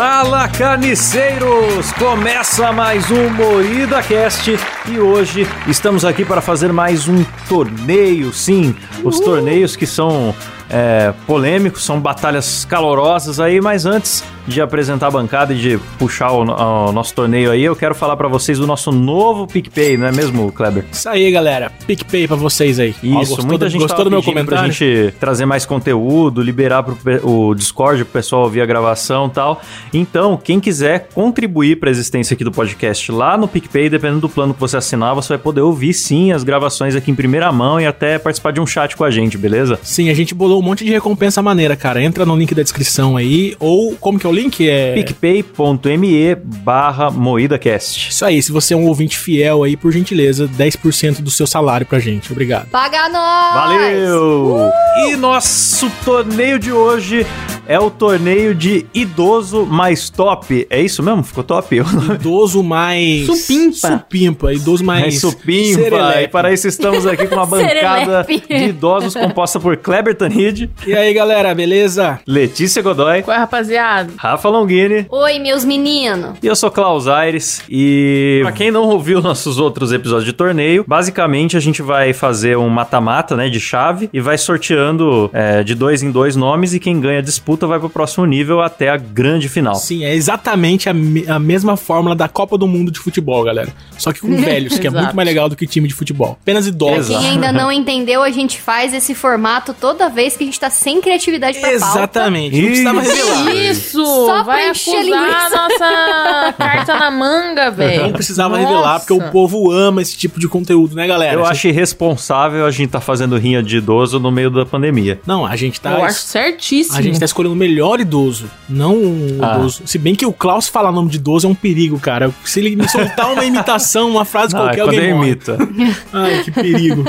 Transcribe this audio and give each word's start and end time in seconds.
Fala 0.00 0.48
carniceiros! 0.48 1.92
Começa 1.98 2.72
mais 2.72 3.10
um 3.10 3.28
Moída 3.28 4.02
Cast 4.02 4.58
e 4.88 4.98
hoje 4.98 5.46
estamos 5.68 6.06
aqui 6.06 6.24
para 6.24 6.40
fazer 6.40 6.72
mais 6.72 7.06
um 7.06 7.22
torneio. 7.46 8.32
Sim, 8.32 8.74
os 9.04 9.20
torneios 9.20 9.76
que 9.76 9.86
são 9.86 10.34
é, 10.70 11.12
polêmicos, 11.26 11.84
são 11.84 12.00
batalhas 12.00 12.64
calorosas 12.64 13.38
aí, 13.38 13.60
mas 13.60 13.84
antes 13.84 14.24
de 14.46 14.60
apresentar 14.60 15.08
a 15.08 15.10
bancada 15.10 15.52
e 15.52 15.56
de 15.56 15.78
puxar 15.98 16.32
o, 16.32 16.42
o 16.42 16.92
nosso 16.92 17.14
torneio 17.14 17.50
aí, 17.50 17.62
eu 17.62 17.76
quero 17.76 17.94
falar 17.94 18.16
para 18.16 18.28
vocês 18.28 18.58
do 18.58 18.66
nosso 18.66 18.90
novo 18.92 19.46
PicPay, 19.46 19.96
não 19.96 20.06
é 20.06 20.12
mesmo, 20.12 20.50
Kleber? 20.52 20.84
Isso 20.90 21.08
aí, 21.08 21.30
galera. 21.30 21.70
PicPay 21.86 22.26
pra 22.26 22.36
vocês 22.36 22.78
aí. 22.78 22.94
Isso, 23.02 23.14
Ó, 23.14 23.18
gostou 23.18 23.46
muita 23.46 23.64
do, 23.66 23.70
gente 23.70 23.80
gostou 23.82 24.04
do 24.04 24.10
meu 24.10 24.22
comentário? 24.22 24.64
pra 24.64 24.68
gente 24.68 25.14
trazer 25.18 25.46
mais 25.46 25.64
conteúdo, 25.66 26.42
liberar 26.42 26.82
pro, 26.82 26.96
o 27.22 27.54
Discord 27.54 28.04
pro 28.04 28.12
pessoal 28.12 28.42
ouvir 28.42 28.60
a 28.60 28.66
gravação 28.66 29.26
e 29.26 29.30
tal. 29.30 29.62
Então, 29.92 30.36
quem 30.42 30.60
quiser 30.60 31.08
contribuir 31.14 31.76
pra 31.76 31.90
existência 31.90 32.34
aqui 32.34 32.44
do 32.44 32.52
podcast 32.52 33.10
lá 33.12 33.36
no 33.36 33.48
PicPay, 33.48 33.88
dependendo 33.88 34.20
do 34.20 34.28
plano 34.28 34.54
que 34.54 34.60
você 34.60 34.76
assinar, 34.76 35.14
você 35.14 35.28
vai 35.28 35.38
poder 35.38 35.60
ouvir 35.60 35.92
sim 35.94 36.32
as 36.32 36.42
gravações 36.42 36.94
aqui 36.94 37.10
em 37.10 37.14
primeira 37.14 37.50
mão 37.52 37.80
e 37.80 37.86
até 37.86 38.18
participar 38.18 38.52
de 38.52 38.60
um 38.60 38.66
chat 38.66 38.96
com 38.96 39.04
a 39.04 39.10
gente, 39.10 39.36
beleza? 39.36 39.78
Sim, 39.82 40.08
a 40.10 40.14
gente 40.14 40.34
bolou 40.34 40.60
um 40.60 40.62
monte 40.62 40.84
de 40.84 40.90
recompensa 40.90 41.42
maneira, 41.42 41.76
cara. 41.76 42.02
Entra 42.02 42.24
no 42.24 42.36
link 42.36 42.54
da 42.54 42.62
descrição 42.62 43.16
aí. 43.16 43.56
Ou, 43.58 43.96
como 43.96 44.18
que 44.18 44.26
é 44.26 44.29
o 44.30 44.34
link? 44.34 44.68
É... 44.68 44.94
picpay.me 44.94 46.34
barra 46.34 47.10
moídacast. 47.10 48.10
Isso 48.10 48.24
aí, 48.24 48.42
se 48.42 48.52
você 48.52 48.74
é 48.74 48.76
um 48.76 48.86
ouvinte 48.86 49.18
fiel 49.18 49.62
aí, 49.64 49.76
por 49.76 49.92
gentileza, 49.92 50.48
10% 50.48 51.20
do 51.20 51.30
seu 51.30 51.46
salário 51.46 51.86
pra 51.86 51.98
gente. 51.98 52.30
Obrigado. 52.32 52.68
Paga 52.70 53.08
nós! 53.08 53.54
Valeu! 53.54 54.70
E 55.06 55.16
nosso 55.16 55.90
torneio 56.04 56.58
de 56.58 56.72
hoje 56.72 57.26
é 57.66 57.78
o 57.78 57.88
torneio 57.88 58.52
de 58.52 58.84
idoso 58.92 59.64
mais 59.64 60.10
top. 60.10 60.66
É 60.68 60.80
isso 60.80 61.02
mesmo? 61.02 61.22
Ficou 61.22 61.44
top? 61.44 61.76
Idoso 62.14 62.64
mais... 62.64 63.26
Supimpa. 63.26 63.88
Supimpa. 63.88 64.52
Idoso 64.52 64.84
mais... 64.84 65.02
Mais 65.02 65.20
supimpa. 65.20 65.82
serelepe. 65.82 66.22
E 66.24 66.28
para 66.28 66.52
isso 66.52 66.66
estamos 66.66 67.06
aqui 67.06 67.28
com 67.28 67.36
uma 67.36 67.46
bancada 67.46 68.26
de 68.28 68.64
idosos 68.64 69.14
composta 69.14 69.60
por 69.60 69.76
Kleber 69.76 70.16
Tanid, 70.16 70.68
E 70.84 70.94
aí, 70.94 71.14
galera, 71.14 71.54
beleza? 71.54 72.18
Letícia 72.26 72.82
Godoy, 72.82 73.22
Qual 73.22 73.36
é, 73.36 73.38
rapaziada? 73.38 74.12
Rafa 74.22 74.50
Longini. 74.50 75.06
Oi, 75.08 75.38
meus 75.38 75.64
meninos. 75.64 76.36
E 76.42 76.46
eu 76.46 76.54
sou 76.54 76.70
Klaus 76.70 77.08
Aires 77.08 77.62
e 77.70 78.40
pra 78.42 78.52
quem 78.52 78.70
não 78.70 78.82
ouviu 78.86 79.18
nossos 79.22 79.58
outros 79.58 79.92
episódios 79.92 80.26
de 80.26 80.34
torneio, 80.34 80.84
basicamente 80.86 81.56
a 81.56 81.60
gente 81.60 81.80
vai 81.80 82.12
fazer 82.12 82.58
um 82.58 82.68
mata-mata, 82.68 83.34
né, 83.34 83.48
de 83.48 83.58
chave 83.58 84.10
e 84.12 84.20
vai 84.20 84.36
sorteando 84.36 85.30
é, 85.32 85.62
de 85.64 85.74
dois 85.74 86.02
em 86.02 86.10
dois 86.10 86.36
nomes 86.36 86.74
e 86.74 86.78
quem 86.78 87.00
ganha 87.00 87.20
a 87.20 87.22
disputa 87.22 87.66
vai 87.66 87.78
pro 87.80 87.88
próximo 87.88 88.26
nível 88.26 88.60
até 88.60 88.90
a 88.90 88.98
grande 88.98 89.48
final. 89.48 89.74
Sim, 89.76 90.04
é 90.04 90.14
exatamente 90.14 90.90
a, 90.90 90.92
me- 90.92 91.24
a 91.26 91.38
mesma 91.38 91.74
fórmula 91.78 92.14
da 92.14 92.28
Copa 92.28 92.58
do 92.58 92.68
Mundo 92.68 92.90
de 92.90 92.98
futebol, 92.98 93.42
galera. 93.42 93.70
Só 93.96 94.12
que 94.12 94.20
com 94.20 94.36
velhos, 94.36 94.78
que 94.78 94.86
é 94.86 94.90
muito 94.90 95.16
mais 95.16 95.26
legal 95.26 95.48
do 95.48 95.56
que 95.56 95.66
time 95.66 95.88
de 95.88 95.94
futebol. 95.94 96.36
Apenas 96.42 96.64
Pra 96.64 96.74
idosos. 96.74 97.08
Exato. 97.08 97.20
quem 97.24 97.30
ainda 97.30 97.52
não 97.58 97.72
entendeu, 97.72 98.22
a 98.22 98.28
gente 98.30 98.60
faz 98.60 98.92
esse 98.92 99.14
formato 99.14 99.72
toda 99.72 100.10
vez 100.10 100.36
que 100.36 100.42
a 100.44 100.46
gente 100.46 100.60
tá 100.60 100.68
sem 100.68 101.00
criatividade 101.00 101.58
pra 101.58 101.70
pauta. 101.70 101.84
Exatamente. 101.86 102.60
Não 102.60 102.66
precisava 102.66 103.00
revelar. 103.00 103.54
Isso! 103.56 104.09
Só 104.26 104.42
vai 104.42 104.62
pra 104.62 104.70
encher 104.70 104.96
acusar 104.96 105.46
a 105.46 105.50
nossa 105.50 106.52
carta 106.58 106.96
na 106.98 107.10
manga, 107.10 107.70
velho. 107.70 108.02
Não 108.04 108.12
precisava 108.12 108.56
Nossa. 108.58 108.68
revelar, 108.68 108.98
porque 109.00 109.12
o 109.12 109.30
povo 109.30 109.70
ama 109.70 110.02
esse 110.02 110.16
tipo 110.16 110.38
de 110.40 110.48
conteúdo, 110.48 110.94
né, 110.94 111.06
galera? 111.06 111.34
Eu 111.34 111.44
Cê- 111.46 111.50
acho 111.50 111.68
irresponsável 111.68 112.64
a 112.66 112.70
gente 112.70 112.90
tá 112.90 113.00
fazendo 113.00 113.36
rinha 113.36 113.62
de 113.62 113.76
idoso 113.78 114.18
no 114.18 114.30
meio 114.30 114.50
da 114.50 114.64
pandemia. 114.66 115.20
Não, 115.26 115.44
a 115.46 115.56
gente 115.56 115.80
tá. 115.80 115.92
Eu 115.92 116.04
acho 116.04 116.20
certíssimo. 116.20 116.96
A 116.98 117.02
gente 117.02 117.18
tá 117.18 117.24
escolhendo 117.24 117.54
o 117.54 117.58
melhor 117.58 118.00
idoso, 118.00 118.50
não 118.68 118.94
um 118.96 119.38
Ah. 119.42 119.56
idoso. 119.56 119.82
Se 119.86 119.98
bem 119.98 120.14
que 120.14 120.24
o 120.26 120.32
Klaus 120.32 120.68
falar 120.68 120.92
nome 120.92 121.10
de 121.10 121.16
idoso 121.16 121.46
é 121.46 121.50
um 121.50 121.54
perigo, 121.54 121.98
cara. 121.98 122.30
Se 122.44 122.60
ele 122.60 122.76
me 122.76 122.88
soltar 122.88 123.32
uma 123.32 123.44
imitação, 123.44 124.08
uma 124.10 124.24
frase 124.24 124.54
Não, 124.54 124.60
é 124.68 124.74
qualquer, 124.76 124.80
alguém 124.82 125.10
imita. 125.10 125.56
Ai, 126.12 126.42
que 126.44 126.50
perigo. 126.50 127.04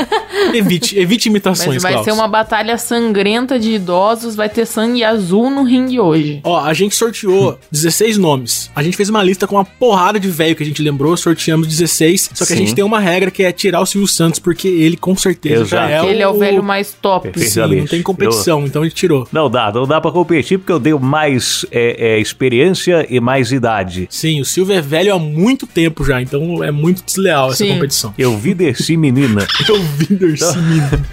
Evite, 0.54 0.98
evite 0.98 1.30
imitações, 1.30 1.76
Mas 1.76 1.84
vai 1.84 1.92
Klaus. 1.94 2.06
ser 2.06 2.12
uma 2.12 2.28
batalha 2.28 2.78
sangrenta 2.78 3.60
de 3.60 3.72
idosos, 3.74 4.36
vai 4.36 4.50
ter 4.50 4.66
sangue 4.66 5.04
azul 5.04 5.50
no 5.50 5.64
ringue 5.64 6.00
hoje. 6.00 6.42
Ó, 6.44 6.60
a 6.60 6.74
gente 6.74 6.91
sorteou 6.96 7.60
16 7.72 8.18
nomes. 8.18 8.70
A 8.76 8.84
gente 8.84 8.98
fez 8.98 9.10
uma 9.10 9.24
lista 9.24 9.48
com 9.48 9.56
uma 9.56 9.66
porrada 9.66 10.20
de 10.20 10.30
velho 10.30 10.56
que 10.56 10.64
a 10.64 10.66
gente 10.66 10.82
lembrou, 10.82 11.16
sorteamos 11.18 11.68
16. 11.68 12.32
Só 12.34 12.46
que 12.46 12.54
a 12.54 12.56
Sim. 12.56 12.66
gente 12.66 12.76
tem 12.76 12.84
uma 12.84 13.00
regra 13.00 13.32
que 13.32 13.44
é 13.44 13.52
tirar 13.52 13.82
o 13.82 13.86
Silvio 13.86 14.08
Santos, 14.08 14.40
porque 14.40 14.68
ele 14.68 14.98
com 14.98 15.16
certeza 15.16 15.66
já 15.66 15.90
é 15.90 16.06
Ele 16.06 16.22
é 16.22 16.28
o 16.28 16.38
velho 16.38 16.64
mais 16.64 16.94
top. 17.02 17.32
Sim, 17.40 17.60
não 17.78 17.86
tem 17.86 18.02
competição, 18.02 18.66
então 18.66 18.82
a 18.82 18.86
gente 18.86 18.96
tirou. 18.96 19.28
Não 19.32 19.50
dá, 19.50 19.72
não 19.72 19.88
dá 19.88 20.00
pra 20.02 20.12
competir 20.12 20.58
porque 20.60 20.72
eu 20.72 20.80
tenho 20.80 21.00
mais 21.00 21.66
é, 21.72 22.14
é, 22.14 22.20
experiência 22.20 23.06
e 23.10 23.20
mais 23.20 23.52
idade. 23.52 24.08
Sim, 24.10 24.42
o 24.42 24.46
Silvio 24.46 24.76
é 24.76 24.82
velho 24.82 25.14
há 25.14 25.20
muito 25.20 25.66
tempo 25.68 26.04
já, 26.04 26.22
então 26.22 26.64
é 26.64 26.72
muito 26.72 27.04
desleal 27.04 27.52
essa 27.52 27.64
Sim. 27.64 27.74
competição. 27.74 28.14
Eu 28.18 28.38
vi 28.38 28.54
desse 28.54 28.96
menina. 28.98 29.48
Eu 29.68 29.82
vi 29.82 30.16
desse 30.16 30.58
menino. 30.58 31.06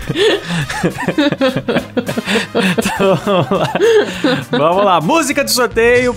Vamos 4.50 4.84
lá, 4.84 5.00
música 5.00 5.45
de 5.45 5.53
sorteio, 5.53 5.68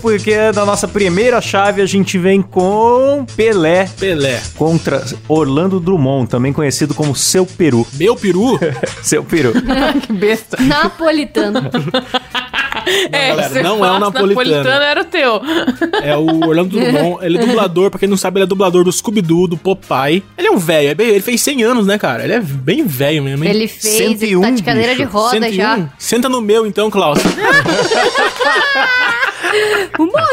porque 0.02 0.36
na 0.54 0.66
nossa 0.66 0.88
primeira 0.88 1.42
chave 1.42 1.82
a 1.82 1.86
gente 1.86 2.18
vem 2.18 2.42
com 2.42 3.26
Pelé 3.36 3.88
Pelé. 4.00 4.42
contra 4.56 5.04
Orlando 5.28 5.80
Drummond, 5.80 6.30
também 6.30 6.54
conhecido 6.54 6.94
como 6.94 7.16
Seu 7.16 7.46
Peru. 7.46 7.88
Meu 7.94 8.16
peru? 8.16 8.60
Seu 9.02 9.24
Peru. 9.24 9.54
que 10.06 10.14
besta. 10.14 10.58
Napolitano. 10.62 11.62
é, 13.12 13.30
galera, 13.30 13.64
não 13.64 13.86
é 13.86 13.90
o 13.90 14.00
fosse 14.00 14.00
napolitano. 14.00 14.70
era 14.70 15.02
o 15.02 15.06
teu. 15.06 15.42
É 16.02 16.16
o 16.16 16.48
Orlando 16.48 16.80
Drummond. 16.80 17.26
Ele 17.26 17.38
é 17.38 17.46
dublador, 17.46 17.90
pra 17.90 18.00
quem 18.00 18.08
não 18.10 18.18
sabe, 18.18 18.40
ele 18.40 18.44
é 18.44 18.48
dublador 18.48 18.84
do 18.84 18.92
Scooby-Doo, 18.92 19.48
do 19.48 19.58
Popeye. 19.58 20.24
Ele 20.38 20.48
é 20.48 20.52
um 20.52 20.58
velho, 20.58 20.90
é 20.90 21.06
ele 21.06 21.22
fez 21.22 21.42
100 21.42 21.64
anos, 21.64 21.86
né, 21.86 21.98
cara? 21.98 22.24
Ele 22.24 22.34
é 22.34 22.40
bem 22.40 22.86
velho 22.86 23.24
mesmo, 23.24 23.44
hein? 23.44 23.50
Ele 23.50 23.68
fez, 23.68 24.00
ele 24.00 24.18
101, 24.18 24.42
tá 24.42 24.50
de 24.52 24.64
cadeira 24.64 24.96
de 24.96 25.06
bicho. 25.06 25.18
roda 25.18 25.32
101. 25.32 25.54
já. 25.54 25.90
Senta 25.98 26.30
no 26.30 26.42
meu 26.42 26.66
então, 26.66 26.90
Klaus. 26.90 27.20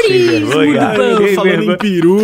Vergonha. 0.08 0.94
Mano, 0.96 1.18
que 1.18 1.34
falando 1.34 1.62
em 1.72 1.76
peru. 1.76 2.18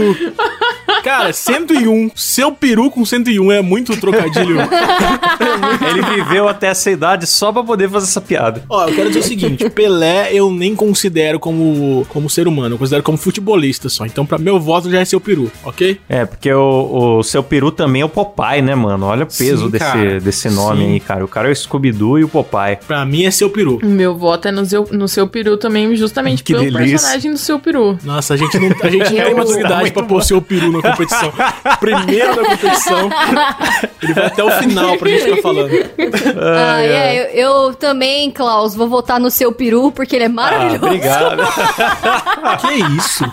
Cara, 1.04 1.32
101. 1.32 2.10
Seu 2.14 2.50
peru 2.50 2.90
com 2.90 3.04
101 3.04 3.52
é 3.52 3.60
muito 3.60 3.94
trocadilho. 3.96 4.56
Ele 5.88 6.02
viveu 6.14 6.48
até 6.48 6.68
essa 6.68 6.90
idade 6.90 7.26
só 7.26 7.52
pra 7.52 7.62
poder 7.62 7.90
fazer 7.90 8.06
essa 8.06 8.20
piada. 8.20 8.64
Ó, 8.68 8.88
eu 8.88 8.94
quero 8.94 9.08
dizer 9.08 9.20
o 9.20 9.22
seguinte: 9.22 9.68
Pelé 9.68 10.30
eu 10.32 10.50
nem 10.50 10.74
considero 10.74 11.38
como, 11.38 12.06
como 12.08 12.30
ser 12.30 12.48
humano, 12.48 12.74
eu 12.74 12.78
considero 12.78 13.02
como 13.02 13.18
futebolista 13.18 13.88
só. 13.88 14.06
Então, 14.06 14.24
pra 14.24 14.38
meu 14.38 14.58
voto 14.58 14.90
já 14.90 15.00
é 15.00 15.04
seu 15.04 15.20
peru, 15.20 15.50
ok? 15.62 16.00
É, 16.08 16.24
porque 16.24 16.52
o, 16.52 17.18
o 17.18 17.22
Seu 17.22 17.42
Peru 17.42 17.70
também 17.70 18.02
é 18.02 18.04
o 18.04 18.08
Popeye, 18.08 18.62
né, 18.62 18.74
mano? 18.74 19.06
Olha 19.06 19.24
o 19.24 19.26
peso 19.26 19.64
Sim, 19.66 19.70
desse, 19.70 20.20
desse 20.20 20.50
nome 20.50 20.84
Sim. 20.84 20.92
aí, 20.92 21.00
cara. 21.00 21.24
O 21.24 21.28
cara 21.28 21.48
é 21.48 21.52
o 21.52 21.56
Scooby-Doo 21.56 22.18
e 22.18 22.24
o 22.24 22.28
Popeye. 22.28 22.78
Pra 22.86 23.04
mim 23.04 23.24
é 23.24 23.30
seu 23.30 23.50
peru. 23.50 23.78
Meu 23.82 24.16
voto 24.16 24.48
é 24.48 24.52
no 24.52 24.64
seu, 24.64 24.88
no 24.90 25.06
seu 25.08 25.28
peru 25.28 25.56
também, 25.56 25.94
justamente 25.96 26.42
Que 26.42 26.52
pelo 26.54 26.64
delícia. 26.64 26.98
personagem 26.98 27.30
do 27.32 27.38
seu 27.38 27.58
peru. 27.58 27.98
Nossa, 28.02 28.34
a 28.34 28.36
gente 28.36 28.58
não, 28.58 28.68
a 28.82 28.88
gente 28.88 29.10
tem 29.14 29.34
maturidade 29.34 29.90
pra 29.92 30.02
pôr 30.02 30.22
seu 30.22 30.40
peru 30.40 30.72
na 30.72 30.93
competição. 30.96 31.32
Primeiro 31.80 32.36
da 32.36 32.44
competição, 32.44 33.10
ele 34.02 34.12
vai 34.14 34.26
até 34.26 34.44
o 34.44 34.50
final 34.50 34.96
pra 34.96 35.08
gente 35.10 35.24
ficar 35.24 35.42
falando. 35.42 35.70
Ah, 36.40 36.82
é, 36.82 37.32
eu, 37.34 37.68
eu 37.68 37.74
também, 37.74 38.30
Klaus, 38.30 38.74
vou 38.74 38.88
votar 38.88 39.18
no 39.20 39.30
seu 39.30 39.52
peru, 39.52 39.90
porque 39.92 40.16
ele 40.16 40.24
é 40.24 40.26
Ah, 40.26 40.30
maravilhoso. 40.30 40.84
obrigado. 40.86 41.42
Que 42.60 42.74
isso? 42.98 43.24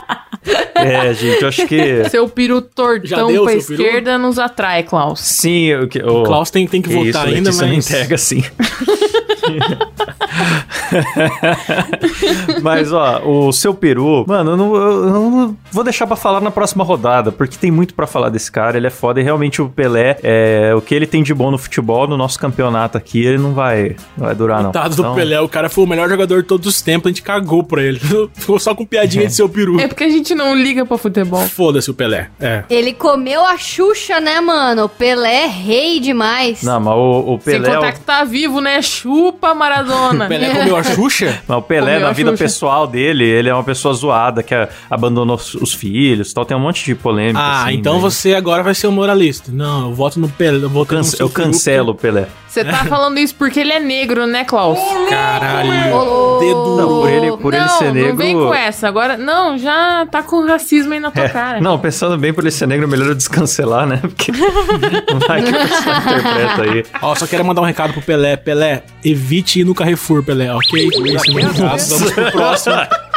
é, 0.76 1.14
gente, 1.14 1.42
eu 1.44 1.48
acho 1.48 1.68
que... 1.68 2.10
Seu 2.10 2.28
peru 2.28 2.62
tortão 2.62 3.28
deu 3.28 3.44
pra 3.44 3.54
esquerda 3.54 4.18
nos 4.18 4.40
atrai, 4.40 4.84
Klaus. 4.84 5.20
Sim, 5.20 5.74
o 5.76 5.88
que... 5.88 6.00
O 6.00 6.24
Klaus 6.24 6.50
tem, 6.50 6.68
tem 6.68 6.82
que 6.82 6.90
que 6.90 6.96
votar 6.96 7.08
isso, 7.08 7.20
ainda, 7.20 7.50
Letícia 7.50 7.68
não 7.68 7.76
mas. 7.76 7.86
entrega 7.90 8.16
assim. 8.16 8.44
Mas, 12.62 12.92
ó, 12.94 13.22
o 13.26 13.52
seu 13.52 13.74
peru, 13.74 14.26
mano, 14.28 14.52
eu 14.52 14.58
não, 14.58 14.76
eu 14.76 15.06
não 15.10 15.58
vou 15.72 15.84
deixar 15.84 16.08
pra 16.08 16.16
falar 16.16 16.42
na 16.42 16.52
próxima 16.52 16.84
rodada, 16.84 17.32
porque 17.32 17.58
tem 17.58 17.72
muito 17.72 17.94
pra 17.94 18.08
falar 18.08 18.30
desse 18.30 18.52
cara, 18.52 18.78
ele 18.78 18.88
é 18.88 18.90
foda 18.90 19.20
e 19.20 19.24
realmente 19.24 19.62
o 19.62 19.70
Pelé, 19.70 20.18
é, 20.24 20.74
o 20.76 20.82
que 20.82 20.94
ele 20.94 21.06
tem 21.06 21.24
de 21.24 21.34
bom 21.34 21.52
no 21.52 21.58
futebol, 21.58 22.08
no 22.08 22.18
nosso 22.18 22.40
campeonato 22.40 22.98
aqui, 22.98 23.24
ele 23.26 23.38
não 23.38 23.54
vai, 23.54 23.96
não 24.18 24.26
vai 24.26 24.36
durar, 24.36 24.58
não. 24.64 24.72
Coitado 24.72 24.96
do 24.96 25.02
Então, 25.02 25.16
Pelé, 25.16 25.40
o 25.40 25.50
cara 25.50 25.70
foi 25.70 25.84
o 25.84 25.88
melhor 25.88 26.10
jogador 26.10 26.42
de 26.42 26.48
todos 26.48 26.68
os 26.68 26.82
tempos, 26.82 27.08
a 27.08 27.10
gente 27.10 27.22
cagou 27.22 27.64
pra 27.64 27.82
ele. 27.82 28.00
Ficou 28.34 28.60
só 28.60 28.74
com 28.76 28.86
piadinha 28.86 29.28
de 29.28 29.34
seu 29.34 29.48
peru. 29.50 29.80
É 29.80 29.88
porque 29.88 30.04
a 30.04 30.10
gente 30.10 30.34
não 30.36 30.56
liga 30.56 30.86
pra 30.86 30.98
futebol. 30.98 31.42
Foda-se 31.48 31.90
o 31.90 31.94
Pelé. 31.94 32.30
É. 32.40 32.64
Ele 32.70 32.94
comeu 32.94 33.46
a 33.46 33.58
Xuxa, 33.58 34.20
né, 34.20 34.40
mano? 34.42 34.86
O 34.86 34.90
Pelé 34.90 35.44
é 35.44 35.48
rei 35.48 36.00
demais. 36.00 36.64
Não, 36.64 36.80
mas 36.80 36.94
o, 36.96 37.36
o 37.36 37.40
Sem 37.44 37.62
Pelé... 37.62 37.70
é 37.70 37.72
o- 37.72 37.76
contar 37.76 37.92
que 37.94 38.00
tá 38.02 38.24
vivo, 38.24 38.62
né? 38.62 38.82
Chupa! 38.82 39.31
Chupa 39.32 39.54
Maradona. 39.54 40.28
Pelé 40.28 40.50
comeu 40.50 40.76
a 40.76 40.84
Xuxa? 40.84 41.42
Mas 41.48 41.58
o 41.58 41.62
Pelé, 41.62 41.94
Comeu 41.94 42.08
na 42.08 42.12
vida 42.14 42.32
Xuxa. 42.32 42.44
pessoal 42.44 42.86
dele, 42.88 43.24
ele 43.24 43.50
é 43.50 43.54
uma 43.54 43.64
pessoa 43.64 43.94
zoada, 43.94 44.44
que 44.44 44.54
abandonou 44.90 45.36
os- 45.36 45.56
os 45.56 45.74
filhos 45.74 46.32
e 46.32 46.34
tal. 46.34 46.46
Tem 46.46 46.56
um 46.56 46.60
monte 46.60 46.84
de 46.84 46.96
polêmica. 46.96 47.40
Ah, 47.40 47.64
assim, 47.66 47.76
então 47.76 47.96
né? 47.96 48.00
você 48.02 48.34
agora 48.36 48.62
vai 48.64 48.76
ser 48.76 48.88
um 48.88 48.92
moralista. 48.92 49.52
Não, 49.54 49.90
eu 49.90 49.94
voto 49.94 50.20
no 50.20 50.28
Pelé. 50.30 50.64
Eu, 50.66 50.70
voto 50.70 50.94
eu 51.20 51.30
cancelo 51.30 51.92
o 51.92 51.96
Pelé. 51.96 52.28
Você 52.48 52.66
tá 52.66 52.84
falando 52.84 53.18
isso 53.18 53.34
porque 53.36 53.62
ele 53.62 53.72
é 53.72 53.80
negro, 53.80 54.28
né, 54.28 54.44
Klaus? 54.44 54.78
Caralho. 55.10 56.40
Dedo. 56.40 56.76
Não, 56.78 56.88
por 56.90 57.10
ele, 57.10 57.38
por 57.38 57.54
ele 57.54 57.64
não, 57.64 57.78
ser 57.78 57.94
negro. 57.94 58.10
não 58.10 58.16
vem 58.18 58.36
com 58.36 58.54
essa. 58.54 58.90
Agora, 58.90 59.16
não, 59.16 59.58
já 59.58 60.06
tá 60.12 60.22
com 60.22 60.46
racismo 60.46 60.92
aí 60.94 61.00
na 61.00 61.12
tua 61.12 61.24
É, 61.24 61.30
cara. 61.30 61.62
Não, 61.62 61.80
pensando 61.80 62.18
bem 62.18 62.34
por 62.34 62.44
ele 62.44 62.52
ser 62.52 62.68
negro, 62.68 62.90
melhor 62.90 63.08
eu 63.08 63.16
descancelar, 63.16 63.86
né? 63.88 64.00
Porque 64.02 64.34
vai 65.28 65.42
que 65.44 65.50
a 65.50 65.60
pessoa 65.62 65.96
interpreta 65.98 66.62
aí. 66.64 66.86
Ó, 67.02 67.16
só 67.16 67.26
quero 67.26 67.46
mandar 67.46 67.62
um 67.62 67.66
recado 67.66 67.94
pro 67.94 68.02
Pelé. 68.02 68.36
Pelé, 68.36 68.84
evite 69.22 69.60
ir 69.60 69.66
no 69.66 69.74
Carrefour, 69.74 70.24
Pelé, 70.24 70.52
ok? 70.52 70.90
É 70.94 71.00
o 71.00 71.02
meu 71.02 71.48
recado. 71.48 71.88
Vamos 71.88 72.12
pro 72.12 72.32
próximo. 72.32 72.76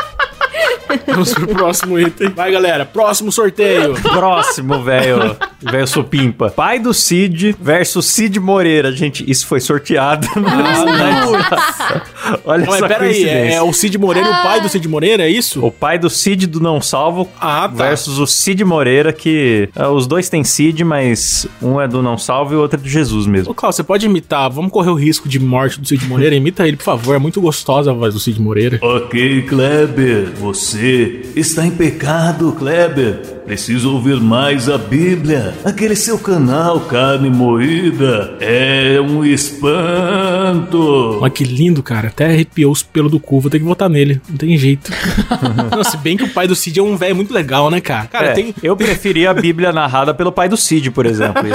Vamos 1.06 1.34
pro 1.34 1.46
próximo 1.48 1.98
item. 1.98 2.30
Vai, 2.30 2.50
galera. 2.52 2.84
Próximo 2.84 3.30
sorteio. 3.32 3.94
Próximo, 3.94 4.82
velho. 4.82 5.36
Velho 5.62 5.86
supimpa. 5.86 6.50
Pai 6.50 6.78
do 6.78 6.92
Cid 6.92 7.56
versus 7.60 8.06
Cid 8.06 8.38
Moreira. 8.40 8.92
Gente, 8.92 9.28
isso 9.30 9.46
foi 9.46 9.60
sorteado. 9.60 10.26
Olha 12.44 12.64
Não, 12.64 12.70
mas 12.70 12.78
só 12.80 12.88
pera 12.88 13.04
aí, 13.04 13.08
coincidência. 13.12 13.30
é, 13.30 13.54
é 13.54 13.62
o 13.62 13.72
Cid 13.72 13.98
Moreira 13.98 14.28
e 14.28 14.32
o 14.32 14.42
pai 14.42 14.60
do 14.60 14.68
Cid 14.68 14.88
Moreira, 14.88 15.22
é 15.24 15.28
isso? 15.30 15.64
O 15.64 15.70
pai 15.70 15.98
do 15.98 16.08
Cid 16.10 16.46
do 16.46 16.60
Não 16.60 16.80
Salvo 16.80 17.28
Ah, 17.40 17.62
tá. 17.68 17.84
versus 17.84 18.18
o 18.18 18.26
Cid 18.26 18.64
Moreira, 18.64 19.12
que 19.12 19.68
é, 19.74 19.86
os 19.86 20.06
dois 20.06 20.28
têm 20.28 20.44
Cid, 20.44 20.84
mas 20.84 21.46
um 21.62 21.80
é 21.80 21.86
do 21.88 22.02
Não 22.02 22.16
Salvo 22.18 22.54
e 22.54 22.56
o 22.56 22.60
outro 22.60 22.78
é 22.78 22.82
do 22.82 22.88
Jesus 22.88 23.26
mesmo. 23.26 23.50
Ô, 23.50 23.54
Klaus, 23.54 23.76
você 23.76 23.82
pode 23.82 24.06
imitar? 24.06 24.50
Vamos 24.50 24.70
correr 24.70 24.90
o 24.90 24.94
risco 24.94 25.28
de 25.28 25.38
morte 25.38 25.80
do 25.80 25.86
Cid 25.86 26.04
Moreira? 26.06 26.34
Imita 26.34 26.66
ele, 26.66 26.76
por 26.76 26.84
favor. 26.84 27.14
É 27.14 27.18
muito 27.18 27.40
gostosa 27.40 27.90
a 27.90 27.94
voz 27.94 28.14
do 28.14 28.20
Cid 28.20 28.40
Moreira. 28.40 28.78
Ok, 28.82 29.42
Kleber, 29.42 30.30
você 30.36 30.83
está 31.36 31.66
em 31.66 31.70
pecado, 31.70 32.52
Kleber. 32.52 33.43
Preciso 33.46 33.92
ouvir 33.92 34.20
mais 34.20 34.68
a 34.70 34.78
Bíblia. 34.78 35.54
Aquele 35.64 35.94
seu 35.94 36.18
canal, 36.18 36.80
Carne 36.80 37.28
Moída, 37.28 38.36
é 38.40 38.98
um 39.00 39.22
espanto. 39.22 41.18
Olha 41.20 41.30
que 41.30 41.44
lindo, 41.44 41.82
cara. 41.82 42.08
Até 42.08 42.24
arrepiou 42.26 42.72
os 42.72 42.82
pelos 42.82 43.10
do 43.12 43.20
cu. 43.20 43.40
Vou 43.40 43.50
ter 43.50 43.58
que 43.58 43.64
votar 43.64 43.90
nele. 43.90 44.18
Não 44.28 44.36
tem 44.38 44.56
jeito. 44.56 44.90
Não, 45.70 45.84
se 45.84 45.96
bem 45.98 46.16
que 46.16 46.24
o 46.24 46.30
pai 46.30 46.46
do 46.48 46.54
Cid 46.54 46.80
é 46.80 46.82
um 46.82 46.96
velho 46.96 47.14
muito 47.14 47.34
legal, 47.34 47.70
né, 47.70 47.80
cara? 47.82 48.06
Cara, 48.06 48.26
É, 48.28 48.32
tem. 48.32 48.54
Eu 48.62 48.74
preferia 48.76 49.30
a 49.30 49.34
Bíblia 49.34 49.72
narrada 49.72 50.14
pelo 50.14 50.32
pai 50.32 50.48
do 50.48 50.56
Cid, 50.56 50.90
por 50.90 51.04
exemplo. 51.04 51.42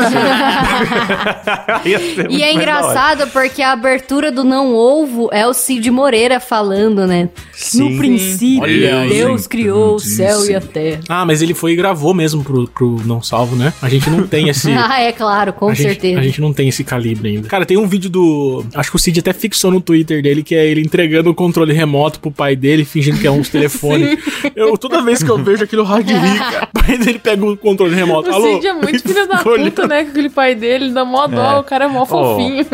E 2.30 2.44
é 2.44 2.54
engraçado 2.54 3.28
porque 3.32 3.62
a 3.62 3.72
abertura 3.72 4.32
do 4.32 4.44
Não 4.44 4.74
Ovo 4.76 5.30
é 5.32 5.48
o 5.48 5.54
Cid 5.54 5.90
Moreira 5.90 6.40
falando, 6.40 7.08
né? 7.08 7.30
Sim. 7.54 7.92
No 7.92 7.98
princípio, 7.98 8.62
Olha. 8.64 9.08
Deus 9.08 9.48
criou 9.48 9.96
o 9.96 10.00
céu 10.00 10.46
e 10.46 10.56
a 10.56 10.62
terra. 10.62 11.02
Ah, 11.10 11.26
mas 11.26 11.42
ele 11.42 11.54
foi 11.54 11.76
gravou 11.80 12.14
mesmo 12.14 12.44
pro, 12.44 12.68
pro 12.68 13.02
Não 13.06 13.22
Salvo, 13.22 13.56
né? 13.56 13.74
A 13.82 13.90
gente 13.90 14.10
não 14.10 14.28
tem 14.28 14.50
esse. 14.50 14.70
Ah, 14.92 15.02
é 15.02 15.12
claro, 15.12 15.54
com 15.54 15.68
a 15.70 15.74
gente, 15.74 15.88
certeza. 15.88 16.20
a 16.20 16.24
gente 16.24 16.42
não 16.42 16.52
tem 16.54 16.68
esse 16.70 16.84
calibre 16.84 17.30
ainda. 17.30 17.48
Cara, 17.48 17.66
tem 17.66 17.78
um 17.78 17.88
vídeo 17.88 18.10
do. 18.10 18.64
Acho 18.74 18.90
que 18.90 18.96
o 18.96 19.00
Cid 19.00 19.20
até 19.20 19.34
fixou 19.34 19.70
no 19.72 19.80
Twitter 19.82 20.22
dele, 20.22 20.42
que 20.42 20.56
é 20.56 20.66
ele 20.68 20.82
entregando 20.82 21.30
o 21.30 21.34
controle 21.36 21.74
remoto 21.74 22.20
pro 22.20 22.32
pai 22.32 22.56
dele, 22.56 22.84
fingindo 22.86 23.18
que 23.20 23.28
é 23.28 23.32
um 23.32 23.42
telefone. 23.44 24.18
Eu, 24.56 24.78
toda 24.78 25.02
vez 25.02 25.22
que 25.22 25.30
eu 25.30 25.38
vejo 25.38 25.64
aquilo, 25.64 25.82
eu 25.82 25.86
raio 25.86 26.04
de 26.04 26.14
rir, 26.14 26.40
cara. 26.40 26.70
O 26.80 26.84
pai 26.90 26.98
dele 26.98 27.20
pega 27.20 27.46
o 27.46 27.56
controle 27.58 27.94
remoto. 27.96 28.30
O 28.30 28.34
Alô? 28.34 28.56
Cid 28.56 28.68
é 28.68 28.74
muito 28.74 29.02
filho 29.04 29.28
da 29.28 29.38
puta, 29.38 29.88
né? 29.88 30.04
Com 30.06 30.10
aquele 30.12 30.30
pai 30.30 30.56
dele, 30.56 30.92
dá 30.92 31.06
mó 31.06 31.28
dó, 31.28 31.58
É. 31.58 31.60
o 31.60 31.64
cara 31.64 31.86
é 31.86 31.88
mó 31.88 32.06
fofinho. 32.06 32.66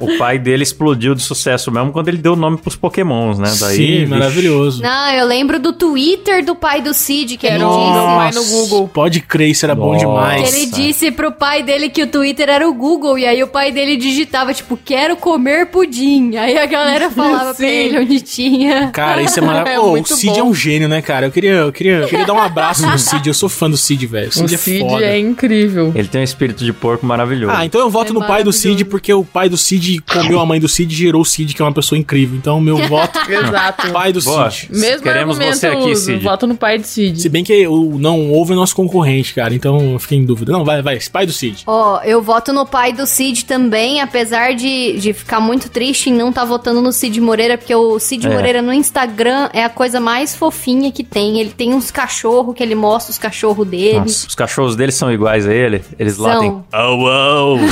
O 0.00 0.18
pai 0.18 0.38
dele 0.38 0.62
explodiu 0.64 1.14
de 1.14 1.22
sucesso 1.22 1.70
mesmo 1.70 1.92
quando 1.92 2.08
ele 2.08 2.18
deu 2.18 2.32
o 2.32 2.36
nome 2.36 2.56
pros 2.56 2.74
pokémons, 2.74 3.38
né? 3.38 3.52
Daí, 3.60 3.76
Sim, 3.76 4.06
maravilhoso. 4.06 4.82
Não, 4.82 5.10
eu 5.12 5.26
lembro 5.26 5.58
do 5.60 5.72
Twitter 5.72 6.44
do 6.44 6.54
pai 6.56 6.80
do 6.82 6.92
Cid, 6.92 7.36
que 7.36 7.46
Era 7.46 7.66
o 7.68 7.70
disse. 7.70 8.49
Google. 8.50 8.88
Pode 8.88 9.20
crer, 9.20 9.48
isso 9.50 9.64
era 9.64 9.74
bom 9.74 9.92
Nossa. 9.92 9.98
demais. 10.06 10.50
Que 10.50 10.56
ele 10.56 10.66
disse 10.66 11.10
pro 11.10 11.32
pai 11.32 11.62
dele 11.62 11.88
que 11.88 12.02
o 12.02 12.06
Twitter 12.06 12.48
era 12.48 12.68
o 12.68 12.74
Google, 12.74 13.18
e 13.18 13.26
aí 13.26 13.42
o 13.42 13.48
pai 13.48 13.72
dele 13.72 13.96
digitava, 13.96 14.52
tipo, 14.54 14.76
quero 14.76 15.16
comer 15.16 15.66
pudim. 15.66 16.36
Aí 16.36 16.58
a 16.58 16.66
galera 16.66 17.10
falava 17.10 17.54
pra 17.54 17.66
ele 17.68 17.98
onde 17.98 18.20
tinha. 18.20 18.88
Cara, 18.92 19.22
isso 19.22 19.38
é 19.38 19.42
É 19.42 19.46
maravilhoso. 19.46 19.86
Ô, 19.86 19.88
o 19.88 19.90
muito 19.92 20.14
Cid 20.14 20.34
bom. 20.34 20.38
é 20.38 20.42
um 20.44 20.54
gênio, 20.54 20.88
né, 20.88 21.00
cara? 21.00 21.26
Eu 21.26 21.30
queria, 21.32 21.52
eu 21.52 21.72
queria, 21.72 21.92
eu 22.00 22.08
queria 22.08 22.26
dar 22.26 22.34
um 22.34 22.38
abraço 22.42 22.86
no 22.86 22.96
Cid. 22.98 23.26
Eu 23.26 23.34
sou 23.34 23.48
fã 23.48 23.70
do 23.70 23.76
Cid, 23.76 24.06
velho. 24.06 24.26
O 24.26 24.28
O 24.28 24.32
Cid 24.32 24.54
é 24.54 24.58
Cid 24.58 24.80
foda. 24.80 25.04
é 25.04 25.18
incrível. 25.18 25.92
Ele 25.94 26.08
tem 26.08 26.20
um 26.20 26.24
espírito 26.24 26.64
de 26.64 26.72
porco 26.72 27.06
maravilhoso. 27.06 27.54
Ah, 27.56 27.64
então 27.64 27.80
eu 27.80 27.88
voto 27.90 28.10
É 28.10 28.14
no 28.14 28.20
pai 28.26 28.44
do 28.44 28.52
Cid 28.52 28.84
porque 28.84 29.12
o 29.14 29.24
pai 29.24 29.48
do 29.48 29.56
Cid 29.56 30.00
comeu 30.12 30.38
a 30.40 30.44
mãe 30.46 30.60
do 30.60 30.68
Cid 30.68 30.92
e 30.92 30.96
gerou 30.96 31.22
o 31.22 31.24
Cid, 31.24 31.54
que 31.54 31.62
é 31.62 31.64
uma 31.64 31.72
pessoa 31.72 31.98
incrível. 31.98 32.36
Então 32.36 32.60
meu 32.60 32.76
voto 32.86 33.18
Exato. 33.30 33.90
pai 33.92 34.12
do 34.12 34.20
Boa. 34.22 34.50
Cid. 34.50 34.68
Mesmo 34.78 35.02
Queremos 35.02 35.38
você 35.38 35.66
aqui. 35.68 35.96
Cid. 35.96 36.22
Voto 36.22 36.46
no 36.46 36.54
pai 36.56 36.78
de 36.78 36.86
Cid. 36.86 37.20
Se 37.20 37.28
bem 37.28 37.42
que 37.42 37.66
o 37.66 37.98
não 37.98 38.30
houve 38.40 38.52
é 38.52 38.56
nosso 38.56 38.74
concorrente, 38.74 39.34
cara. 39.34 39.54
Então 39.54 39.92
eu 39.92 39.98
fiquei 39.98 40.18
em 40.18 40.24
dúvida. 40.24 40.50
Não, 40.52 40.64
vai, 40.64 40.82
vai. 40.82 40.98
Pai 41.12 41.26
do 41.26 41.32
Cid. 41.32 41.62
Ó, 41.66 42.00
eu 42.02 42.22
voto 42.22 42.52
no 42.52 42.66
pai 42.66 42.92
do 42.92 43.06
Cid 43.06 43.44
também, 43.44 44.00
apesar 44.00 44.54
de, 44.54 44.98
de 44.98 45.12
ficar 45.12 45.40
muito 45.40 45.68
triste 45.68 46.10
em 46.10 46.14
não 46.14 46.30
estar 46.30 46.44
votando 46.44 46.80
no 46.80 46.92
Cid 46.92 47.20
Moreira, 47.20 47.58
porque 47.58 47.74
o 47.74 47.98
Cid 47.98 48.26
É. 48.26 48.30
Moreira 48.30 48.62
no 48.62 48.72
Instagram 48.72 49.48
é 49.52 49.62
a 49.64 49.68
coisa 49.68 50.00
mais 50.00 50.34
fofinha 50.34 50.90
que 50.90 51.04
tem. 51.04 51.38
Ele 51.38 51.50
tem 51.50 51.74
uns 51.74 51.90
cachorros 51.90 52.54
que 52.54 52.62
ele 52.62 52.74
mostra 52.74 53.10
os 53.10 53.18
cachorros 53.18 53.66
dele. 53.66 54.00
Nossa, 54.00 54.26
os 54.28 54.34
cachorros 54.34 54.76
dele 54.76 54.92
são 54.92 55.12
iguais 55.12 55.46
a 55.46 55.52
ele. 55.52 55.82
Eles 55.98 56.14
São. 56.14 56.24
latem. 56.24 56.64
Au, 56.72 57.06
au. 57.06 57.58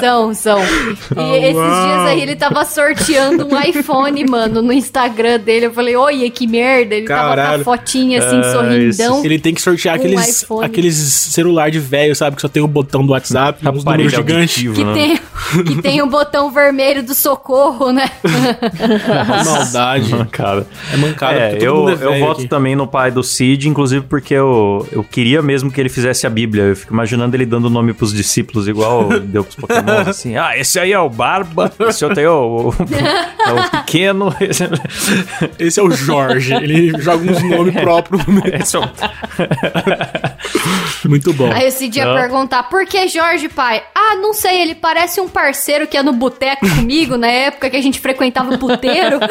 São, 0.00 0.34
são. 0.34 0.58
E 0.60 1.36
esses 1.36 1.54
dias 1.54 2.00
aí 2.06 2.20
ele 2.20 2.36
tava 2.36 2.64
sorteando 2.64 3.46
um 3.46 3.60
iPhone, 3.60 4.24
mano, 4.28 4.62
no 4.62 4.72
Instagram 4.72 5.38
dele. 5.40 5.66
Eu 5.66 5.72
falei, 5.72 5.96
olha 5.96 6.30
que 6.30 6.46
merda. 6.46 6.94
Ele 6.94 7.06
Caralho. 7.06 7.63
Fotinha 7.64 8.18
assim, 8.24 8.38
Ah, 8.40 8.52
sorrindão. 8.52 9.24
Ele 9.24 9.38
tem 9.38 9.54
que 9.54 9.60
sortear 9.62 9.96
Um 9.96 9.98
aqueles, 9.98 10.42
iPhone. 10.42 10.64
aqueles 10.66 10.94
celular 10.96 11.70
de 11.70 11.78
velho, 11.80 12.14
sabe? 12.14 12.36
Que 12.36 12.42
só 12.42 12.48
tem 12.48 12.62
o 12.62 12.68
botão 12.68 13.04
do 13.04 13.12
WhatsApp, 13.12 13.64
números 13.64 13.82
Aparelho 13.82 14.16
auditivo, 14.16 14.74
Que 14.74 14.84
né? 14.84 14.92
tem, 14.94 15.64
que 15.64 15.82
tem 15.82 16.02
o 16.02 16.06
botão 16.06 16.50
vermelho 16.50 17.02
do 17.02 17.14
socorro, 17.14 17.90
né? 17.92 18.10
Maldade. 19.44 20.10
Cara. 20.30 20.66
É 20.92 20.96
mancada, 20.96 21.34
É, 21.38 21.58
eu, 21.60 21.76
mundo 21.76 21.90
é 21.90 22.04
eu 22.04 22.18
voto 22.20 22.40
aqui. 22.40 22.48
também 22.48 22.76
no 22.76 22.86
pai 22.86 23.10
do 23.10 23.22
Cid, 23.22 23.68
inclusive 23.68 24.04
porque 24.08 24.34
eu, 24.34 24.86
eu 24.92 25.02
queria 25.04 25.42
mesmo 25.42 25.70
que 25.70 25.80
ele 25.80 25.88
fizesse 25.88 26.26
a 26.26 26.30
Bíblia. 26.30 26.64
Eu 26.64 26.76
fico 26.76 26.92
imaginando 26.92 27.34
ele 27.36 27.46
dando 27.46 27.68
nome 27.70 27.92
pros 27.92 28.12
discípulos, 28.12 28.68
igual 28.68 29.08
deu 29.20 29.44
pros 29.44 29.56
Pokémon, 29.56 29.98
assim. 30.08 30.36
Ah, 30.36 30.56
esse 30.56 30.78
aí 30.78 30.92
é 30.92 30.98
o 30.98 31.08
Barba, 31.08 31.72
esse 31.88 32.04
outro 32.04 32.18
aí 32.20 32.26
é 32.26 32.30
o, 32.30 32.68
o- 32.68 32.74
é 33.46 33.52
o 33.52 33.70
Pequeno. 33.70 34.34
Esse, 34.40 34.64
Esse 35.58 35.80
é 35.80 35.82
o 35.82 35.90
Jorge. 35.90 36.52
Ele 36.54 37.00
joga 37.00 37.30
uns 37.30 37.40
nomes 37.56 37.74
próprios. 37.74 38.26
no 38.26 38.32
meio. 38.34 38.56
esse 38.56 38.76
é. 38.76 38.80
Muito 41.08 41.32
bom. 41.34 41.50
Aí 41.52 41.68
o 41.68 41.72
Cid 41.72 41.98
ia 41.98 42.06
Não. 42.06 42.14
perguntar, 42.14 42.64
por 42.64 42.86
que 42.86 43.06
Jorge, 43.08 43.48
pai? 43.48 43.82
Ah, 43.94 44.16
não 44.16 44.32
sei, 44.32 44.60
ele 44.62 44.74
parece 44.74 45.20
um 45.20 45.28
parceiro 45.28 45.86
que 45.86 45.96
ia 45.96 46.02
no 46.02 46.12
boteco 46.12 46.66
comigo 46.76 47.16
na 47.16 47.28
época 47.28 47.70
que 47.70 47.76
a 47.76 47.82
gente 47.82 48.00
frequentava 48.00 48.54
o 48.54 48.58
puteiro. 48.58 49.18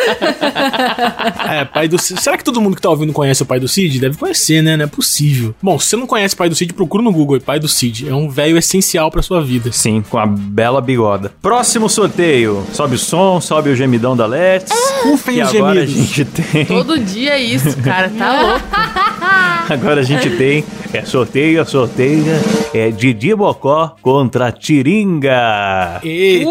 É, 1.49 1.65
pai 1.65 1.87
do 1.87 1.97
Cid. 1.99 2.21
Será 2.21 2.37
que 2.37 2.43
todo 2.43 2.61
mundo 2.61 2.75
que 2.75 2.81
tá 2.81 2.89
ouvindo 2.89 3.13
conhece 3.13 3.43
o 3.43 3.45
pai 3.45 3.59
do 3.59 3.67
Cid? 3.67 3.99
Deve 3.99 4.17
conhecer, 4.17 4.61
né? 4.61 4.75
Não 4.77 4.85
é 4.85 4.87
possível. 4.87 5.53
Bom, 5.61 5.77
se 5.79 5.87
você 5.89 5.95
não 5.95 6.07
conhece 6.07 6.35
o 6.35 6.37
pai 6.37 6.49
do 6.49 6.55
Cid, 6.55 6.73
procura 6.73 7.03
no 7.03 7.11
Google. 7.11 7.39
Pai 7.39 7.59
do 7.59 7.67
Cid. 7.67 8.07
É 8.09 8.13
um 8.13 8.29
velho 8.29 8.57
essencial 8.57 9.09
pra 9.11 9.21
sua 9.21 9.41
vida. 9.41 9.71
Sim, 9.71 10.03
com 10.09 10.17
a 10.17 10.25
bela 10.25 10.81
bigoda. 10.81 11.31
Próximo 11.41 11.89
sorteio. 11.89 12.65
Sobe 12.73 12.95
o 12.95 12.99
som, 12.99 13.39
sobe 13.41 13.69
o 13.69 13.75
gemidão 13.75 14.15
da 14.15 14.25
Let's. 14.25 14.71
Ufem 15.05 15.37
E 15.37 15.41
os 15.43 15.49
agora 15.55 15.81
a 15.81 15.85
gemidos. 15.85 16.07
gente 16.15 16.25
tem... 16.25 16.65
Todo 16.65 16.99
dia 16.99 17.31
é 17.33 17.41
isso, 17.41 17.77
cara. 17.77 18.11
Tá 18.17 18.41
louco. 18.41 18.65
Agora 19.69 20.01
a 20.01 20.03
gente 20.03 20.29
tem 20.31 20.63
é 20.93 21.03
sorteio, 21.03 21.65
sorteio 21.65 22.25
é 22.73 22.91
Didi 22.91 23.33
Bocó 23.33 23.95
contra 24.01 24.51
Tiringa. 24.51 25.99
Eita! 26.03 26.45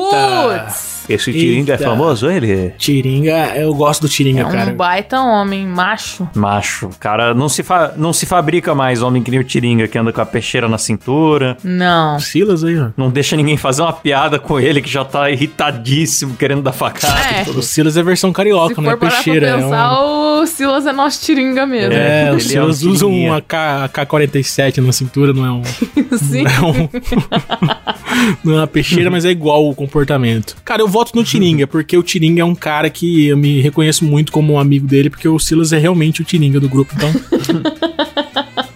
Putz. 0.66 1.01
Esse 1.08 1.32
Tiringa 1.32 1.72
Eita. 1.72 1.84
é 1.84 1.86
famoso, 1.86 2.30
ele? 2.30 2.72
Tiringa, 2.78 3.52
eu 3.56 3.74
gosto 3.74 4.02
do 4.02 4.08
Tiringa, 4.08 4.42
É 4.42 4.46
um 4.46 4.50
cara. 4.52 4.72
baita 4.72 5.20
homem, 5.20 5.66
macho. 5.66 6.28
Macho, 6.34 6.90
cara, 7.00 7.34
não 7.34 7.48
se, 7.48 7.62
fa- 7.62 7.92
não 7.96 8.12
se 8.12 8.26
fabrica 8.26 8.74
mais 8.74 9.02
homem 9.02 9.22
que 9.22 9.30
nem 9.30 9.40
o 9.40 9.44
Tiringa, 9.44 9.86
que 9.88 9.98
anda 9.98 10.12
com 10.12 10.20
a 10.20 10.26
peixeira 10.26 10.68
na 10.68 10.78
cintura. 10.78 11.56
Não. 11.64 12.18
Silas 12.20 12.62
aí, 12.64 12.78
ó. 12.78 12.88
Não 12.96 13.10
deixa 13.10 13.36
ninguém 13.36 13.56
fazer 13.56 13.82
uma 13.82 13.92
piada 13.92 14.38
com 14.38 14.58
ele, 14.60 14.80
que 14.80 14.90
já 14.90 15.04
tá 15.04 15.30
irritadíssimo, 15.30 16.34
querendo 16.36 16.62
dar 16.62 16.72
facada. 16.72 17.20
É. 17.20 17.42
O 17.50 17.62
Silas 17.62 17.96
é 17.96 18.00
a 18.00 18.04
versão 18.04 18.30
Se 18.30 18.34
carioca, 18.34 18.80
não 18.80 18.90
é 18.90 18.92
for 18.92 19.00
parar 19.00 19.12
peixeira. 19.12 19.46
pra 19.48 19.58
é 19.58 19.62
pensar, 19.62 20.02
um... 20.04 20.42
o 20.42 20.46
Silas 20.46 20.86
é 20.86 20.92
nosso 20.92 21.20
tiringa 21.24 21.66
mesmo. 21.66 21.92
É, 21.92 22.34
é 22.34 22.38
Silas 22.38 22.82
um 22.82 22.90
usam 22.90 23.08
tiringuinha. 23.08 23.32
uma 23.32 23.40
K- 23.40 23.84
AK-47 23.92 24.78
na 24.78 24.92
cintura, 24.92 25.32
não 25.32 25.44
é 25.46 25.50
um. 25.52 25.62
Sim. 26.18 26.44
Não 26.44 26.50
é, 26.50 26.70
um... 26.70 26.88
não 28.44 28.54
é 28.54 28.56
uma 28.58 28.66
peixeira, 28.66 29.10
mas 29.10 29.24
é 29.24 29.30
igual 29.30 29.68
o 29.68 29.74
comportamento. 29.74 30.56
Cara, 30.64 30.82
eu 30.82 30.88
voto 30.88 31.14
no 31.14 31.24
Tiringa, 31.24 31.66
porque 31.66 31.96
o 31.96 32.02
Tiringa 32.02 32.42
é 32.42 32.44
um 32.44 32.54
cara 32.54 32.88
que 32.90 33.28
eu 33.28 33.36
me 33.36 33.60
reconheço 33.60 34.04
muito 34.04 34.32
como 34.32 34.54
um 34.54 34.58
amigo 34.58 34.86
dele, 34.86 35.10
porque 35.10 35.28
o 35.28 35.38
Silas 35.38 35.72
é 35.72 35.78
realmente 35.78 36.22
o 36.22 36.24
Tiringa 36.24 36.60
do 36.60 36.68
grupo, 36.68 36.94
então. 36.94 37.12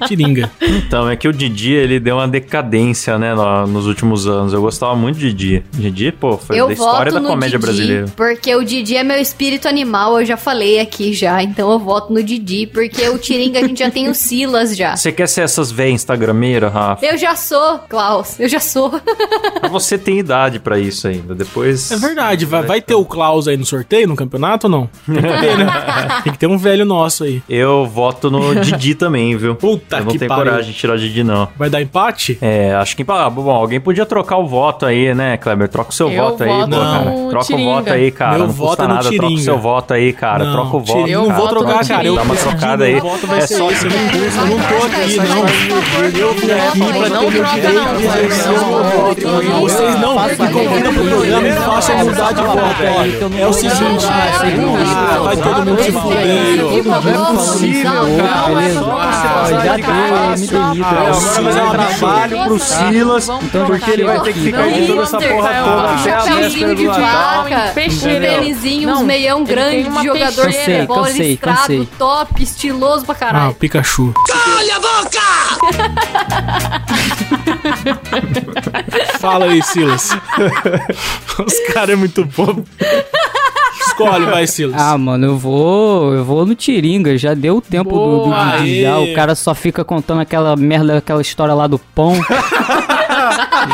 Tiringa. 0.07 0.51
Então, 0.61 1.09
é 1.09 1.17
que 1.17 1.29
o 1.29 1.33
Didi, 1.33 1.73
ele 1.73 1.99
deu 2.01 2.17
uma 2.17 2.29
decadência, 2.29 3.19
né, 3.19 3.35
no- 3.35 3.67
nos 3.67 3.87
últimos 3.87 4.27
anos. 4.27 4.53
Eu 4.53 4.61
gostava 4.61 4.95
muito 4.95 5.19
de 5.19 5.33
Didi. 5.33 5.65
Didi, 5.73 6.13
pô, 6.13 6.37
foi 6.37 6.59
eu 6.59 6.67
da 6.69 6.73
história 6.73 7.13
da 7.13 7.21
comédia 7.21 7.59
Didi, 7.59 7.67
brasileira. 7.67 8.07
Porque 8.17 8.55
o 8.55 8.65
Didi 8.65 8.97
é 8.97 9.03
meu 9.05 9.19
espírito 9.21 9.69
animal, 9.69 10.21
eu 10.21 10.27
já 10.27 10.37
falei 10.37 10.81
aqui 10.81 11.13
já. 11.13 11.43
Então 11.43 11.71
eu 11.71 11.79
voto 11.79 12.13
no 12.13 12.23
Didi, 12.23 12.67
porque 12.67 13.09
o 13.09 13.19
Tiringa 13.19 13.59
a 13.61 13.63
gente 13.67 13.79
já 13.79 13.91
tem 13.91 14.09
o 14.09 14.15
Silas 14.15 14.77
já. 14.77 14.97
Você 14.97 15.13
quer 15.13 15.29
ser 15.29 15.43
essas 15.43 15.71
véias 15.71 15.95
instagrameiras, 15.95 16.73
Rafa? 16.73 17.05
Eu 17.05 17.17
já 17.19 17.35
sou, 17.37 17.79
Klaus. 17.89 18.39
Eu 18.39 18.49
já 18.49 18.61
sou. 18.61 18.93
Você 19.71 19.99
tem 19.99 20.19
idade 20.19 20.59
pra 20.59 20.79
isso 20.79 21.07
ainda. 21.09 21.35
Depois. 21.35 21.91
É 21.91 21.97
verdade, 21.97 22.45
vai, 22.45 22.63
vai 22.63 22.81
ter 22.81 22.95
o 22.95 23.05
Klaus 23.05 23.49
aí 23.49 23.57
no 23.57 23.65
sorteio, 23.67 24.07
no 24.09 24.17
campeonato 24.17 24.67
ou 24.67 24.71
não? 24.71 24.91
Tem 25.07 25.17
que 25.17 25.41
ter, 25.41 25.57
né? 25.59 25.67
Tem 26.25 26.33
que 26.33 26.39
ter 26.39 26.47
um 26.47 26.59
velho 26.59 26.85
nosso 26.85 27.25
aí. 27.25 27.43
Eu 27.49 27.87
voto 27.87 28.31
no 28.31 28.55
Didi 28.61 28.95
também, 28.95 29.37
viu? 29.37 29.55
Puta 29.55 29.96
Eu 30.01 30.05
não 30.07 30.13
tenho 30.19 30.29
pariu. 30.29 30.45
coragem 30.45 30.73
de 30.73 30.79
tirar 30.79 30.95
o 30.95 30.99
Didi, 30.99 31.23
não. 31.25 31.49
Vai 31.57 31.69
dar 31.71 31.81
empate? 31.83 32.39
É, 32.41 32.75
acho 32.75 32.97
que. 32.97 33.05
Ah, 33.09 33.29
bom, 33.31 33.51
alguém 33.51 33.81
podia 33.81 34.05
trocar 34.07 34.37
o 34.39 34.47
voto 34.47 34.85
aí, 34.87 35.15
né, 35.15 35.37
Kleber? 35.37 35.69
Troca 35.69 35.91
o 35.91 35.93
seu 35.93 36.11
Eu 36.11 36.23
voto 36.23 36.43
aí, 36.45 36.49
voto 36.51 36.71
pô, 36.71 36.77
cara. 36.77 37.05
Troca 37.31 37.39
o 37.39 37.47
Tiringa. 37.47 37.71
voto 37.75 37.93
aí, 37.93 38.11
cara. 38.11 38.31
Meu 38.39 38.47
não 38.47 38.53
voto 38.53 38.69
custa 38.69 38.83
é 38.85 38.89
nada. 38.89 39.01
Troca 39.03 39.17
o 39.17 39.19
Tiringa. 39.21 39.43
seu 39.43 39.59
voto 39.59 39.95
aí, 39.95 40.13
cara. 40.13 40.45
Não, 40.45 40.53
troca 40.53 40.77
o 40.77 40.81
voto. 40.81 40.93
Tiringa, 40.93 41.11
Eu 41.11 41.21
não 41.21 41.27
cara. 41.29 41.39
vou 41.39 41.47
voto 41.49 41.59
trocar, 41.59 41.83
no 41.83 41.89
cara. 41.89 42.07
Eu 42.07 42.15
Dá 42.17 42.23
uma 42.23 42.35
Tiringa. 42.37 42.51
trocada 42.57 42.85
aí. 42.85 42.93
Meu 42.95 43.03
voto 43.03 43.27
vai 43.27 43.39
É 43.39 43.47
ser 43.47 43.55
só 43.57 43.71
esse, 43.71 43.85
eu 43.87 43.91
não, 43.91 44.47
não 44.47 44.59
tô 44.59 44.67
troca 44.69 44.97
aqui, 44.97 45.09
isso, 45.11 45.23
não. 45.23 45.39
Eu 46.21 46.33
vim 46.35 46.51
aqui 46.51 46.79
Troca 46.79 46.93
pra 46.93 46.93
aí. 46.93 47.03
ter 47.03 47.09
Não 47.11 47.27
o 47.27 47.31
troca, 47.33 47.55
direito 47.55 47.75
não, 47.75 47.97
de 47.97 48.05
exercer 48.05 48.47
o 48.53 48.67
meu 48.67 48.85
voto. 48.85 49.27
Não, 49.27 49.61
Vocês 49.61 49.96
não 50.39 50.47
igual 50.47 50.65
vindo 50.69 50.93
pro 50.95 51.05
programa 51.09 51.49
e 51.49 51.53
não 51.53 51.63
faço 51.63 51.93
mudar 51.97 52.33
de 52.33 52.43
voto. 52.43 52.59
que 52.77 53.25
não 53.29 53.39
É 53.39 53.47
o 53.47 53.53
seguinte, 53.53 53.83
deixar, 53.83 54.29
ah, 54.35 54.39
segundo 54.41 54.79
ah, 54.79 55.19
vai 55.23 55.37
todo 55.37 55.67
mundo 55.67 55.83
se 55.83 55.93
fuder. 55.93 56.27
Já 59.65 59.77
deu, 59.77 60.37
me 60.39 60.47
demito. 60.47 60.87
Ah, 60.87 60.97
Agora 60.97 61.41
vai 61.43 61.55
dar 61.55 61.65
um 61.65 61.71
trabalho 61.99 62.45
pro 62.45 62.59
Silas, 62.59 63.29
Então, 63.29 63.67
porque 63.67 63.91
ele 63.91 64.05
vai 64.05 64.21
ter 64.21 64.33
que 64.33 64.41
ficar 64.41 64.69
editando 64.69 65.03
essa 65.03 65.19
porra 65.19 65.51
toda 65.65 65.91
até 65.91 66.13
a 66.13 66.23
véspera 66.23 66.27
Chapeuzinho 66.27 66.75
do 66.77 66.83
Natal. 66.85 67.45
um 67.47 68.21
tênisinho, 68.21 68.89
uns 68.91 68.95
Não, 68.99 69.05
meião 69.05 69.39
ele 69.39 69.47
grande 69.47 69.89
de 69.89 70.05
jogador 70.05 70.47
de 70.49 70.57
futebol 70.59 71.05
listrado, 71.07 71.59
cansei. 71.59 71.89
top, 71.99 72.43
estiloso 72.43 73.05
pra 73.05 73.15
Ah, 73.15 73.19
caralho. 73.19 73.55
Pikachu. 73.55 74.13
Fala 79.19 79.47
aí, 79.47 79.63
Silas. 79.63 80.16
Os 81.45 81.73
caras 81.73 81.91
é 81.91 81.97
muito 81.97 82.25
bobo. 82.25 82.65
Escolhe, 83.87 84.27
vai, 84.27 84.47
Silas. 84.47 84.81
Ah, 84.81 84.99
mano, 84.99 85.27
eu 85.27 85.39
vou. 85.39 86.13
Eu 86.13 86.25
vou 86.25 86.45
no 86.45 86.55
Tiringa. 86.55 87.17
Já 87.17 87.35
deu 87.35 87.57
o 87.57 87.61
tempo 87.61 87.91
do, 87.91 88.19
do 88.19 88.25
Boa, 88.25 88.59
Didi. 88.59 88.83
Já, 88.83 88.99
o 88.99 89.15
cara 89.15 89.35
só 89.35 89.55
fica 89.55 89.85
contando 89.85 90.21
aquela 90.21 90.55
merda, 90.57 90.99
aquela 90.99 91.23
história 91.23 91.55
lá 91.55 91.67
do 91.67 91.79
pão. 91.79 92.15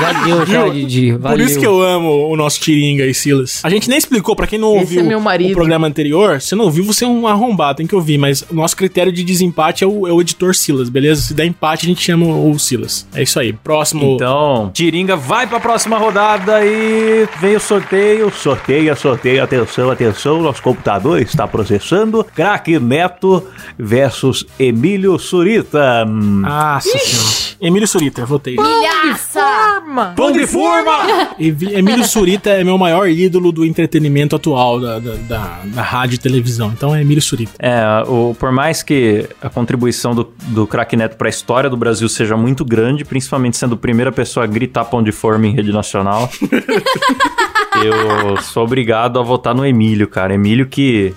já 0.01 0.25
deu, 0.25 0.47
já? 0.47 0.69
Didi. 0.69 1.13
Valeu. 1.13 1.39
Por 1.39 1.41
isso 1.45 1.59
que 1.59 1.67
eu 1.67 1.83
amo 1.83 2.29
o 2.29 2.37
nosso 2.37 2.61
Tiringa 2.61 3.05
e 3.05 3.15
Silas. 3.15 3.61
A 3.65 3.71
gente 3.71 3.89
nem 3.89 3.99
explicou, 3.99 4.35
pra 4.37 4.47
quem 4.47 4.59
não 4.59 4.73
Esse 4.77 4.81
ouviu 4.85 5.01
é 5.01 5.03
meu 5.03 5.21
marido. 5.21 5.51
o 5.51 5.55
programa 5.55 5.87
anterior, 5.87 6.41
se 6.41 6.55
não 6.55 6.65
ouviu, 6.67 6.85
você 6.85 7.05
é 7.05 7.09
um 7.09 7.27
arrombado, 7.27 7.79
tem 7.79 7.87
que 7.87 7.95
ouvir. 7.95 8.19
Mas 8.19 8.43
o 8.51 8.55
nosso 8.55 8.77
critério 8.77 9.13
de 9.13 9.23
desempate 9.23 9.85
é 9.85 9.87
o, 9.87 10.07
é 10.07 10.13
o 10.13 10.21
editor 10.21 10.55
Silas, 10.55 10.89
beleza? 10.89 11.23
Se 11.23 11.35
der 11.35 11.47
empate, 11.47 11.87
a 11.87 11.89
gente 11.89 12.03
chama 12.03 12.27
o 12.27 12.59
Silas. 12.59 13.07
É 13.15 13.23
isso 13.23 13.39
aí. 13.39 13.53
Próximo. 13.53 14.15
Então, 14.15 14.71
Tiringa 14.73 15.17
vai 15.17 15.47
pra 15.47 15.61
próxima 15.61 15.99
rodada 15.99 16.65
e 16.65 17.27
vem 17.41 17.57
o 17.57 17.61
sorteio. 17.61 18.31
Sorteia, 18.33 18.95
sorteia, 18.97 19.45
atenção, 19.45 19.91
atenção. 19.91 20.43
Nosso 20.43 20.63
computador 20.63 21.21
está 21.21 21.47
processando. 21.47 22.25
Craque 22.35 22.79
Neto 22.79 23.47
versus 23.79 24.45
Emílio 24.59 25.19
Surita. 25.19 26.05
Nossa 26.05 26.89
senhora. 26.99 27.57
Emílio 27.61 27.87
Surita, 27.87 28.25
votei. 28.27 28.57
Milhaça! 28.57 29.82
Arma. 29.83 30.15
Pão 30.17 30.31
de 30.31 30.47
forma! 30.47 30.93
Emílio 31.39 32.05
Surita 32.05 32.51
é 32.51 32.63
meu 32.63 32.79
maior 32.79 33.09
ídolo 33.09 33.51
do 33.51 33.65
entretenimento 33.65 34.37
atual, 34.37 34.81
da, 34.81 34.99
da, 34.99 35.15
da, 35.15 35.61
da 35.65 35.83
rádio 35.83 36.15
e 36.15 36.19
televisão. 36.19 36.73
Então 36.75 36.95
é 36.95 37.01
Emílio 37.01 37.21
Surita. 37.21 37.53
É, 37.59 37.83
o, 38.07 38.35
por 38.39 38.53
mais 38.53 38.83
que 38.83 39.29
a 39.43 39.51
contribuição 39.51 40.15
do, 40.15 40.33
do 40.49 40.67
Craque 40.67 40.97
Neto 40.97 41.17
pra 41.17 41.29
história 41.29 41.69
do 41.69 41.77
Brasil 41.77 42.09
seja 42.09 42.37
muito 42.37 42.65
grande, 42.65 43.05
principalmente 43.05 43.57
sendo 43.57 43.75
a 43.75 43.79
primeira 43.79 44.13
pessoa 44.13 44.45
a 44.45 44.47
gritar 44.47 44.85
pão 44.85 45.03
de 45.03 45.13
forma 45.13 45.47
em 45.47 45.55
rede 45.55 45.73
nacional, 45.73 46.31
eu 47.83 48.41
sou 48.43 48.65
obrigado 48.65 49.19
a 49.19 49.23
votar 49.23 49.55
no 49.55 49.67
Emílio, 49.67 50.07
cara. 50.07 50.35
Emílio 50.35 50.67
que 50.67 51.13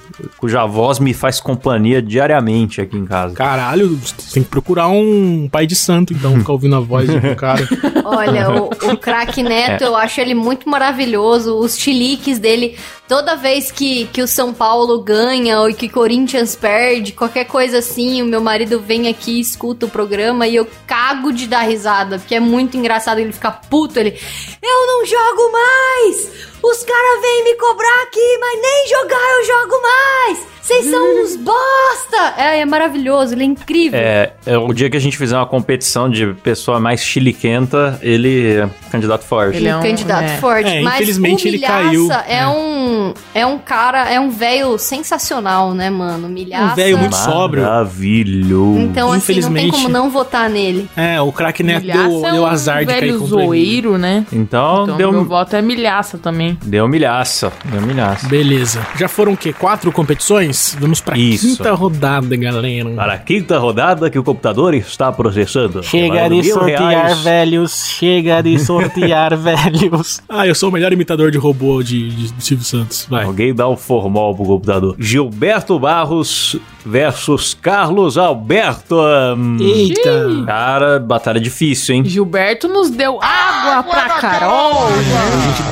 cuja 0.46 0.64
voz 0.68 1.00
me 1.00 1.12
faz 1.12 1.40
companhia 1.40 2.00
diariamente 2.04 2.80
aqui 2.80 2.96
em 2.96 3.04
casa. 3.06 3.34
Caralho, 3.34 3.96
você 3.98 4.14
tem 4.36 4.44
que 4.44 4.50
procurar 4.50 4.88
um 4.90 5.50
pai 5.52 5.66
de 5.66 5.76
santo, 5.76 6.14
então, 6.14 6.38
ficar 6.38 6.52
ouvindo 6.54 6.76
a 6.76 6.80
voz 6.80 7.08
do 7.10 7.20
cara. 7.36 7.68
Olha, 8.04 8.52
o, 8.52 8.66
o 8.92 8.98
craque 8.98 9.42
Neto, 9.42 9.84
É. 9.84 9.88
eu 9.88 9.96
acho 9.96 10.22
ele 10.22 10.36
muito 10.36 10.70
maravilhoso. 10.70 11.56
Os 11.58 11.76
chiliques 11.80 12.38
dele, 12.38 12.76
toda 13.08 13.36
vez 13.36 13.72
que, 13.72 14.06
que 14.08 14.22
o 14.22 14.28
São 14.28 14.54
Paulo 14.54 15.00
ganha 15.00 15.60
ou 15.62 15.74
que 15.74 15.90
Corinthians 15.90 16.56
perde, 16.56 17.12
qualquer 17.12 17.46
coisa 17.46 17.80
assim, 17.80 18.22
o 18.22 18.26
meu 18.26 18.42
marido 18.42 18.80
vem 18.80 19.08
aqui, 19.08 19.40
escuta 19.40 19.86
o 19.86 19.90
programa 19.90 20.48
e 20.48 20.56
eu 20.56 20.68
cago 20.88 21.32
de 21.32 21.48
dar 21.48 21.62
risada, 21.62 22.20
porque 22.20 22.36
é 22.36 22.40
muito 22.40 22.78
engraçado 22.78 23.20
ele 23.20 23.32
ficar 23.32 23.62
puto. 23.70 24.00
Ele, 24.00 24.20
eu 24.62 24.88
não 24.88 25.06
jogo 25.06 25.52
mais! 25.52 26.32
Os 26.64 26.84
caras 26.84 27.22
vêm 27.22 27.44
me 27.44 27.56
cobrar 27.56 28.04
aqui, 28.04 28.38
mas 28.40 28.62
nem 28.62 28.88
jogar 28.88 29.40
eu 29.40 29.46
jogo 29.46 29.82
mais! 29.82 30.55
Vocês 30.66 30.86
são 30.90 31.22
uns 31.24 31.36
bosta! 31.36 32.34
É, 32.38 32.60
é 32.62 32.66
maravilhoso, 32.66 33.36
ele 33.36 33.44
é 33.44 33.46
incrível. 33.46 34.00
É, 34.00 34.34
é, 34.48 34.58
o 34.58 34.74
dia 34.74 34.90
que 34.90 34.98
a 34.98 35.00
gente 35.00 35.16
fizer 35.16 35.38
uma 35.38 35.46
competição 35.46 36.10
de 36.10 36.34
pessoa 36.42 36.80
mais 36.80 37.02
chiliquenta, 37.02 38.00
ele 38.02 38.54
é 38.58 38.70
candidato 38.92 39.24
forte. 39.26 39.58
Ele 39.58 39.68
é 39.68 39.76
um 39.76 39.80
um- 39.80 39.84
candidato 39.84 40.24
é. 40.24 40.38
forte. 40.38 40.68
É, 40.68 40.82
mas 40.82 40.96
infelizmente 40.96 41.48
ele 41.48 41.60
caiu. 41.60 42.12
É, 42.28 42.38
É. 42.40 42.48
um 42.48 43.14
é 43.36 43.46
um 43.46 43.60
cara, 43.60 44.10
é 44.12 44.20
um 44.20 44.32
velho 44.32 44.76
sensacional, 44.80 45.72
né, 45.76 45.92
mano? 45.92 46.28
Milhaça. 46.28 46.72
Um 46.74 46.76
velho 46.76 46.98
muito 46.98 47.16
sóbrio. 47.16 47.64
Maravilhoso. 47.64 48.80
Então, 48.80 49.12
assim, 49.12 49.40
não 49.42 49.44
tem 49.44 49.66
Infelizmente. 49.68 49.72
como 49.72 49.90
não 49.90 50.10
votar 50.10 50.50
nele. 50.50 50.90
É, 50.98 51.22
o 51.22 51.32
craque 51.32 51.62
Neto 51.62 51.82
Milhaça 51.82 52.10
deu, 52.10 52.26
é 52.26 52.32
deu 52.32 52.42
um 52.42 52.46
azar 52.48 52.80
de 52.80 52.86
cair 52.88 53.04
ele. 53.10 53.18
zoeiro, 53.18 53.98
né? 54.00 54.26
Então, 54.34 54.84
Então, 54.86 54.98
deu, 54.98 55.12
meu 55.12 55.26
voto 55.26 55.56
é 55.56 55.62
milhaça 55.62 56.18
também. 56.18 56.58
deu 56.64 56.88
milhaça. 56.88 57.54
Deu 57.66 57.82
milhaça. 57.84 58.28
Beleza. 58.28 58.86
Já 58.98 59.08
foram 59.08 59.34
o 59.34 59.38
quê? 59.38 59.54
Quatro 59.54 59.92
competições? 59.92 60.55
Vamos 60.80 61.02
pra 61.02 61.18
Isso. 61.18 61.58
quinta 61.58 61.74
rodada, 61.74 62.36
galera. 62.36 62.90
Para 62.92 63.14
a 63.14 63.18
quinta 63.18 63.58
rodada 63.58 64.10
que 64.10 64.18
o 64.20 64.24
computador 64.24 64.74
está 64.74 65.12
processando. 65.12 65.84
Chega 65.84 66.28
de 66.30 66.44
sortear 66.44 66.90
reais. 66.90 67.20
velhos, 67.22 67.86
chega 67.88 68.42
de 68.42 68.58
sortear 68.60 69.36
velhos. 69.38 70.22
Ah, 70.28 70.48
eu 70.48 70.56
sou 70.56 70.70
o 70.70 70.72
melhor 70.72 70.92
imitador 70.94 71.32
de 71.32 71.38
robô 71.38 71.82
de, 71.84 72.10
de 72.10 72.44
Silvio 72.44 72.66
Santos. 72.66 73.08
Vai. 73.10 73.26
Alguém 73.26 73.54
dá 73.54 73.68
o 73.68 73.76
formol 73.78 74.36
pro 74.36 74.46
computador. 74.46 74.96
Gilberto 75.00 75.78
Barros 75.80 76.58
versus 76.86 77.54
Carlos 77.60 78.18
Alberto. 78.18 79.00
Eita. 79.60 80.28
Cara, 80.46 81.00
batalha 81.00 81.40
difícil, 81.40 81.96
hein? 81.96 82.06
Gilberto 82.06 82.68
nos 82.68 82.90
deu 82.90 83.20
água 83.22 83.84
pra 83.84 84.10
Carol. 84.20 84.88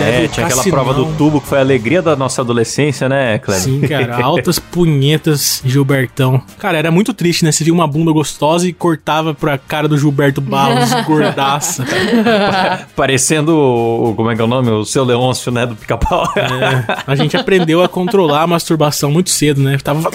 É, 0.01 0.27
tinha 0.27 0.45
aquela 0.47 0.63
prova 0.63 0.93
do 0.93 1.05
tubo 1.17 1.39
que 1.39 1.47
foi 1.47 1.59
a 1.59 1.61
alegria 1.61 2.01
da 2.01 2.15
nossa 2.15 2.41
adolescência, 2.41 3.07
né, 3.07 3.37
Cleber? 3.37 3.61
Sim, 3.63 3.81
cara, 3.81 4.17
altas 4.23 4.57
punhetas, 4.77 5.61
Gilbertão. 5.63 6.41
Cara, 6.57 6.77
era 6.79 6.89
muito 6.91 7.13
triste, 7.13 7.45
né? 7.45 7.51
Você 7.51 7.63
via 7.63 7.73
uma 7.73 7.87
bunda 7.87 8.11
gostosa 8.11 8.67
e 8.67 8.73
cortava 8.73 9.33
pra 9.33 9.55
cara 9.57 9.87
do 9.87 9.95
Gilberto 9.97 10.41
Barros, 10.41 10.91
gordaça. 11.05 11.85
Parecendo 12.95 13.55
o. 13.55 14.13
Como 14.15 14.31
é 14.31 14.35
que 14.35 14.41
é 14.41 14.43
o 14.43 14.47
nome? 14.47 14.69
O 14.71 14.83
seu 14.83 15.03
Leôncio, 15.03 15.51
né? 15.51 15.65
Do 15.65 15.75
pica-pau. 15.75 16.23
É, 16.35 16.83
a 17.05 17.15
gente 17.15 17.37
aprendeu 17.37 17.83
a 17.83 17.87
controlar 17.87 18.41
a 18.41 18.47
masturbação 18.47 19.11
muito 19.11 19.29
cedo, 19.29 19.61
né? 19.61 19.77
Tava. 19.83 20.09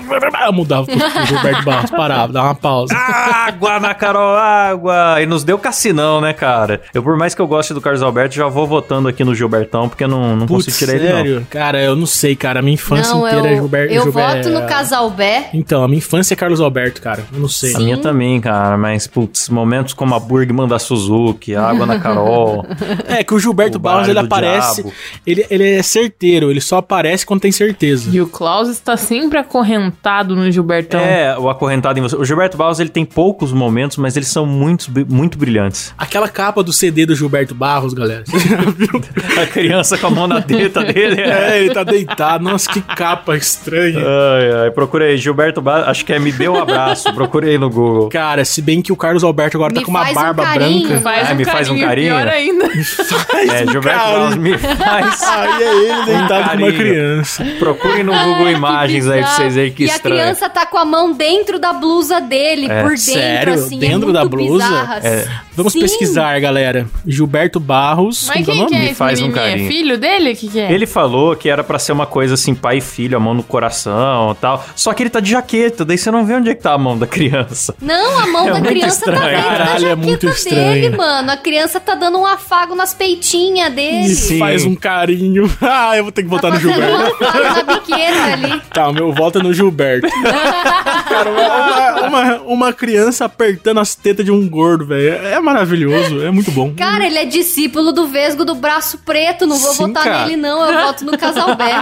Mudava 0.52 0.86
pro 0.86 1.26
Gilberto 1.26 1.62
Barros, 1.62 1.90
parava, 1.90 2.32
dava 2.32 2.48
uma 2.48 2.54
pausa. 2.54 2.94
água 2.96 3.78
na 3.78 3.94
Carol, 3.94 4.34
água! 4.36 5.22
E 5.22 5.26
nos 5.26 5.44
deu 5.44 5.58
cassinão, 5.58 6.20
né, 6.20 6.32
cara? 6.32 6.80
Eu, 6.94 7.02
por 7.02 7.16
mais 7.18 7.34
que 7.34 7.40
eu 7.42 7.46
goste 7.46 7.74
do 7.74 7.80
Carlos 7.82 8.02
Alberto, 8.02 8.34
já 8.34 8.46
vou 8.48 8.66
votando 8.66 9.08
aqui 9.08 9.22
no 9.24 9.34
Gilbertão, 9.34 9.88
porque 9.88 10.04
eu 10.04 10.08
não, 10.08 10.34
não 10.36 10.46
Putz, 10.46 10.64
consigo 10.66 10.76
tirar 10.90 10.94
ele, 10.98 11.08
não. 11.08 11.16
sério? 11.16 11.46
Cara, 11.50 11.82
eu 11.82 11.94
não 11.94 12.06
sei, 12.06 12.34
cara. 12.34 12.60
A 12.60 12.62
minha 12.62 12.74
infância 12.74 13.12
não, 13.14 13.26
inteira 13.28 13.46
eu, 13.48 13.52
é 13.52 13.56
Gilberto. 13.56 13.94
eu 13.94 14.02
Gilberto- 14.04 14.36
voto 14.47 14.47
no 14.50 14.66
Casalbé. 14.66 15.50
Então, 15.52 15.82
a 15.82 15.88
minha 15.88 15.98
infância 15.98 16.34
é 16.34 16.36
Carlos 16.36 16.60
Alberto, 16.60 17.00
cara. 17.00 17.24
Eu 17.32 17.40
não 17.40 17.48
sei. 17.48 17.74
A 17.74 17.78
minha 17.78 17.98
também, 17.98 18.40
cara, 18.40 18.76
mas, 18.76 19.06
putz, 19.06 19.48
momentos 19.48 19.92
como 19.94 20.14
a 20.14 20.20
Burgman 20.20 20.66
da 20.68 20.78
Suzuki, 20.78 21.54
a 21.54 21.64
água 21.64 21.86
na 21.86 21.98
Carol. 21.98 22.64
É 23.08 23.22
que 23.24 23.32
o 23.34 23.38
Gilberto 23.38 23.76
O 23.76 23.80
Barros, 23.80 24.08
ele 24.08 24.18
aparece. 24.18 24.82
diabo. 24.82 24.92
Ele, 25.26 25.46
ele 25.50 25.70
é 25.76 25.82
certeiro, 25.82 26.50
ele 26.50 26.60
só 26.60 26.78
aparece 26.78 27.24
quando 27.24 27.40
tem 27.40 27.52
certeza. 27.52 28.10
E 28.12 28.20
o 28.20 28.26
Klaus 28.26 28.68
está 28.68 28.96
sempre 28.96 29.38
acorrentado 29.38 30.34
no 30.36 30.50
Gilbertão. 30.50 31.00
É, 31.00 31.36
o 31.38 31.48
acorrentado 31.48 31.98
em 31.98 32.02
você. 32.02 32.16
O 32.16 32.24
Gilberto 32.24 32.56
Barros, 32.56 32.80
ele 32.80 32.90
tem 32.90 33.04
poucos 33.04 33.52
momentos, 33.52 33.96
mas 33.96 34.16
eles 34.16 34.28
são 34.28 34.44
muito, 34.46 34.90
muito 35.08 35.38
brilhantes. 35.38 35.94
Aquela 35.96 36.28
capa 36.28 36.62
do 36.62 36.72
CD 36.72 37.06
do 37.06 37.14
Gilberto 37.14 37.54
Barros, 37.54 37.94
galera. 37.94 38.24
Você 38.26 38.48
já 38.48 38.56
viu? 38.56 38.88
A 39.42 39.46
criança 39.46 39.96
com 39.98 40.06
a 40.08 40.10
mão 40.10 40.26
na 40.26 40.40
teta 40.42 40.82
dele. 40.84 41.20
É, 41.20 41.60
ele 41.60 41.72
tá 41.74 41.84
deitado. 41.84 42.44
Nossa, 42.44 42.70
que 42.70 42.80
capa 42.80 43.36
estranha. 43.36 44.00
Ai, 44.38 44.62
ai, 44.64 44.70
procura 44.70 45.06
aí, 45.06 45.16
Gilberto 45.16 45.60
Barros, 45.60 45.88
acho 45.88 46.04
que 46.04 46.12
é 46.12 46.18
Me 46.18 46.30
Dê 46.32 46.48
um 46.48 46.56
Abraço, 46.56 47.12
procura 47.14 47.46
aí 47.46 47.58
no 47.58 47.68
Google. 47.70 48.08
Cara, 48.08 48.44
se 48.44 48.60
bem 48.62 48.80
que 48.82 48.92
o 48.92 48.96
Carlos 48.96 49.24
Alberto 49.24 49.56
agora 49.56 49.72
Me 49.72 49.80
tá 49.80 49.84
com 49.84 49.90
uma 49.90 50.00
faz 50.04 50.10
um 50.16 50.20
barba 50.20 50.42
carinho. 50.44 50.88
branca. 50.88 51.02
Faz 51.02 51.28
Ah, 51.28 51.32
um 51.32 51.36
me 51.36 51.44
faz 51.44 51.70
um 51.70 51.78
carinho? 51.78 52.14
Pior 52.14 52.28
ainda. 52.28 52.68
Faz 52.68 53.50
É, 53.50 53.64
um 53.64 53.70
Gilberto 53.70 53.98
carinho. 53.98 54.18
Barros 54.18 54.36
me 54.36 54.58
faz. 54.58 55.22
Aí 55.28 55.62
é 55.62 55.74
ele 55.74 56.04
deitado 56.04 56.28
com 56.28 56.34
uma 56.38 56.48
carinho. 56.48 56.74
criança. 56.78 57.44
Procurem 57.58 58.02
no 58.04 58.12
Google 58.12 58.50
Imagens 58.50 59.08
aí 59.08 59.20
pra 59.22 59.30
vocês 59.30 59.54
verem 59.54 59.72
que 59.72 59.84
e 59.84 59.86
estranho. 59.86 60.16
a 60.16 60.22
criança 60.22 60.48
tá 60.50 60.66
com 60.66 60.78
a 60.78 60.84
mão 60.84 61.12
dentro 61.12 61.58
da 61.58 61.72
blusa 61.72 62.20
dele, 62.20 62.66
É. 62.70 62.82
por 62.82 62.90
dentro, 62.90 63.00
Sério? 63.12 63.54
assim. 63.54 63.78
Dentro 63.78 64.10
é 64.10 64.12
da 64.12 64.24
blusa? 64.24 65.00
É. 65.02 65.26
Vamos 65.56 65.72
Sim. 65.72 65.80
pesquisar, 65.80 66.38
galera. 66.40 66.86
Gilberto 67.06 67.58
Barros. 67.60 68.26
Mas 68.28 68.44
quem 68.44 68.60
é 68.60 68.64
o 68.64 68.66
que 68.66 68.74
é 68.74 68.78
nome? 68.78 68.86
esse 68.90 68.94
faz 68.94 69.20
um? 69.20 69.28
É 69.30 69.32
carinho. 69.32 69.68
filho 69.68 69.98
dele? 69.98 70.32
O 70.32 70.36
que 70.36 70.48
que 70.48 70.60
é? 70.60 70.72
Ele 70.72 70.86
falou 70.86 71.34
que 71.36 71.48
era 71.48 71.64
pra 71.64 71.78
ser 71.78 71.92
uma 71.92 72.06
coisa 72.06 72.34
assim, 72.34 72.54
pai 72.54 72.78
e 72.78 72.80
filho, 72.80 73.16
a 73.16 73.20
mão 73.20 73.34
no 73.34 73.42
coração 73.42 74.27
e 74.32 74.36
tal. 74.36 74.64
Só 74.74 74.92
que 74.92 75.02
ele 75.02 75.10
tá 75.10 75.20
de 75.20 75.30
jaqueta, 75.30 75.84
daí 75.84 75.98
você 75.98 76.10
não 76.10 76.24
vê 76.24 76.34
onde 76.34 76.50
é 76.50 76.54
que 76.54 76.62
tá 76.62 76.72
a 76.72 76.78
mão 76.78 76.98
da 76.98 77.06
criança. 77.06 77.74
Não, 77.80 78.18
a 78.20 78.26
mão 78.26 78.48
É 78.48 78.52
da 78.60 78.60
criança 78.62 79.04
tá 79.04 79.12
estranho. 79.12 79.36
dentro 79.36 79.48
Caralho, 79.50 79.68
da 79.68 79.74
é 79.74 79.78
jaqueta 79.80 79.96
muito 79.96 80.44
dele, 80.50 80.96
mano. 80.96 81.30
A 81.30 81.36
criança 81.36 81.80
tá 81.80 81.94
dando 81.94 82.18
um 82.18 82.26
afago 82.26 82.74
nas 82.74 82.94
peitinhas 82.94 83.72
dele. 83.72 84.06
E 84.06 84.14
Sim. 84.14 84.38
faz 84.38 84.64
um 84.64 84.74
carinho. 84.74 85.48
Ah, 85.60 85.96
eu 85.96 86.02
vou 86.04 86.12
ter 86.12 86.22
que 86.22 86.28
Tá 86.28 86.34
votar 86.36 86.50
no 86.52 86.60
fazendo 86.60 86.74
Gilberto. 86.74 87.24
um 87.24 87.26
afago 87.26 87.66
na 87.66 87.74
biqueira 87.74 88.24
ali. 88.32 88.62
Tá, 88.72 88.88
o 88.88 88.92
meu 88.92 89.12
voto 89.12 89.38
é 89.38 89.42
no 89.42 89.52
Gilberto. 89.52 90.08
Cara, 91.08 91.30
uma, 91.30 92.06
uma, 92.08 92.40
uma 92.42 92.72
criança 92.72 93.24
apertando 93.24 93.78
as 93.80 93.94
tetas 93.94 94.24
de 94.24 94.30
um 94.32 94.48
gordo, 94.48 94.86
velho. 94.86 95.08
É 95.26 95.38
maravilhoso, 95.40 96.22
é 96.22 96.30
muito 96.30 96.50
bom. 96.50 96.72
Cara, 96.76 97.06
ele 97.06 97.18
é 97.18 97.24
discípulo 97.24 97.92
do 97.92 98.06
Vesgo 98.06 98.44
do 98.44 98.54
Braço 98.54 98.98
Preto. 98.98 99.46
Não 99.46 99.56
vou 99.58 99.72
Sim, 99.72 99.86
votar 99.88 100.04
cara. 100.04 100.24
nele, 100.26 100.36
não. 100.36 100.64
Eu 100.70 100.86
voto 100.86 101.04
no 101.04 101.16
Casalbé. 101.16 101.68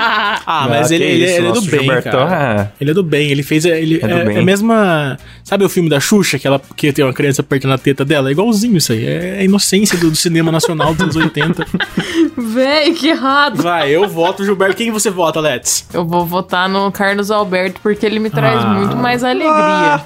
Ah, 0.49 0.67
mas 0.69 0.91
Ah, 0.91 0.95
ele, 0.95 1.05
ele, 1.05 1.25
isso, 1.25 1.35
ele 1.37 1.49
é 1.49 1.53
do 1.53 1.61
bem, 1.63 1.81
Gilbertão 1.81 2.27
cara. 2.29 2.73
é- 2.79 2.83
Ele 2.83 2.91
é 2.91 2.95
do 2.95 3.03
bem, 3.03 3.31
ele 3.31 3.43
fez. 3.43 3.65
Ele, 3.65 4.01
É 4.03 4.05
é, 4.07 4.25
bem. 4.25 4.37
é 4.37 4.41
a 4.41 4.43
mesma. 4.45 5.17
Sabe 5.43 5.65
o 5.65 5.69
filme 5.69 5.89
da 5.89 5.99
Xuxa, 6.01 6.39
que, 6.39 6.47
ela, 6.47 6.61
que 6.77 6.93
tem 6.93 7.05
uma 7.05 7.13
criança 7.13 7.41
apertando 7.43 7.73
a 7.75 7.79
teta 7.79 8.05
dela? 8.05 8.29
É 8.29 8.33
igualzinho 8.33 8.77
isso 8.77 8.93
aí. 8.93 9.07
É 9.07 9.39
a 9.41 9.45
inocência 9.45 9.99
do, 9.99 10.11
do 10.11 10.17
cinema 10.17 10.51
nacional 10.53 10.93
dos 10.95 11.03
anos 11.03 11.17
80. 11.17 11.67
Véi, 12.37 12.93
que 12.93 13.09
errado. 13.09 13.63
Vai, 13.63 13.91
eu 13.91 14.09
voto 14.09 14.45
Gilberto. 14.45 14.77
Quem 14.77 14.91
você 14.91 15.11
vota, 15.11 15.41
Let's? 15.41 15.87
Eu 15.93 16.05
vou 16.05 16.25
votar 16.25 16.69
no 16.69 16.91
Carlos 16.93 17.31
Alberto 17.31 17.81
porque 17.83 18.05
ele 18.07 18.19
me 18.19 18.31
traz 18.31 18.65
Ah. 18.65 18.69
muito 18.69 18.97
mais 18.97 19.16
alegria. 19.25 20.01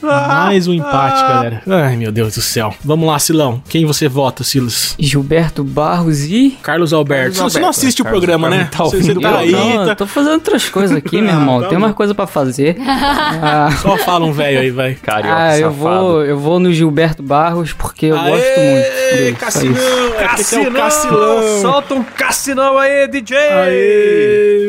Mais 0.00 0.66
um 0.66 0.72
empate, 0.72 1.20
galera. 1.20 1.62
Ai, 1.68 1.96
meu 1.96 2.10
Deus 2.10 2.34
do 2.34 2.40
céu. 2.40 2.72
Vamos 2.82 3.06
lá, 3.06 3.18
Silão. 3.18 3.62
Quem 3.68 3.84
você 3.84 4.08
vota, 4.08 4.42
Silas? 4.42 4.94
Gilberto 4.98 5.62
Barros 5.62 6.22
e. 6.24 6.56
Carlos 6.62 6.94
Alberto. 6.94 7.34
Carlos 7.36 7.52
você 7.52 7.58
não 7.58 7.66
Alberto. 7.68 7.80
assiste 7.86 8.00
o 8.00 8.04
Carlos 8.04 8.20
programa, 8.24 8.48
né? 8.48 8.68
Tá 8.70 8.84
Você, 8.84 8.96
você 9.02 9.10
ouvindo 9.10 9.20
tá 9.20 9.38
aí, 9.38 9.52
não, 9.52 9.84
tá- 9.86 9.94
tô 9.96 10.06
fazendo 10.06 10.32
outras 10.34 10.68
coisas 10.70 10.96
aqui, 10.96 11.20
meu 11.20 11.30
irmão. 11.34 11.60
tá 11.60 11.68
Tem 11.68 11.76
mais 11.78 11.94
coisa 11.94 12.14
pra 12.14 12.26
fazer. 12.26 12.76
Ah, 13.40 13.70
Só 13.82 13.96
fala 13.98 14.24
um 14.24 14.32
velho 14.32 14.60
aí, 14.60 14.70
vai. 14.70 14.94
Carioca 14.94 15.36
ah, 15.36 15.58
eu 15.58 15.70
vou, 15.70 16.24
eu 16.24 16.38
vou 16.38 16.58
no 16.58 16.72
Gilberto 16.72 17.22
Barros 17.22 17.72
porque 17.72 18.06
eu 18.06 18.16
gosto 18.16 18.30
muito 18.30 19.14
dele. 19.14 19.36
Cassinão! 19.38 19.76
É 20.18 20.22
é 20.22 20.26
Cassinão! 20.28 20.72
Cassilão! 20.72 21.60
Solta 21.62 21.94
um 21.94 22.02
cassinão 22.02 22.78
aí, 22.78 23.06
DJ! 23.08 23.36
Aê! 23.36 24.68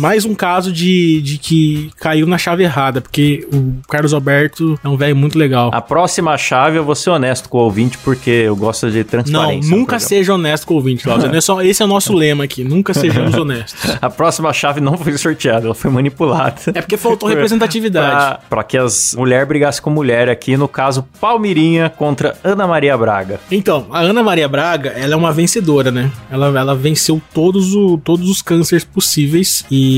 Mais 0.00 0.24
um 0.24 0.34
caso 0.34 0.72
de, 0.72 1.20
de 1.22 1.38
que 1.38 1.90
caiu 2.00 2.26
na 2.26 2.38
chave 2.38 2.62
errada, 2.64 3.00
porque 3.00 3.46
o 3.52 3.74
Carlos 3.88 4.14
Alberto 4.14 4.78
é 4.82 4.88
um 4.88 4.96
velho 4.96 5.14
muito 5.14 5.38
legal. 5.38 5.70
A 5.72 5.80
próxima 5.80 6.36
chave 6.38 6.78
eu 6.78 6.84
vou 6.84 6.94
ser 6.94 7.10
honesto 7.10 7.48
com 7.48 7.58
o 7.58 7.62
ouvinte, 7.62 7.98
porque 7.98 8.30
eu 8.30 8.56
gosto 8.56 8.90
de 8.90 8.98
Não, 8.98 9.04
transparência. 9.04 9.70
no 9.70 9.76
nunca 9.76 9.98
seja 9.98 10.34
honesto 10.34 10.66
com 10.66 10.74
o 10.74 10.76
ouvinte, 10.78 11.04
Cláudio. 11.04 11.30
É 11.36 11.40
só- 11.40 11.60
Esse 11.62 11.82
é 11.82 11.84
o 11.84 11.88
nosso 11.88 12.12
lema 12.14 12.44
aqui. 12.44 12.64
Nunca 12.64 12.94
sejamos 12.94 13.34
honestos. 13.38 13.96
A 14.00 14.08
próxima 14.10 14.52
chave 14.52 14.80
não 14.80 14.96
foi 14.96 15.16
sorteada, 15.18 15.66
ela 15.66 15.74
foi 15.74 15.90
manipulada. 15.90 16.56
É 16.74 16.80
porque 16.80 16.96
faltou 16.96 17.28
representatividade. 17.30 18.38
Pra 18.48 18.62
que 18.64 18.76
as 18.78 19.14
mulher 19.14 19.44
brigassem 19.46 19.82
com 19.82 19.90
mulher 19.90 20.28
aqui, 20.28 20.56
no 20.56 20.66
caso, 20.68 21.06
Palmirinha 21.20 21.90
contra 21.90 22.36
Ana 22.42 22.66
Maria 22.66 22.96
Braga. 22.96 23.38
Então, 23.50 23.86
a 23.90 24.00
Ana 24.00 24.22
Maria 24.22 24.48
Braga, 24.48 24.90
ela 24.90 25.14
é 25.14 25.16
uma 25.16 25.32
vencedora, 25.32 25.90
né? 25.90 26.10
Ela, 26.30 26.46
ela 26.58 26.74
venceu 26.74 27.20
todos, 27.34 27.74
o, 27.74 27.98
todos 27.98 28.28
os 28.28 28.40
cânceres 28.42 28.84
possíveis 28.84 29.64
e 29.70 29.89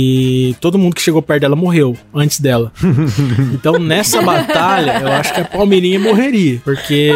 todo 0.60 0.78
mundo 0.78 0.94
que 0.94 1.02
chegou 1.02 1.22
perto 1.22 1.42
dela 1.42 1.56
morreu 1.56 1.96
antes 2.14 2.40
dela. 2.40 2.72
Então, 3.52 3.78
nessa 3.78 4.20
batalha, 4.22 5.00
eu 5.00 5.08
acho 5.08 5.32
que 5.34 5.40
a 5.40 5.44
Palmeirinha 5.44 5.98
morreria, 6.00 6.60
porque 6.64 7.12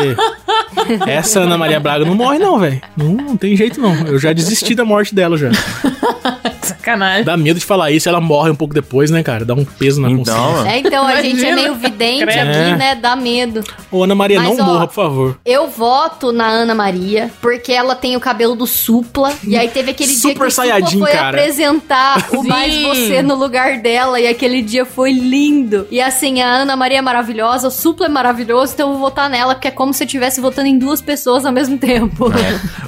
essa 1.07 1.41
Ana 1.41 1.59
Maria 1.59 1.81
Braga 1.81 2.05
não 2.05 2.15
morre 2.15 2.39
não, 2.39 2.59
velho. 2.59 2.81
Não, 2.97 3.13
não 3.13 3.37
tem 3.37 3.57
jeito 3.57 3.81
não. 3.81 3.95
Eu 4.07 4.19
já 4.19 4.33
desisti 4.33 4.75
da 4.75 4.85
morte 4.85 5.15
dela 5.15 5.37
já. 5.37 5.51
Sacanagem. 6.67 7.25
Dá 7.25 7.37
medo 7.37 7.59
de 7.59 7.65
falar 7.67 7.91
isso, 7.91 8.09
ela 8.09 8.21
morre 8.21 8.51
um 8.51 8.55
pouco 8.55 8.75
depois, 8.75 9.11
né, 9.11 9.23
cara? 9.23 9.45
Dá 9.45 9.55
um 9.55 9.65
peso 9.65 10.01
na 10.01 10.09
consciência. 10.09 10.33
Então, 10.33 10.67
É, 10.67 10.79
então 10.79 11.07
a 11.07 11.23
gente 11.23 11.45
é 11.45 11.55
meio 11.55 11.75
vidente 11.75 12.23
aqui, 12.25 12.39
É. 12.39 12.77
né? 12.77 12.95
Dá 12.95 13.15
medo. 13.17 13.63
Ô, 13.91 14.05
Ana 14.05 14.15
Maria, 14.15 14.41
Mas, 14.41 14.57
não 14.57 14.65
ó, 14.65 14.73
morra, 14.73 14.87
por 14.87 14.95
favor. 14.95 15.39
Eu 15.45 15.69
voto 15.69 16.33
na 16.33 16.47
Ana 16.47 16.75
Maria, 16.75 17.31
porque 17.41 17.73
ela 17.73 17.95
tem 17.95 18.17
o 18.17 18.21
cabelo 18.21 18.55
do 18.55 18.67
Supla. 18.67 19.33
E 19.45 19.57
aí 19.57 19.69
teve 19.69 19.91
aquele 19.93 20.11
dia 20.11 20.21
que 20.35 20.43
o 20.43 20.51
Supla 20.51 20.91
foi 20.99 21.13
cara. 21.13 21.29
apresentar 21.29 22.27
o 22.33 22.43
Sim. 22.43 22.49
Mais 22.49 22.77
Você 22.83 23.23
no 23.23 23.35
lugar 23.35 23.79
dela. 23.79 24.19
E 24.21 24.27
aquele 24.27 24.63
dia 24.63 24.85
foi 24.85 25.13
lindo. 25.13 25.87
E 25.91 26.01
assim, 26.01 26.41
a 26.41 26.47
Ana 26.49 26.77
Maria 26.77 26.99
é 26.99 27.03
maravilhosa, 27.03 27.69
o 27.69 27.71
Supla 27.71 28.07
é 28.07 28.09
maravilhoso, 28.09 28.73
então 28.75 28.89
eu 28.89 28.93
vou 28.95 29.03
votar 29.03 29.29
nela, 29.29 29.55
porque 29.55 29.69
é 29.69 29.71
como 29.71 29.93
se 29.93 30.03
eu 30.03 30.07
estivesse 30.07 30.41
votando 30.41 30.69
em 30.69 30.79
duas 30.79 31.01
pessoas 31.01 31.45
ao 31.45 31.53
mesmo 31.53 31.77
tempo. 31.79 32.27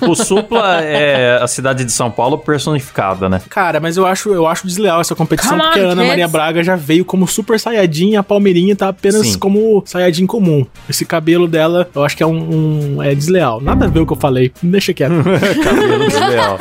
o 0.01 0.15
Supla 0.15 0.81
é 0.83 1.39
a 1.43 1.47
cidade 1.47 1.85
de 1.85 1.93
São 1.93 2.11
Paulo 2.11 2.39
personificada, 2.39 3.29
né? 3.29 3.41
Cara, 3.49 3.68
mas 3.81 3.97
eu 3.97 4.07
acho, 4.07 4.31
eu 4.33 4.47
acho 4.47 4.67
desleal 4.67 5.01
essa 5.01 5.15
competição, 5.15 5.51
Come 5.53 5.63
on, 5.63 5.67
porque 5.67 5.81
a 5.81 5.85
Ana 5.85 5.95
kids. 5.97 6.09
Maria 6.09 6.29
Braga 6.29 6.63
já 6.65 6.77
veio 6.77 7.05
como 7.05 7.27
super 7.29 7.59
saiyajin 7.61 8.11
e 8.11 8.17
a 8.17 8.23
Palmeirinha 8.23 8.75
tá 8.75 8.89
apenas 8.89 9.27
Sim. 9.27 9.39
como 9.39 9.83
saiyajin 9.87 10.27
comum. 10.27 10.67
Esse 10.89 11.05
cabelo 11.05 11.47
dela, 11.47 11.89
eu 11.95 12.03
acho 12.05 12.17
que 12.17 12.23
é 12.23 12.27
um, 12.27 12.97
um- 12.97 13.03
é 13.03 13.15
desleal. 13.15 13.61
Nada 13.61 13.85
a 13.85 13.89
ver 13.89 14.01
o 14.01 14.07
que 14.07 14.13
eu 14.13 14.17
falei. 14.17 14.53
Deixa 14.63 14.93
quieto. 14.95 15.13
Cabelo 15.63 16.09
desleal. 16.09 16.59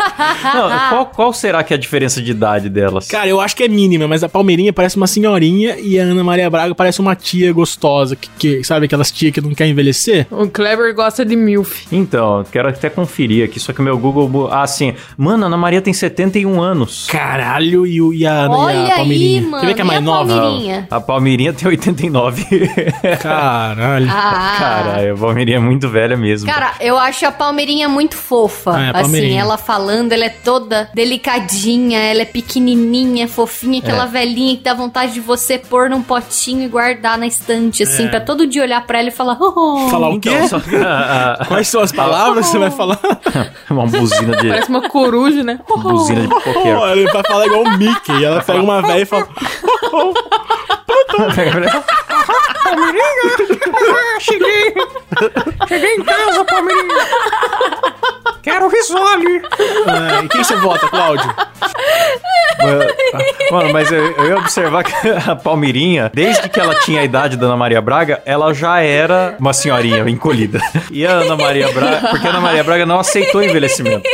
Não, 0.54 0.90
qual, 0.90 1.06
qual 1.08 1.34
será 1.34 1.64
que 1.64 1.74
é 1.74 1.78
a 1.78 1.80
diferença 1.80 2.22
de 2.22 2.32
idade 2.32 2.70
delas? 2.70 3.08
Cara, 3.08 3.28
eu 3.28 3.40
acho 3.40 3.56
que 3.56 3.64
é 3.64 3.68
mínima, 3.68 4.08
mas 4.08 4.24
a 4.24 4.30
Palmeirinha 4.30 4.74
parece 4.74 4.98
uma 4.98 5.08
senhorinha 5.08 5.78
e 5.80 6.00
a 6.00 6.04
Ana 6.04 6.24
Maria 6.24 6.50
Braga 6.50 6.74
parece 6.76 7.00
uma 7.00 7.16
tia 7.16 7.52
gostosa, 7.54 8.16
que, 8.16 8.30
que- 8.38 8.64
sabe 8.64 8.86
aquelas 8.86 9.12
tia 9.12 9.32
que 9.32 9.42
não 9.42 9.54
quer 9.54 9.68
envelhecer? 9.68 10.28
O 10.32 10.48
Kleber 10.48 10.94
gosta 10.96 11.24
de 11.26 11.36
MILF. 11.36 11.86
Então, 11.92 12.44
quero 12.52 12.68
até 12.70 12.90
conferir 12.90 13.46
aqui, 13.46 13.60
só 13.60 13.74
que 13.74 13.80
o 13.80 13.84
meu 13.84 13.98
Google... 13.98 14.50
Ah, 14.52 14.66
sim. 14.68 14.94
Mano, 15.18 15.46
Ana 15.46 15.58
Maria 15.58 15.82
tem 15.82 15.94
71 15.94 16.62
anos. 16.62 16.97
Caralho, 17.10 17.86
e, 17.86 18.02
o- 18.02 18.14
e 18.14 18.26
a, 18.26 18.32
Ana- 18.46 18.54
e 18.56 18.58
Olha 18.58 18.80
a 18.80 18.84
aí, 18.84 18.96
Palmeirinha? 18.98 19.42
mano. 19.42 19.60
Quer 19.62 19.68
ver 19.68 19.74
que 19.76 19.82
é 19.82 19.84
mais 19.84 20.00
a 20.00 20.02
nova? 20.02 20.34
Palmeirinha? 20.42 20.88
A 20.90 21.00
Palmirinha 21.02 21.54
tem 21.54 21.68
89. 21.68 22.46
Caralho. 23.22 24.08
Ah. 24.10 24.56
Caralho, 24.60 25.14
a 25.14 25.18
Palmirinha 25.18 25.58
é 25.58 25.60
muito 25.60 25.90
velha 25.90 26.18
mesmo. 26.18 26.50
Cara, 26.50 26.74
eu 26.80 26.98
acho 26.98 27.26
a 27.26 27.32
Palmeirinha 27.32 27.88
muito 27.90 28.16
fofa. 28.16 28.72
Ah, 28.76 28.82
é, 28.82 28.88
a 28.88 28.90
assim, 28.92 29.02
Palmeirinha. 29.02 29.42
ela 29.42 29.58
falando, 29.58 30.12
ela 30.12 30.26
é 30.26 30.30
toda 30.30 30.90
delicadinha, 30.94 32.00
ela 32.00 32.22
é 32.22 32.26
pequenininha, 32.26 33.28
fofinha, 33.28 33.80
aquela 33.80 34.04
É. 34.06 34.08
velhinha 34.08 34.56
que 34.58 34.64
dá 34.64 34.74
vontade 34.74 35.14
de 35.14 35.20
você 35.20 35.58
pôr 35.58 35.90
num 35.90 36.02
potinho 36.02 36.64
e 36.64 36.68
guardar 36.68 37.18
na 37.18 37.28
estante, 37.28 37.84
assim, 37.84 38.06
É. 38.06 38.08
pra 38.08 38.22
todo 38.22 38.48
dia 38.48 38.62
olhar 38.64 38.86
pra 38.86 39.00
ela 39.00 39.10
e 39.10 39.12
falar, 39.12 39.38
oh, 39.40 39.54
oh. 39.86 39.90
Falar 39.90 40.10
o 40.10 40.20
quê? 40.20 40.30
Então, 40.30 40.48
só 40.48 40.60
Quais 41.48 41.68
são 41.68 41.82
as 41.82 41.92
palavras 41.92 42.46
que 42.46 42.52
você 42.52 42.60
vai 42.60 42.72
falar? 42.78 43.00
uma 43.70 43.86
buzina 43.86 44.36
de... 44.38 44.48
Parece 44.48 44.70
uma 44.70 44.90
coruja, 44.90 45.44
né? 45.44 45.60
buzina 45.68 46.22
de 46.22 46.28
pipoqueiro. 46.28 46.80
Pô, 46.88 46.94
ele 46.94 47.12
vai 47.12 47.24
falar 47.24 47.46
igual 47.46 47.64
o 47.64 47.78
Mickey. 47.78 48.14
E 48.14 48.26
ela 48.26 48.42
pega 48.42 48.62
uma 48.62 48.82
velha 48.82 49.02
e 49.02 49.06
fala. 49.06 49.28
Cheguei! 54.20 54.74
Cheguei 55.68 55.96
em 55.96 56.04
casa, 56.04 56.46
Palmeirinha! 56.46 56.96
Quero 58.42 58.68
risole! 58.68 59.42
Ah, 59.88 60.24
e 60.24 60.30
quem 60.30 60.44
você 60.44 60.56
vota, 60.56 60.88
Cláudio? 60.88 61.34
Mano, 63.52 63.72
mas 63.72 63.92
eu, 63.92 64.12
eu 64.18 64.26
ia 64.28 64.38
observar 64.38 64.84
que 64.84 64.94
a 65.10 65.36
Palmirinha, 65.36 66.12
desde 66.14 66.50
que 66.50 66.60
ela 66.60 66.76
tinha 66.76 67.02
a 67.02 67.04
idade 67.04 67.38
da 67.38 67.46
Ana 67.48 67.58
Maria 67.58 67.82
Braga, 67.82 68.22
ela 68.26 68.54
já 68.54 68.80
era 68.82 69.36
uma 69.40 69.54
senhorinha 69.54 70.08
encolhida. 70.10 70.60
E 70.92 71.06
a 71.06 71.12
Ana 71.12 71.36
Maria 71.36 71.72
Braga, 71.72 72.08
porque 72.10 72.28
a 72.28 72.30
Ana 72.32 72.42
Maria 72.42 72.64
Braga 72.64 72.86
não 72.86 73.00
aceitou 73.00 73.44
envelhecimento. 73.44 74.08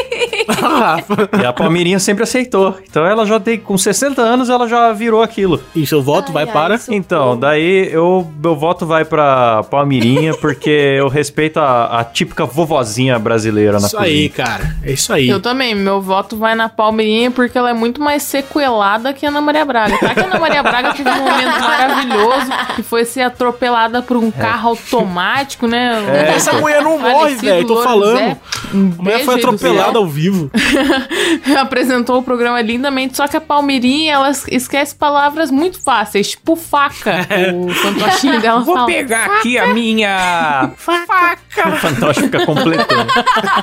Rafa. 0.50 1.30
E 1.42 1.46
a 1.46 1.54
Palmeirinha 1.54 2.00
sempre 2.00 2.24
aceitou. 2.24 2.78
Então 2.90 3.06
ela 3.06 3.26
já 3.26 3.40
tem, 3.40 3.58
com 3.58 3.78
60 3.78 4.22
anos, 4.22 4.50
ela 4.50 4.68
já 4.68 4.92
virou 4.94 5.22
aquilo. 5.22 5.62
E 5.76 5.86
seu 5.86 6.02
voto 6.02 6.32
vai 6.32 6.44
Ai, 6.44 6.50
ai, 6.50 6.54
para. 6.54 6.80
Então, 6.90 7.38
daí 7.38 7.90
eu, 7.92 8.30
meu 8.42 8.56
voto 8.56 8.86
vai 8.86 9.06
pra 9.06 9.64
Palmirinha, 9.64 10.34
porque 10.40 10.70
eu 10.70 11.08
respeito 11.08 11.60
a, 11.60 12.00
a 12.00 12.04
típica 12.04 12.46
vovozinha 12.46 13.18
brasileira 13.20 13.80
na 13.80 13.88
Isso 13.88 13.98
aí, 13.98 14.30
cozinha. 14.30 14.48
cara. 14.48 14.76
É 14.84 14.92
isso 14.92 15.14
aí. 15.14 15.30
Eu 15.30 15.42
também, 15.42 15.76
meu 15.76 16.02
voto 16.02 16.38
vai 16.38 16.56
na 16.56 16.70
Palmeirinha 16.70 17.32
porque 17.32 17.58
ela 17.58 17.70
é 17.70 17.74
muito 17.74 18.02
mais 18.02 18.24
sequelada 18.24 19.14
que 19.14 19.26
a 19.26 19.30
Ana 19.30 19.42
Maria 19.42 19.66
Braga. 19.66 19.98
Tá 19.98 20.14
que 20.14 20.20
a 20.20 20.26
Ana 20.26 20.40
Maria 20.40 20.64
Braga 20.64 20.94
teve 20.94 21.10
um 21.10 21.24
momento 21.24 21.60
maravilhoso 21.60 22.52
que 22.76 22.84
foi 22.84 23.06
ser 23.06 23.22
atropelada 23.22 24.02
por 24.02 24.18
um 24.18 24.32
carro 24.32 24.70
automático, 24.70 25.68
né? 25.68 26.04
É, 26.08 26.36
Essa 26.36 26.52
então. 26.52 26.62
mulher 26.62 26.82
não 26.82 27.00
morre, 27.00 27.36
velho. 27.36 27.68
Tô 27.68 27.82
falando. 27.84 28.18
Zé. 28.18 28.38
Um 28.74 28.92
A 28.98 29.04
mulher 29.04 29.24
foi 29.26 29.36
aí 29.36 29.40
atropelada 29.42 29.98
ao 29.98 30.08
vivo. 30.08 30.33
Apresentou 31.60 32.20
o 32.20 32.24
programa 32.24 32.62
lindamente, 32.62 33.16
só 33.18 33.28
que 33.28 33.38
a 33.38 33.42
Palmeirinha, 33.42 34.14
ela 34.14 34.32
esquece 34.50 34.96
palavras 34.96 35.52
muito 35.52 35.82
fáceis, 35.82 36.32
tipo 36.32 36.56
faca. 36.56 37.28
O 37.54 37.70
fantochinho 37.74 38.40
dela 38.42 38.62
Vou 38.62 38.76
fala. 38.76 38.88
pegar 38.88 39.26
aqui 39.26 39.58
a 39.58 39.68
minha 39.74 40.72
faca. 40.78 41.70
O 41.70 41.76
fantoche 41.78 42.22
fica 42.22 42.46
completando. 42.46 43.12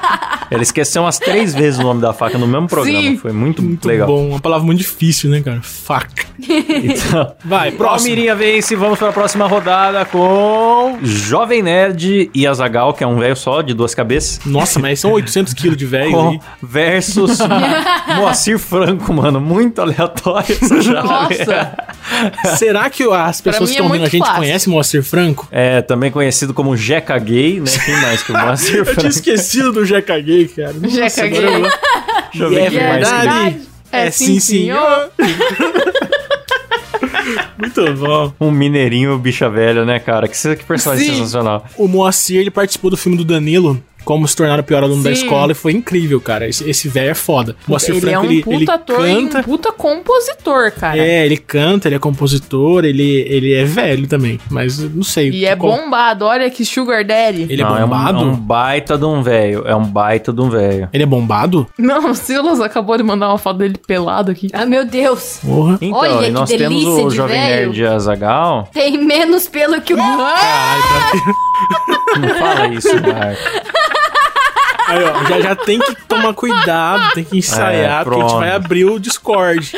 Ela 0.50 0.62
esqueceu 0.62 1.02
umas 1.02 1.18
três 1.18 1.54
vezes 1.54 1.78
o 1.78 1.82
nome 1.82 2.00
da 2.00 2.12
faca 2.12 2.36
no 2.38 2.46
mesmo 2.46 2.68
programa. 2.68 2.98
Sim. 3.00 3.16
Foi 3.16 3.32
muito, 3.32 3.62
Muito 3.62 3.86
legal. 3.86 4.06
bom. 4.06 4.28
Uma 4.30 4.40
palavra 4.40 4.64
muito 4.66 4.78
difícil, 4.78 5.30
né, 5.30 5.40
cara? 5.40 5.60
Faca. 5.62 6.24
Então, 6.38 7.34
Vai, 7.44 7.70
próximo. 7.72 8.08
Palmirinha 8.10 8.34
vence, 8.34 8.74
vamos 8.76 8.98
para 8.98 9.08
a 9.10 9.12
próxima 9.12 9.46
rodada 9.46 10.04
com 10.04 10.98
Jovem 11.02 11.62
Nerd 11.62 12.30
e 12.34 12.46
Azagal, 12.46 12.94
que 12.94 13.04
é 13.04 13.06
um 13.06 13.18
velho 13.18 13.36
só, 13.36 13.62
de 13.62 13.74
duas 13.74 13.94
cabeças. 13.94 14.40
Nossa, 14.44 14.78
mas 14.78 14.98
são 15.00 15.12
800 15.12 15.54
quilos 15.54 15.76
de 15.76 15.86
velho 15.86 16.10
Com 16.12 16.28
aí. 16.30 16.40
Versus 16.62 17.38
Moacir 18.16 18.58
Franco, 18.58 19.12
mano. 19.12 19.40
Muito 19.40 19.80
aleatório 19.80 20.56
essa 20.60 20.82
chave. 20.82 21.08
Nossa, 21.08 21.76
Será 22.56 22.90
que 22.90 23.02
as 23.04 23.40
pessoas 23.40 23.70
que 23.70 23.76
é 23.76 23.78
estão 23.78 23.86
ouvindo 23.86 24.04
a 24.04 24.08
gente 24.08 24.20
fácil. 24.24 24.36
conhecem 24.36 24.72
Moacir 24.72 25.02
Franco? 25.02 25.48
É, 25.50 25.80
também 25.82 26.10
conhecido 26.10 26.52
como 26.52 26.76
Jeca 26.76 27.16
Gay, 27.18 27.60
né? 27.60 27.70
Quem 27.84 27.96
mais 28.00 28.22
que 28.22 28.32
o 28.32 28.34
Moacir 28.38 28.76
Eu 28.78 28.84
tinha 28.84 28.94
Franco? 28.94 29.08
esquecido 29.08 29.72
do 29.72 29.84
Jeca 29.84 30.18
Gay, 30.20 30.48
cara. 30.48 30.72
Nossa, 30.74 30.94
Jeca 30.94 31.28
Gay. 31.28 31.44
eu- 31.44 31.62
Deixa 32.32 32.44
eu 32.44 32.50
ver 32.50 32.60
é 32.60 32.70
quem 32.70 32.80
mais 32.88 33.08
que. 33.08 33.70
É 33.92 34.06
É 34.06 34.10
sim, 34.10 34.26
sim, 34.38 34.40
senhor. 34.40 35.10
Muito 37.58 37.92
bom. 37.94 38.32
Um 38.40 38.50
mineirinho 38.50 39.16
bicha 39.18 39.48
velha, 39.50 39.84
né, 39.84 39.98
cara? 39.98 40.26
Que, 40.28 40.56
que 40.56 40.64
personagem 40.64 41.06
Sim. 41.06 41.14
sensacional. 41.16 41.64
O 41.76 41.86
Moacir, 41.86 42.40
ele 42.40 42.50
participou 42.50 42.90
do 42.90 42.96
filme 42.96 43.16
do 43.18 43.24
Danilo, 43.24 43.82
Como 44.04 44.26
se 44.26 44.34
tornar 44.36 44.58
o 44.58 44.62
pior 44.62 44.82
aluno 44.82 45.02
da 45.02 45.14
Sim. 45.14 45.22
escola, 45.24 45.52
e 45.52 45.54
foi 45.54 45.72
incrível, 45.72 46.20
cara. 46.20 46.48
Esse, 46.48 46.68
esse 46.68 46.88
velho 46.88 47.10
é 47.10 47.14
foda. 47.14 47.54
O 47.66 47.70
Moacir 47.70 47.90
ele 47.90 48.00
Franco, 48.00 48.16
é 48.16 48.20
um 48.20 48.24
ele, 48.30 48.42
puta 48.42 48.56
ele 48.56 48.70
ator 48.70 48.96
canta. 48.96 49.38
e 49.38 49.40
um 49.40 49.44
puta 49.44 49.72
compositor, 49.72 50.72
cara. 50.72 50.98
É, 50.98 51.24
ele 51.26 51.36
canta, 51.36 51.88
ele 51.88 51.94
é 51.96 51.98
compositor, 51.98 52.84
ele, 52.84 53.24
ele 53.28 53.52
é 53.54 53.64
velho 53.64 54.06
também. 54.06 54.38
Mas 54.50 54.78
não 54.78 55.02
sei. 55.02 55.30
E 55.30 55.44
é 55.44 55.54
qual- 55.54 55.76
bombado, 55.76 56.24
olha 56.24 56.48
que 56.50 56.64
Sugar 56.64 57.04
Daddy. 57.04 57.46
Ele 57.48 57.62
é 57.62 57.64
Não, 57.64 57.78
bombado? 57.80 58.18
É 58.18 58.22
um, 58.22 58.28
é 58.30 58.32
um 58.32 58.36
baita 58.36 58.98
de 58.98 59.04
um 59.04 59.22
velho. 59.22 59.62
É 59.66 59.76
um 59.76 59.84
baita 59.84 60.32
de 60.32 60.40
um 60.40 60.48
velho. 60.50 60.88
Ele 60.92 61.02
é 61.02 61.06
bombado? 61.06 61.66
Não, 61.78 62.10
o 62.10 62.14
Silas 62.14 62.60
acabou 62.60 62.96
de 62.96 63.02
mandar 63.02 63.28
uma 63.28 63.38
foto 63.38 63.58
dele 63.58 63.76
pelado 63.86 64.30
aqui. 64.30 64.48
Ah, 64.52 64.66
meu 64.66 64.84
Deus. 64.84 65.38
Porra. 65.44 65.78
Então, 65.80 65.98
Olha 65.98 66.22
e 66.22 66.24
que 66.26 66.30
nós 66.30 66.48
temos 66.50 66.84
o 66.84 67.10
Jovem 67.10 67.38
velho. 67.40 67.66
Nerd 67.72 67.86
Azagal. 67.86 68.68
Tem 68.72 68.98
menos 69.04 69.46
pelo 69.48 69.80
que 69.80 69.94
o. 69.94 69.96
Caralho, 69.96 70.82
pra- 72.14 72.18
Não 72.18 72.28
fala 72.38 72.66
isso, 72.68 72.88
Marco. 72.94 73.69
Aí, 74.90 75.04
ó, 75.04 75.24
já, 75.28 75.40
já 75.40 75.54
tem 75.54 75.78
que 75.78 75.94
tomar 76.08 76.34
cuidado, 76.34 77.12
tem 77.14 77.22
que 77.22 77.38
ensaiar, 77.38 78.00
É, 78.00 78.04
porque 78.04 78.20
a 78.20 78.22
gente 78.28 78.38
vai 78.38 78.50
abrir 78.50 78.84
o 78.86 78.98
Discord. 78.98 79.72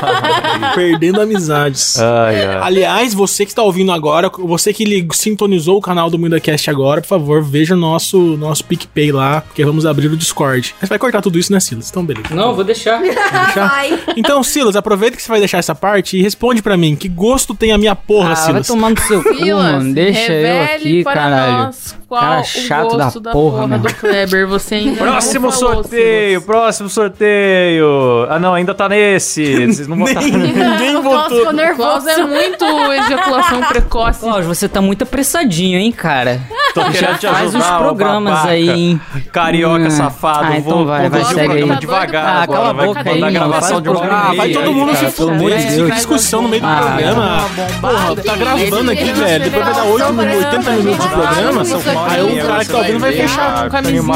Perdendo 0.74 1.20
amizades. 1.20 1.98
Ai, 1.98 2.44
ai. 2.44 2.58
Aliás, 2.62 3.14
você 3.14 3.44
que 3.44 3.50
está 3.52 3.62
ouvindo 3.62 3.92
agora, 3.92 4.30
você 4.30 4.72
que 4.72 5.06
sintonizou 5.12 5.76
o 5.78 5.80
canal 5.80 6.10
do 6.10 6.18
MuidaCast 6.18 6.70
agora, 6.70 7.00
por 7.00 7.08
favor, 7.08 7.42
veja 7.42 7.74
nosso 7.76 8.36
nosso 8.36 8.64
PicPay 8.64 9.12
lá, 9.12 9.40
porque 9.40 9.64
vamos 9.64 9.86
abrir 9.86 10.08
o 10.08 10.16
Discord. 10.16 10.74
Mas 10.80 10.88
vai 10.88 10.98
cortar 10.98 11.20
tudo 11.22 11.38
isso, 11.38 11.52
né, 11.52 11.60
Silas? 11.60 11.90
Então, 11.90 12.04
beleza. 12.04 12.34
Não, 12.34 12.54
vou 12.54 12.64
deixar. 12.64 13.00
deixar? 13.00 13.54
Vai. 13.68 13.98
Então, 14.16 14.42
Silas, 14.42 14.76
aproveita 14.76 15.16
que 15.16 15.22
você 15.22 15.28
vai 15.28 15.38
deixar 15.38 15.58
essa 15.58 15.74
parte 15.74 16.16
e 16.18 16.22
responde 16.22 16.62
pra 16.62 16.76
mim. 16.76 16.94
Que 16.94 17.08
gosto 17.08 17.54
tem 17.54 17.72
a 17.72 17.78
minha 17.78 17.94
porra, 17.94 18.32
Ah, 18.32 18.34
vai 18.34 18.44
Silas? 18.46 18.66
tomar 18.66 18.90
no 18.90 19.00
seu 19.00 19.22
cu, 19.22 19.34
Silas, 19.34 19.62
mano. 19.72 19.94
Deixa 19.94 20.32
eu 20.32 20.62
aqui, 20.62 21.04
para 21.04 21.14
caralho. 21.14 21.52
nós 21.64 21.96
qual 22.08 22.20
Cara 22.20 22.40
o 22.40 22.44
chato 22.44 22.96
da 22.96 23.10
da 23.10 23.32
porra, 23.32 23.62
porra, 23.62 23.78
do 23.78 23.94
Kleber. 23.94 24.46
Você 24.46 24.76
ainda 24.76 24.96
Próximo 24.96 25.46
não 25.46 25.52
falou, 25.52 25.74
sorteio, 25.74 26.28
Silas. 26.30 26.44
próximo 26.44 26.88
sorteio. 26.88 28.26
Ah, 28.28 28.38
não, 28.38 28.54
ainda 28.54 28.74
tá 28.74 28.88
nesse. 28.88 29.42
Vocês 29.86 29.88
não 29.88 29.96
botaram. 29.96 30.26
Ninguém 30.28 31.00
votou. 31.02 31.38
ficou 31.38 31.52
nervoso. 31.52 32.08
é 32.08 32.24
muito 32.24 32.64
ejaculação 32.92 33.60
precoce. 33.62 34.20
Cláudio, 34.20 34.48
você 34.48 34.68
tá 34.68 34.80
muito 34.82 35.02
apressadinho, 35.02 35.78
hein, 35.78 35.92
cara. 35.92 36.40
Tô 36.76 36.82
Já 36.82 36.90
querendo 36.92 37.18
te 37.18 37.26
faz 37.26 37.54
uns 37.54 37.64
ô 37.70 37.78
programas 37.78 38.32
babaca. 38.34 38.50
aí, 38.50 38.68
hein. 38.70 39.00
Carioca 39.32 39.86
Hum. 39.86 39.90
safado. 39.90 40.44
Ah, 40.44 40.58
então 40.58 40.76
vou 40.76 40.86
vai, 40.86 41.08
vai, 41.08 41.24
segue 41.24 41.46
programa 41.46 41.72
aí. 41.74 41.80
devagar 41.80 42.42
Ah, 42.42 42.46
cala 42.46 42.68
a 42.68 42.72
vai 42.74 42.86
boca 42.86 42.98
mandar 42.98 43.12
aí, 43.14 43.20
mano. 43.20 43.48
gravação 43.48 43.80
de 43.80 43.88
Ah, 43.88 44.32
vai 44.36 44.48
todo 44.50 44.72
mundo 44.72 44.96
se 44.96 45.06
fuder. 45.10 45.66
Deus. 45.76 45.94
discussão 45.94 46.42
no 46.42 46.48
meio 46.50 46.60
do 46.62 46.68
Ah, 46.68 46.76
programa. 46.76 47.44
Porra, 47.80 48.16
tá 48.16 48.36
gravando 48.36 48.90
aqui, 48.90 49.12
velho. 49.12 49.44
Depois 49.44 49.64
vai 49.64 49.74
dar 49.74 49.84
8, 49.84 50.04
80 50.36 50.70
minutos 50.72 51.02
de 51.02 51.08
programa. 51.08 51.62
Aí 52.10 52.22
o 52.22 52.46
cara 52.46 52.64
que 52.64 52.70
tá 52.72 52.78
ouvindo 52.78 52.98
vai 53.00 53.12
fechar. 53.12 53.68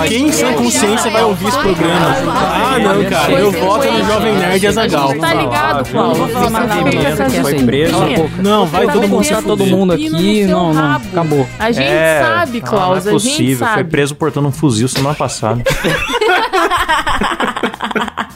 Quem 0.06 0.28
em 0.28 0.32
sã 0.32 0.52
consciência 0.52 1.10
vai 1.10 1.22
ouvir 1.24 1.48
esse 1.48 1.58
programa? 1.58 2.14
Ah, 2.28 2.78
não, 2.78 3.04
cara. 3.10 3.32
Eu 3.32 3.52
voto 3.52 3.90
no 3.90 4.04
Jovem 4.04 4.34
Nerd 4.34 4.66
Azagal. 4.66 5.14
Tá 5.18 5.34
ligado, 5.34 5.88
Klaus. 5.90 6.18
Não 6.18 6.26
vou 6.26 6.28
falar 6.28 6.50
mais 6.50 6.68
nada, 6.68 6.90
Fica 6.90 7.40
assim, 7.40 7.66
preso. 7.66 7.96
Não, 8.42 8.66
vai 8.66 8.86
todo 8.86 9.08
mundo 9.08 9.30
todo 9.42 9.58
fuder. 9.58 9.76
mundo 9.76 9.92
aqui. 9.94 10.44
Não, 10.44 10.72
não. 10.74 10.96
Acabou. 10.96 11.46
A 11.58 11.70
gente 11.72 11.86
É, 11.86 12.20
sabe, 12.58 12.60
Klaus. 12.60 13.04
Não 13.04 13.10
é 13.10 13.14
possível. 13.14 13.66
Foi 13.66 13.84
preso 13.84 14.14
portando 14.14 14.48
um 14.48 14.52
fuzil 14.52 14.88
semana 14.88 15.14
passada. 15.14 15.62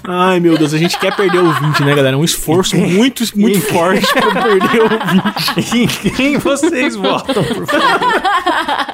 Ai, 0.06 0.38
meu 0.38 0.58
Deus, 0.58 0.74
a 0.74 0.78
gente 0.78 0.98
quer 0.98 1.16
perder 1.16 1.38
o 1.38 1.50
20, 1.50 1.80
né, 1.82 1.94
galera? 1.94 2.14
É 2.14 2.18
um 2.18 2.24
esforço 2.24 2.76
muito, 2.76 3.24
muito 3.34 3.60
forte 3.62 4.06
pra 4.12 4.42
perder 4.42 4.82
o 4.82 5.62
20. 5.62 5.76
em 5.76 5.86
quem 6.10 6.36
vocês 6.38 6.94
votam, 6.94 7.42
por 7.42 7.66
favor? 7.66 8.22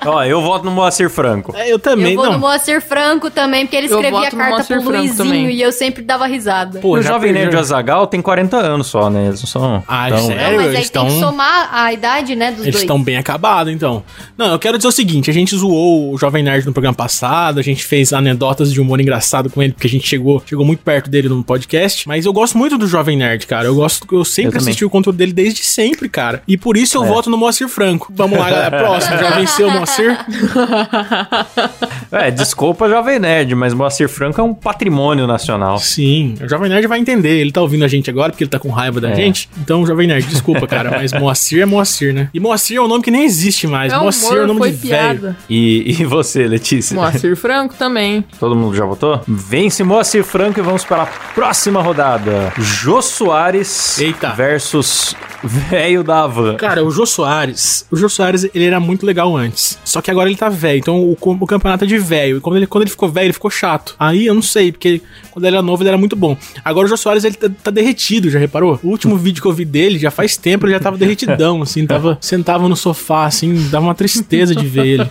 Ó, 0.07 0.23
eu 0.25 0.41
voto 0.41 0.65
no 0.65 0.71
Moacir 0.71 1.11
Franco. 1.11 1.53
É, 1.57 1.71
eu 1.71 1.79
também, 1.79 2.13
Eu 2.13 2.17
vou 2.17 2.27
no 2.27 2.33
não. 2.33 2.39
Moacir 2.39 2.81
Franco 2.81 3.29
também, 3.31 3.67
porque 3.67 3.77
ele 3.77 3.89
Eu 3.89 3.97
escrevia 4.01 4.21
voto 4.21 4.33
no 4.33 4.39
carta 4.39 4.55
Moacir 4.55 4.77
pro 4.77 4.85
Franco 4.87 4.99
Luizinho 4.99 5.17
também. 5.17 5.51
e 5.51 5.61
eu 5.63 5.73
sempre 5.73 6.03
dava 6.03 6.27
risada. 6.27 6.79
Pô, 6.81 6.97
o 6.97 7.03
já 7.03 7.11
Jovem 7.13 7.33
Nerd. 7.33 7.57
Azagal 7.57 8.07
tem 8.07 8.23
40 8.23 8.57
anos 8.57 8.87
só, 8.87 9.11
né? 9.11 9.27
Eles 9.27 9.41
não 9.43 9.49
são. 9.49 9.83
Ah, 9.89 10.09
tão- 10.09 10.27
sério? 10.27 10.43
Não, 10.43 10.57
mas 10.57 10.69
aí 10.69 10.75
eles 10.77 10.91
tem 10.91 11.05
que 11.07 11.11
tão- 11.11 11.21
somar 11.21 11.69
a 11.75 11.93
idade, 11.93 12.37
né, 12.37 12.51
dos 12.53 12.61
Eles 12.63 12.73
dois. 12.75 12.83
estão 12.85 13.03
bem 13.03 13.17
acabados, 13.17 13.73
então. 13.73 14.03
Não, 14.39 14.53
eu 14.53 14.59
quero 14.59 14.77
dizer 14.79 14.89
o 14.89 14.93
seguinte: 14.93 15.29
a 15.29 15.35
gente 15.35 15.57
zoou 15.57 16.15
o 16.15 16.19
Jovem 16.19 16.43
Nerd 16.43 16.65
no 16.67 16.73
programa 16.73 16.95
passado, 16.97 17.59
a 17.59 17.63
gente 17.63 17.85
fez 17.85 18.13
anedotas 18.13 18.73
de 18.73 18.81
humor 18.81 19.01
engraçado 19.01 19.51
com 19.51 19.61
ele, 19.63 19.73
porque 19.73 19.87
a 19.87 19.91
gente 19.91 20.07
chegou, 20.07 20.43
chegou 20.47 20.65
muito 20.65 20.81
perto 20.83 21.00
dele 21.09 21.29
no 21.29 21.43
podcast. 21.45 22.07
Mas 22.09 22.27
eu 22.27 22.33
gosto 22.33 22.59
muito 22.59 22.77
do 22.77 22.87
Jovem 22.87 23.17
Nerd, 23.17 23.47
cara. 23.47 23.67
Eu 23.67 23.75
gosto, 23.75 24.07
eu 24.13 24.25
sempre 24.25 24.49
Eu 24.49 24.53
também. 24.53 24.69
assisti 24.69 24.85
o 24.85 24.91
conteúdo 24.91 25.17
dele 25.17 25.33
desde 25.33 25.63
sempre, 25.65 26.09
cara. 26.09 26.43
E 26.47 26.57
por 26.57 26.77
isso 26.77 26.97
eu 26.99 27.05
voto 27.05 27.31
no 27.31 27.37
Moacir 27.39 27.69
Franco. 27.69 28.13
Vamos 28.15 28.39
lá, 28.39 28.51
galera. 28.51 28.79
Próximo, 28.79 29.17
já 29.19 29.31
venceu 29.31 29.69
o 29.69 29.71
Moacir? 29.71 30.19
É, 32.13 32.29
desculpa, 32.31 32.89
Jovem 32.89 33.21
Nerd, 33.21 33.55
mas 33.55 33.73
Moacir 33.73 34.09
Franco 34.09 34.41
é 34.41 34.45
um 34.45 34.53
patrimônio 34.53 35.27
nacional. 35.29 35.79
Sim, 35.79 36.35
o 36.43 36.49
Jovem 36.49 36.69
Nerd 36.69 36.87
vai 36.89 36.99
entender. 36.99 37.39
Ele 37.41 37.53
tá 37.53 37.61
ouvindo 37.61 37.85
a 37.85 37.89
gente 37.89 38.11
agora 38.11 38.31
porque 38.33 38.43
ele 38.43 38.51
tá 38.51 38.59
com 38.59 38.69
raiva 38.69 39.01
da 39.01 39.11
É. 39.11 39.15
gente. 39.15 39.49
Então, 39.61 39.87
Jovem 39.87 40.09
Nerd, 40.09 40.27
desculpa, 40.27 40.67
cara. 40.67 40.91
Mas 40.99 41.13
Moacir 41.13 41.63
é 41.63 41.67
Moacir, 41.67 42.13
né? 42.13 42.29
E 42.35 42.41
Moacir 42.41 42.79
é 42.79 42.81
um 42.81 42.89
nome 42.89 43.05
que 43.05 43.11
nem 43.13 43.25
existe 43.25 43.67
mais. 43.69 43.93
É 43.93 43.97
Moacir 43.97 44.37
é 44.39 44.43
o 44.43 44.47
nome 44.49 44.59
foi 44.59 44.73
de 44.73 44.89
velho. 44.89 45.21
piada. 45.21 45.37
E, 45.49 45.97
e 46.01 46.05
você, 46.05 46.49
Letícia? 46.49 46.95
Moacir 46.97 47.37
Franco 47.37 47.75
também. 47.77 48.25
Todo 48.41 48.57
mundo 48.57 48.75
já 48.77 48.85
votou? 48.85 49.21
Vence 49.29 49.85
Moacir 49.85 50.25
Franco 50.25 50.59
e 50.59 50.63
vamos 50.63 50.85
para 50.91 51.05
a 51.05 51.07
próxima 51.07 51.81
rodada. 51.81 52.53
Jô 52.59 53.01
Soares 53.01 53.97
Eita. 54.01 54.31
versus 54.31 55.15
Velho 55.43 56.05
da 56.05 56.25
Havan. 56.25 56.57
Cara, 56.57 56.85
o 56.85 56.91
Jô 56.91 57.07
Soares, 57.07 57.87
o 57.91 57.97
Jô 57.97 58.09
Soares, 58.09 58.45
ele 58.55 58.65
era 58.65 58.79
muito 58.79 59.07
legal 59.07 59.35
antes. 59.37 59.79
Só 59.85 60.03
que 60.03 60.11
agora 60.11 60.29
ele 60.29 60.37
tá 60.37 60.49
velho, 60.49 60.79
então 60.79 61.03
o, 61.03 61.17
o 61.19 61.47
campeonato 61.47 61.85
é 61.85 61.87
de 61.87 61.99
velho. 61.99 62.37
E 62.37 62.41
quando 62.41 62.57
ele, 62.57 62.67
quando 62.67 62.83
ele 62.83 62.91
ficou 62.91 63.09
velho, 63.09 63.27
ele 63.27 63.33
ficou 63.33 63.51
chato. 63.51 63.95
Aí 63.99 64.27
eu 64.27 64.35
não 64.35 64.43
sei, 64.43 64.71
porque 64.71 65.01
quando 65.31 65.47
ele 65.47 65.57
era 65.57 65.63
novo, 65.63 65.83
ele 65.83 65.89
era 65.89 65.97
muito 65.99 66.15
bom. 66.15 66.37
Agora 66.65 66.87
o 66.87 66.89
Jô 66.89 66.97
Soares, 66.97 67.25
ele 67.25 67.37
tá, 67.37 67.49
tá 67.63 67.71
derretido, 67.71 68.29
já 68.29 68.39
reparou? 68.39 68.79
O 68.83 68.89
último 68.89 69.17
vídeo 69.17 69.41
que 69.41 69.49
eu 69.49 69.53
vi 69.53 69.65
dele, 69.65 69.99
já 69.99 70.11
faz 70.11 70.37
tempo, 70.37 70.67
ele 70.67 70.75
já 70.75 70.81
tava 70.81 70.99
derretidão, 70.99 71.63
assim, 71.63 71.87
tava, 71.87 72.19
sentava 72.21 72.69
no 72.69 72.77
sofá, 72.77 73.27
assim, 73.27 73.69
dava 73.71 73.87
uma 73.87 73.95
tristeza 73.95 74.55
de 74.55 74.67
ver 74.67 74.87
ele. 74.87 75.11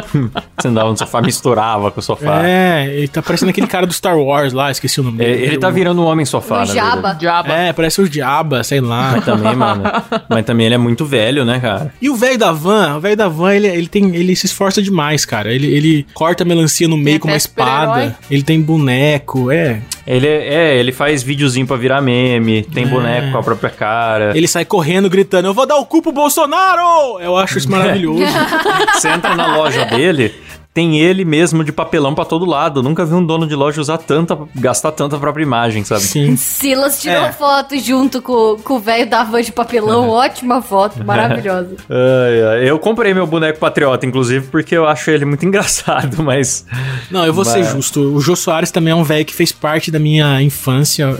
Andava 0.64 0.90
no 0.90 0.98
sofá, 0.98 1.22
misturava 1.22 1.90
com 1.90 2.00
o 2.00 2.02
sofá. 2.02 2.46
É, 2.46 2.94
ele 2.94 3.08
tá 3.08 3.22
parecendo 3.22 3.50
aquele 3.50 3.66
cara 3.66 3.86
do 3.86 3.92
Star 3.92 4.18
Wars 4.18 4.52
lá, 4.52 4.70
esqueci 4.70 5.00
o 5.00 5.02
nome 5.02 5.11
É. 5.18 5.24
Ele 5.24 5.58
tá 5.58 5.70
virando 5.70 6.02
um 6.02 6.06
homem 6.06 6.24
sofá. 6.24 6.64
Jabba. 6.64 7.14
Diaba. 7.14 7.52
É, 7.52 7.72
parece 7.72 8.00
o 8.00 8.08
Diaba, 8.08 8.62
sei 8.64 8.80
lá. 8.80 9.20
Também, 9.20 9.54
mano. 9.54 9.82
Mas 10.28 10.44
também 10.44 10.66
ele 10.66 10.74
é 10.74 10.78
muito 10.78 11.04
velho, 11.04 11.44
né, 11.44 11.58
cara? 11.60 11.92
E 12.00 12.08
o 12.10 12.16
velho 12.16 12.38
da 12.38 12.52
van, 12.52 12.96
o 12.96 13.00
velho 13.00 13.16
da 13.16 13.28
van, 13.28 13.54
ele, 13.54 13.66
ele, 13.68 13.86
tem, 13.88 14.14
ele 14.14 14.34
se 14.36 14.46
esforça 14.46 14.80
demais, 14.82 15.24
cara. 15.24 15.52
Ele, 15.52 15.66
ele 15.66 16.06
corta 16.14 16.42
a 16.44 16.46
melancia 16.46 16.86
no 16.88 16.96
meio 16.96 17.18
com 17.20 17.28
uma 17.28 17.36
espada. 17.36 18.16
Ele 18.30 18.42
tem 18.42 18.60
boneco, 18.60 19.50
é. 19.50 19.80
Ele 20.06 20.26
é, 20.26 20.54
é, 20.54 20.76
ele 20.78 20.90
faz 20.90 21.22
videozinho 21.22 21.66
pra 21.66 21.76
virar 21.76 22.00
meme, 22.00 22.62
tem 22.64 22.84
É. 22.84 22.86
boneco 22.86 23.30
com 23.32 23.38
a 23.38 23.42
própria 23.42 23.70
cara. 23.70 24.36
Ele 24.36 24.48
sai 24.48 24.64
correndo, 24.64 25.08
gritando: 25.08 25.46
Eu 25.46 25.54
vou 25.54 25.64
dar 25.66 25.76
o 25.76 25.86
cu 25.86 26.02
pro 26.02 26.10
Bolsonaro! 26.12 27.20
Eu 27.20 27.36
acho 27.36 27.58
isso 27.58 27.70
maravilhoso. 27.70 28.22
Você 28.94 29.08
entra 29.08 29.34
na 29.36 29.56
loja 29.56 29.84
dele, 29.84 30.34
tem 30.74 30.98
ele 30.98 31.24
mesmo 31.24 31.62
de 31.62 31.70
papelão 31.70 32.14
pra 32.14 32.24
todo 32.24 32.46
lado. 32.46 32.82
Nunca 32.82 33.04
vi 33.04 33.12
um 33.14 33.24
dono 33.24 33.46
de 33.46 33.54
loja 33.54 33.80
usar 33.80 33.98
tanta, 33.98 34.38
gastar 34.54 34.90
tanta 34.92 35.18
própria 35.18 35.42
imagem, 35.42 35.84
sabe? 35.84 36.00
Sim. 36.02 36.34
Silas 36.40 37.00
tirou 37.00 37.24
É. 37.26 37.32
foto 37.32 37.78
junto 37.78 38.22
com, 38.22 38.56
com 38.64 38.74
o 38.76 38.78
velho 38.80 39.08
da 39.08 39.22
van 39.22 39.42
de 39.42 39.52
papelão. 39.52 40.08
Ótima 40.08 40.62
foto, 40.62 40.98
maravilhosa. 41.04 41.76
Ai, 41.90 42.42
ai. 42.60 42.70
Eu 42.70 42.78
comprei 42.78 43.12
meu 43.12 43.26
boneco 43.26 43.58
patriota, 43.58 44.06
inclusive, 44.06 44.46
porque 44.48 44.74
eu 44.74 44.86
acho 44.86 45.10
ele 45.10 45.24
muito 45.26 45.44
engraçado, 45.46 46.22
mas. 46.22 46.64
Não, 47.10 47.26
eu 47.26 47.34
vou 47.34 47.44
ser 47.44 47.58
Mas- 47.58 47.72
justo. 47.72 48.00
O 48.14 48.20
Jô 48.20 48.34
Soares 48.34 48.70
também 48.70 48.92
é 48.92 48.94
um 48.96 49.04
velho 49.04 49.24
que 49.26 49.34
fez 49.34 49.52
parte 49.52 49.90
da 49.90 49.98
minha 49.98 50.40
infância. 50.42 51.14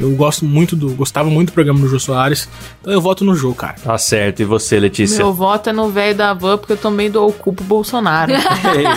Eu 0.00 0.12
gosto 0.12 0.44
muito 0.44 0.76
do. 0.76 0.90
Gostava 0.94 1.28
muito 1.28 1.48
do 1.50 1.52
programa 1.54 1.80
do 1.80 1.88
Jô 1.88 1.98
Soares. 1.98 2.48
Então 2.80 2.92
eu 2.92 3.00
voto 3.00 3.24
no 3.24 3.34
Jô, 3.34 3.52
cara. 3.52 3.74
Tá 3.82 3.98
certo. 3.98 4.40
E 4.42 4.44
você, 4.44 4.78
Letícia? 4.78 5.18
Meu 5.18 5.32
voto 5.32 5.70
é 5.70 5.72
no 5.72 5.88
velho 5.88 6.16
da 6.16 6.32
van, 6.34 6.56
porque 6.56 6.74
eu 6.74 6.76
também 6.76 7.10
dou 7.10 7.28
o 7.28 7.32
cu 7.32 7.52
pro 7.52 7.64
Bolsonaro. 7.64 8.32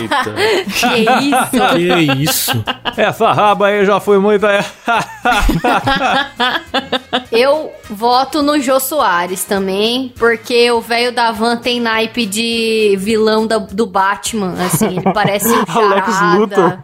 Eita. 0.00 0.34
Que 0.66 1.04
isso? 1.24 1.74
Que 1.74 2.22
isso? 2.22 2.64
Essa 2.96 3.32
raba 3.32 3.66
aí 3.68 3.84
já 3.84 4.00
foi 4.00 4.18
muito. 4.18 4.46
é. 4.46 4.64
Eu 7.32 7.72
voto 7.90 8.42
no 8.42 8.60
Jô 8.60 8.78
Soares 8.80 9.44
também, 9.44 10.12
porque 10.18 10.70
o 10.70 10.80
velho 10.80 11.12
da 11.12 11.32
van 11.32 11.56
tem 11.56 11.80
naipe 11.80 12.26
de 12.26 12.96
vilão 12.98 13.46
da- 13.46 13.58
do 13.58 13.86
Batman, 13.86 14.54
assim, 14.64 14.86
ele 14.98 15.12
parece 15.12 15.48
um 15.52 15.64
Alex 15.68 16.08
Luthor. 16.36 16.78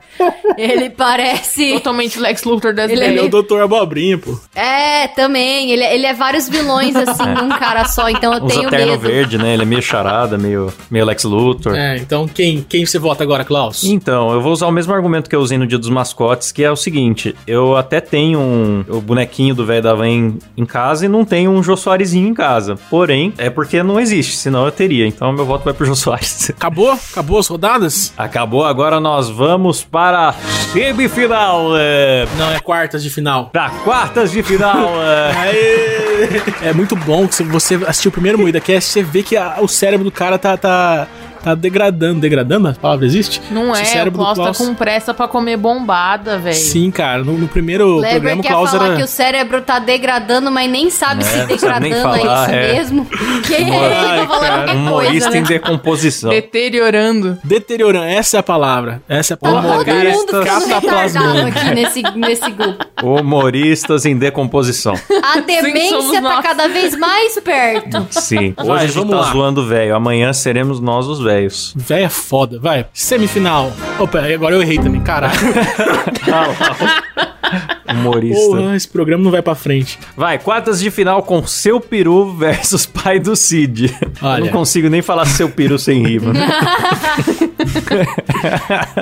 Ele 0.57 0.91
parece... 0.91 1.73
Totalmente 1.75 2.19
Lex 2.19 2.45
Luthor 2.45 2.75
das 2.75 2.91
Ele 2.91 3.03
é 3.03 3.07
Ele 3.09 3.19
é 3.21 3.23
o 3.23 3.29
Doutor 3.29 3.63
Abobrinha, 3.63 4.19
pô. 4.19 4.39
É, 4.55 5.09
também, 5.09 5.71
ele, 5.71 5.85
ele 5.85 6.07
é 6.07 6.13
vários 6.13 6.49
vilões, 6.49 6.95
assim, 6.97 7.25
num 7.27 7.49
cara 7.51 7.85
só, 7.87 8.09
então 8.09 8.33
eu 8.35 8.45
Usa 8.45 8.55
tenho 8.57 8.71
terno 8.71 8.93
medo. 8.93 9.01
verde, 9.01 9.39
né? 9.39 9.55
Ele 9.55 9.63
é 9.63 9.67
meio 9.67 9.83
charada, 9.83 10.37
meio, 10.39 10.73
meio 10.91 11.05
Lex 11.05 11.25
Luthor. 11.25 11.75
É, 11.75 11.97
então 11.99 12.27
quem, 12.29 12.65
quem 12.69 12.85
você 12.85 12.99
vota 13.03 13.23
agora, 13.23 13.45
Klaus? 13.45 13.85
Então, 13.85 14.33
eu 14.33 14.41
vou 14.41 14.53
usar 14.53 14.67
o 14.67 14.73
mesmo 14.73 14.95
argumento 14.95 15.29
que 15.29 15.37
eu 15.37 15.41
usei 15.41 15.59
no 15.59 15.67
dia 15.67 15.79
dos 15.79 15.91
mascotes, 15.91 16.51
que 16.53 16.65
é 16.65 16.71
o 16.71 16.77
seguinte: 16.77 17.35
eu 17.47 17.77
até 17.77 18.01
tenho 18.01 18.39
um, 18.39 18.85
o 18.89 19.01
bonequinho 19.01 19.55
do 19.55 19.67
velho 19.67 19.83
da 19.83 19.93
van 19.95 20.09
em, 20.09 20.39
em 20.57 20.65
casa 20.65 21.05
e 21.05 21.09
não 21.09 21.25
tenho 21.25 21.51
um 21.51 21.63
Jô 21.63 21.77
Soarezinho 21.77 22.29
em 22.29 22.35
casa. 22.35 22.77
Porém, 22.89 23.35
é 23.37 23.51
porque 23.51 23.83
não 23.83 24.01
existe, 24.01 24.37
senão 24.37 24.65
eu 24.65 24.73
teria. 24.73 25.07
Então, 25.07 25.33
meu 25.33 25.45
voto 25.45 25.65
vai 25.65 25.75
pro 25.75 25.85
Jô 25.85 25.95
Soares. 25.95 26.49
Acabou? 26.57 26.93
Acabou 26.93 27.39
as 27.39 27.47
rodadas? 27.49 28.13
Acabou, 28.17 28.65
agora 28.65 29.01
nós 29.01 29.29
vamos 29.29 29.83
para 29.83 30.29
a 30.29 30.33
semifinal. 30.33 31.77
É, 31.77 32.27
Não, 32.39 32.51
é 32.51 32.61
quartas 32.61 33.03
de 33.03 33.11
final. 33.11 33.51
pra 33.53 33.69
quartas 33.85 34.31
de 34.31 34.43
final. 34.43 34.91
É. 35.03 35.33
Aê! 35.37 36.69
É 36.69 36.73
muito 36.73 36.95
bom 36.95 37.27
que 37.27 37.35
se 37.35 37.43
você 37.43 37.75
assistir 37.87 38.09
o 38.09 38.13
primeiro 38.13 38.39
Moída 38.39 38.61
Cast, 38.61 38.91
você 38.91 39.03
vê 39.03 39.23
que 39.23 39.37
a- 39.37 39.57
o 39.61 39.67
cérebro 39.69 40.05
do 40.05 40.11
cara 40.11 40.39
tá, 40.39 40.57
tá, 40.57 41.09
tá 41.43 41.55
degradando. 41.55 42.21
Degradando? 42.21 42.69
A 42.69 42.73
palavra 42.75 43.05
existe? 43.07 43.41
Não 43.51 43.73
Esse 43.73 43.81
é, 43.83 43.85
o 43.85 43.87
cérebro 43.89 44.11
do 44.13 44.19
Klaus 44.19 44.39
tá 44.39 44.45
Klaus- 44.45 44.59
com 44.59 44.75
pressa 44.75 45.13
pra 45.15 45.29
comer 45.29 45.57
bombada, 45.57 46.39
velho. 46.39 46.55
Sim, 46.57 46.91
cara. 46.91 47.23
No, 47.25 47.37
no 47.39 47.49
primeiro 47.49 47.99
Kleber 47.99 48.11
programa, 48.13 48.41
o 48.41 48.43
quer 48.43 48.49
Klaus 48.53 48.71
falar 48.71 48.87
era... 48.87 48.97
que 48.97 49.03
o 49.03 49.07
cérebro 49.07 49.61
tá 49.63 49.79
degradando, 49.79 50.51
mas 50.51 50.71
nem 50.71 50.91
sabe 50.91 51.23
É, 51.23 51.27
se 51.27 51.37
não 51.39 51.59
sabe 51.59 51.89
degradando 51.91 51.95
é 51.97 52.01
falar, 52.21 52.43
isso 52.49 52.51
é. 52.55 52.73
mesmo. 52.75 53.07
Que 53.43 53.55
Ai, 53.57 53.63
ele 53.63 54.27
tá 54.27 54.27
falando 54.29 54.73
Humorista 54.73 55.13
coisa, 55.31 55.39
em 55.39 55.41
né? 55.43 55.47
decomposição. 55.49 56.31
Deteriorando. 56.31 57.39
Deteriorando. 57.43 58.05
Essa 58.07 58.37
é 58.37 58.41
a 58.41 58.43
palavra. 58.43 59.03
Essa 59.09 59.33
é 59.33 59.35
a 59.35 59.37
Tá 59.37 59.47
palavra. 59.51 59.85
cataplasmando. 59.85 60.71
retardado 60.71 61.49
aqui 61.49 61.75
nesse, 61.75 62.03
nesse 62.17 62.51
grupo. 62.51 62.85
Humoristas 63.03 64.05
em 64.07 64.17
decomposição. 64.17 64.95
A 65.23 65.41
demência 65.41 66.13
tá 66.13 66.21
nós. 66.21 66.43
cada 66.43 66.69
vez 66.69 66.97
mais 66.97 67.39
perto. 67.41 68.07
Sim. 68.11 68.55
Hoje 68.57 68.69
Vai, 68.69 68.79
a 68.79 68.87
gente 68.87 68.95
vamos 68.95 69.11
tá 69.11 69.17
lá. 69.23 69.33
zoando 69.33 69.61
o 69.63 69.67
velho. 69.67 69.95
Amanhã 69.97 70.33
seremos 70.33 70.81
nós 70.81 71.07
os 71.09 71.21
velhos. 71.21 71.32
Véia 71.77 72.11
foda. 72.11 72.59
Vai. 72.59 72.87
Semifinal. 72.93 73.73
Opa, 73.99 74.21
agora 74.21 74.55
eu 74.55 74.63
errei 74.63 74.79
também. 74.79 75.01
Caralho. 75.01 75.39
Humorista. 77.91 78.47
Porra, 78.47 78.77
esse 78.77 78.89
programa 78.89 79.23
não 79.23 79.31
vai 79.31 79.43
pra 79.43 79.55
frente. 79.55 79.99
Vai, 80.17 80.39
quartas 80.39 80.81
de 80.81 80.91
final 80.91 81.23
com 81.23 81.47
seu 81.47 81.79
peru 81.81 82.33
versus 82.33 82.87
pai 82.87 83.19
do 83.21 83.37
Cid. 83.37 83.95
Olha. 84.23 84.41
Eu 84.41 84.45
não 84.47 84.53
consigo 84.53 84.89
nem 84.89 85.03
falar 85.03 85.27
seu 85.27 85.51
peru 85.51 85.79
sem 85.79 86.03
rima. 86.07 86.33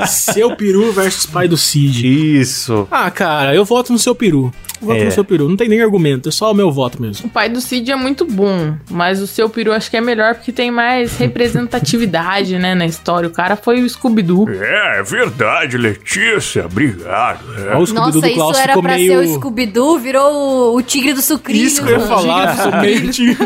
Seu 0.06 0.54
peru 0.56 0.92
versus 0.92 1.26
pai 1.26 1.48
do 1.48 1.56
Cid. 1.56 2.06
Isso. 2.40 2.86
Ah, 2.90 3.10
cara, 3.10 3.54
eu 3.54 3.64
voto 3.64 3.92
no 3.92 3.98
seu 3.98 4.14
peru. 4.14 4.52
Voto 4.80 4.98
É. 5.00 5.04
no 5.04 5.10
seu 5.10 5.24
peru. 5.24 5.48
Não 5.48 5.56
tem 5.56 5.68
nem 5.68 5.82
argumento. 5.82 6.28
É 6.28 6.32
só 6.32 6.50
o 6.50 6.54
meu 6.54 6.70
voto 6.72 7.00
mesmo. 7.00 7.26
O 7.26 7.30
pai 7.30 7.48
do 7.48 7.60
Cid 7.60 7.90
é 7.90 7.96
muito 7.96 8.24
bom, 8.24 8.74
mas 8.90 9.20
o 9.20 9.26
seu 9.26 9.48
peru 9.48 9.72
acho 9.72 9.90
que 9.90 9.96
é 9.96 10.00
melhor 10.00 10.34
porque 10.34 10.52
tem 10.52 10.70
mais 10.70 11.16
representatividade, 11.18 12.58
né, 12.58 12.74
na 12.74 12.86
história. 12.86 13.28
O 13.28 13.32
cara 13.32 13.56
foi 13.56 13.82
o 13.82 13.88
Scooby-Doo. 13.88 14.48
É, 14.50 15.00
é 15.00 15.02
verdade, 15.02 15.76
Letícia. 15.76 16.66
Obrigado. 16.66 17.40
É. 17.70 17.76
O 17.76 17.86
Scooby-Doo 17.86 18.20
Nossa, 18.22 18.28
do 18.28 18.34
Klaus 18.34 18.52
isso 18.56 18.62
era 18.62 18.72
ficou 18.72 18.82
pra 18.82 18.94
meio... 18.94 19.22
ser 19.22 19.28
o 19.28 19.34
Scooby-Doo, 19.34 19.98
virou 19.98 20.32
o, 20.32 20.76
o 20.76 20.82
tigre 20.82 21.12
do 21.12 21.22
sucrilho. 21.22 21.66
Isso 21.66 21.84
que 21.84 21.90
eu 21.92 21.98
ia 22.00 22.06
falar, 22.06 22.56
somente. 22.56 23.36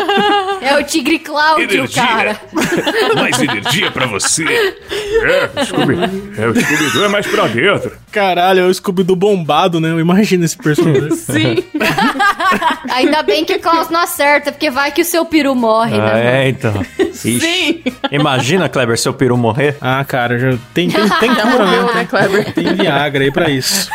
É 0.61 0.79
o 0.79 0.85
tigre 0.85 1.19
Cláudio, 1.19 1.65
Energia. 1.65 2.03
cara. 2.03 2.41
Mais 3.17 3.39
energia 3.41 3.91
pra 3.91 4.07
você. 4.07 4.45
É, 4.45 5.51
o 5.61 5.65
Scooby, 5.67 5.95
é, 6.39 6.47
o 6.49 6.55
Scooby-Doo 6.55 7.05
é 7.05 7.09
mais 7.09 7.27
pra 7.27 7.47
dentro. 7.49 7.93
Caralho, 8.11 8.61
é 8.61 8.67
o 8.67 8.73
Scooby-Doo 8.75 9.17
bombado, 9.17 9.81
né? 9.81 9.91
Eu 9.91 10.01
imagino 10.01 10.45
esse 10.45 10.57
personagem. 10.57 11.11
Sim. 11.25 11.65
Ainda 12.93 13.23
bem 13.23 13.45
que 13.45 13.55
o 13.55 13.61
Klaus 13.61 13.89
não 13.91 14.01
acerta, 14.01 14.53
porque 14.53 14.71
vai 14.71 14.93
que 14.93 15.03
o 15.03 15.05
seu 15.05 15.25
peru 15.25 15.55
morre, 15.55 15.99
Ah, 15.99 16.15
né? 16.15 16.45
é, 16.45 16.49
então. 16.49 16.73
Ixi. 16.99 17.41
Sim. 17.41 17.83
Imagina, 18.11 18.69
Kleber, 18.69 18.99
seu 18.99 19.13
peru 19.15 19.37
morrer. 19.37 19.77
ah, 19.81 20.05
cara, 20.05 20.39
já 20.39 20.51
tem, 20.73 20.89
tem, 20.91 21.09
tem 21.09 21.35
Já 21.35 21.43
cura 21.51 21.67
mesmo. 21.67 21.95
né, 21.95 22.05
Kleber? 22.05 22.53
Tem 22.53 22.75
Viagra 22.75 23.25
aí 23.25 23.31
pra 23.33 23.49
isso. 23.51 23.89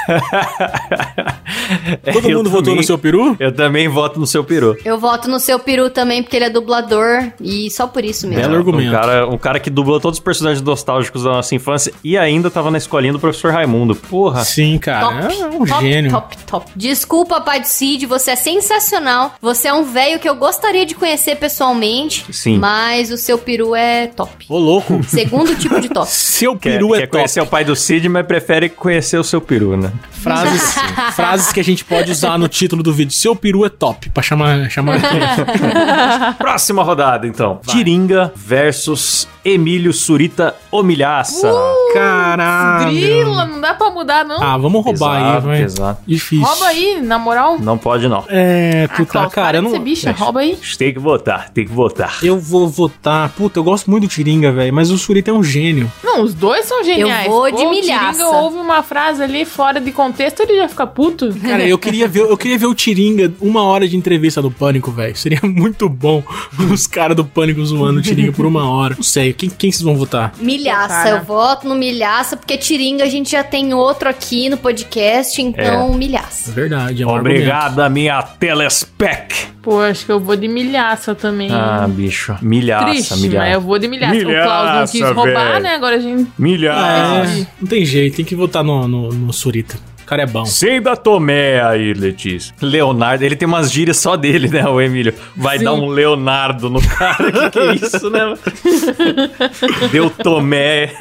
Todo 2.14 2.30
Eu 2.30 2.38
mundo 2.38 2.50
votou 2.50 2.64
também- 2.64 2.78
no 2.78 2.84
seu 2.84 2.98
peru? 2.98 3.36
Eu 3.40 3.52
também 3.52 3.88
voto 3.88 4.20
no 4.20 4.28
seu 4.28 4.44
peru. 4.44 4.78
Eu 4.84 4.98
voto 5.00 5.30
no 5.30 5.40
seu 5.40 5.60
peru 5.60 5.90
também, 5.90 6.24
porque 6.24 6.36
ele 6.36 6.46
é 6.46 6.50
dublador. 6.50 7.32
E 7.40 7.70
só 7.72 7.88
por 7.88 8.04
isso 8.04 8.28
mesmo. 8.28 8.42
Belo 8.42 8.56
Um 8.56 8.58
argumento. 8.58 8.92
cara, 8.92 9.28
um 9.28 9.38
cara 9.38 9.60
que 9.60 9.70
dublou 9.70 10.00
todos 10.00 10.18
os 10.20 10.24
personagens 10.24 10.62
nostálgicos 10.62 11.24
da 11.24 11.32
nossa 11.32 11.54
infância 11.56 11.94
e 12.04 12.18
ainda 12.18 12.50
tava 12.50 12.72
na 12.72 12.78
escolinha 12.78 13.14
do 13.14 13.20
professor 13.20 13.52
Raimundo. 13.52 13.96
Porra. 13.96 14.44
Sim, 14.44 14.78
cara. 14.78 15.00
Top, 15.28 15.42
É 15.42 15.46
um 15.48 15.66
top, 15.66 15.82
gênio. 15.82 16.12
top, 16.12 16.38
top. 16.46 16.72
Desculpa, 16.76 17.19
pai 17.26 17.62
do 17.62 17.68
Cid, 17.68 18.06
você 18.06 18.32
é 18.32 18.36
sensacional. 18.36 19.36
Você 19.42 19.68
é 19.68 19.74
um 19.74 19.84
velho 19.84 20.20
que 20.20 20.30
eu 20.30 20.36
gostaria 20.36 20.86
de 20.86 20.96
conhecer 20.96 21.36
pessoalmente. 21.36 22.26
Sim. 22.34 22.58
Mas 22.58 23.12
o 23.12 23.18
seu 23.18 23.38
peru 23.38 23.76
é 23.76 24.08
top. 24.08 24.46
Ô, 24.50 24.58
louco. 24.58 25.02
Segundo 25.08 25.56
tipo 25.56 25.80
de 25.80 25.90
top. 25.90 26.10
Seu 26.10 26.56
Quer, 26.58 26.74
peru 26.74 26.96
é 26.96 27.00
quer 27.00 27.08
top. 27.08 27.18
conhecer 27.18 27.42
o 27.42 27.46
pai 27.46 27.66
do 27.66 27.76
Cid, 27.76 28.08
mas 28.08 28.26
prefere 28.26 28.70
conhecer 28.70 29.18
o 29.18 29.24
seu 29.24 29.42
peru, 29.42 29.76
né? 29.76 29.92
Frases, 30.12 30.76
frases 31.16 31.52
que 31.52 31.60
a 31.60 31.64
gente 31.64 31.84
pode 31.84 32.12
usar 32.12 32.38
no 32.38 32.48
título 32.48 32.82
do 32.82 32.94
vídeo. 32.94 33.14
Seu 33.14 33.36
peru 33.36 33.66
é 33.66 33.70
top. 33.70 34.10
Pra 34.10 34.24
chamar... 34.24 34.70
chamar... 34.70 35.00
Próxima 36.38 36.84
rodada, 36.84 37.28
então. 37.28 37.60
Tiringa 37.68 38.32
versus 38.36 39.28
Emílio 39.44 39.94
Surita 39.94 40.56
Omilhaça. 40.72 41.52
Caralho. 41.94 42.92
Grila, 42.92 43.46
não 43.46 43.62
dá 43.62 43.74
pra 43.74 43.90
mudar, 43.90 44.26
não. 44.26 44.42
Ah, 44.42 44.58
vamos 44.58 44.84
roubar 44.84 45.16
aí, 45.18 45.24
Exato, 45.24 45.48
vai. 45.48 45.62
exato. 45.64 46.02
Difícil. 46.06 46.46
Rouba 46.46 46.66
aí, 46.68 47.02
na 47.02 47.18
moral. 47.18 47.58
Não 47.60 47.78
pode, 47.78 48.08
não. 48.08 48.24
É, 48.28 48.88
Ah, 48.90 48.96
puta, 48.98 49.12
Klaus, 49.12 49.34
cara, 49.34 49.58
eu 49.58 49.62
não... 49.62 49.80
bicha, 49.80 50.12
rouba 50.12 50.42
aí. 50.42 50.58
Tem 50.78 50.94
que 50.94 51.00
votar, 51.00 51.50
tem 51.50 51.66
que 51.66 51.72
votar. 51.72 52.18
Eu 52.24 52.40
vou 52.40 52.68
votar. 52.68 53.30
Puta, 53.30 53.60
eu 53.60 53.64
gosto 53.64 53.90
muito 53.90 54.04
do 54.04 54.10
Tiringa, 54.10 54.52
velho. 54.52 54.74
Mas 54.74 54.92
o 54.92 54.98
Surita 54.98 55.32
é 55.32 55.34
um 55.34 55.44
gênio. 55.44 55.92
Não, 56.04 56.22
os 56.24 56.34
dois 56.34 56.66
são 56.66 56.84
geniais. 56.84 57.26
Eu 57.26 57.32
vou 57.32 57.52
de 57.52 57.64
Ô, 57.64 57.68
o 57.68 57.70
milhaça. 57.72 58.12
Tiringa 58.20 58.38
ouve 58.38 58.58
uma 58.58 58.84
frase 58.84 59.24
ali 59.24 59.46
fora 59.46 59.80
de 59.82 59.92
contexto, 59.92 60.42
ele 60.42 60.58
já 60.58 60.68
fica 60.68 60.86
puto. 60.86 61.34
Cara, 61.42 61.66
eu 61.68 61.78
queria 61.78 62.08
ver, 62.08 62.22
eu 62.22 62.38
queria 62.38 62.58
ver 62.58 62.66
o 62.68 62.76
Tiringa 62.76 63.34
uma 63.42 63.64
hora 63.64 63.88
de 63.88 63.96
entrevista 63.98 64.42
do 64.42 64.52
Pânico, 64.52 64.92
velho. 64.92 65.16
Seria 65.16 65.40
muito 65.44 65.88
bom 65.90 66.24
os 66.72 66.86
caras 66.88 67.16
do 67.16 67.26
Pânico 67.26 67.64
zoando 67.66 68.00
o 68.00 68.02
Tiringa 68.02 68.32
por 68.32 68.46
uma 68.46 68.70
hora. 68.70 68.96
Não 68.96 69.04
sei, 69.04 69.29
quem, 69.34 69.50
quem 69.50 69.72
vocês 69.72 69.82
vão 69.84 69.96
votar? 69.96 70.34
Milhaça, 70.40 71.10
eu 71.10 71.24
voto 71.24 71.68
no 71.68 71.76
milhaça, 71.76 72.36
porque 72.38 72.58
Tiringa 72.58 73.04
a 73.04 73.10
gente 73.10 73.32
já 73.32 73.44
tem 73.44 73.74
outro 73.74 74.08
aqui 74.10 74.50
no 74.50 74.58
podcast, 74.58 75.42
então 75.42 75.94
É 75.94 75.98
milhaça. 75.98 76.52
verdade, 76.52 77.04
é 77.04 77.06
um 77.06 77.10
argumento. 77.10 77.36
Obrigada, 77.38 77.90
minha 77.90 78.22
telespec. 78.24 79.48
Pô, 79.62 79.82
acho 79.82 80.06
que 80.06 80.12
eu 80.12 80.20
vou 80.20 80.36
de 80.36 80.48
milhaça 80.48 81.14
também. 81.14 81.50
Ah, 81.52 81.86
bicho. 81.90 82.36
Milhaça, 82.42 82.86
Triste, 82.86 83.10
mas 83.12 83.22
milhaça. 83.22 83.50
eu 83.50 83.62
vou 83.62 83.78
de 83.80 83.88
milhaça. 83.88 84.16
o 84.18 84.24
Klaus 84.26 84.74
não 84.74 84.82
quis 84.84 84.94
Milhaça, 84.94 85.14
roubar, 85.14 85.60
né? 85.62 85.76
Agora 85.76 85.96
a 85.98 86.00
gente. 86.00 86.32
Milhares. 86.38 87.42
É, 87.42 87.48
não 87.60 87.68
tem 87.68 87.86
jeito, 87.86 88.16
tem 88.18 88.26
que 88.26 88.36
votar 88.36 88.64
no, 88.64 88.88
no, 88.88 89.10
no 89.10 89.34
Surita. 89.34 89.78
Cara 90.10 90.24
é 90.24 90.26
bom. 90.26 90.46
Sei 90.46 90.80
da 90.80 90.96
Tomé 90.96 91.62
aí, 91.62 91.94
Letícia. 91.94 92.54
Leonardo, 92.62 93.24
ele 93.24 93.36
tem 93.36 93.48
umas 93.48 93.72
gírias 93.72 93.98
só 93.98 94.18
dele, 94.18 94.48
né, 94.48 94.68
o 94.68 94.82
Emílio? 94.82 95.14
Vai 95.36 95.60
Sim. 95.60 95.66
dar 95.66 95.74
um 95.74 95.88
Leonardo 95.88 96.70
no 96.70 96.82
cara, 96.82 97.32
que 97.32 97.50
que 97.52 97.60
é 97.60 97.76
isso, 97.76 98.10
né? 98.10 98.34
Deu 99.92 100.10
Tomé. 100.10 100.92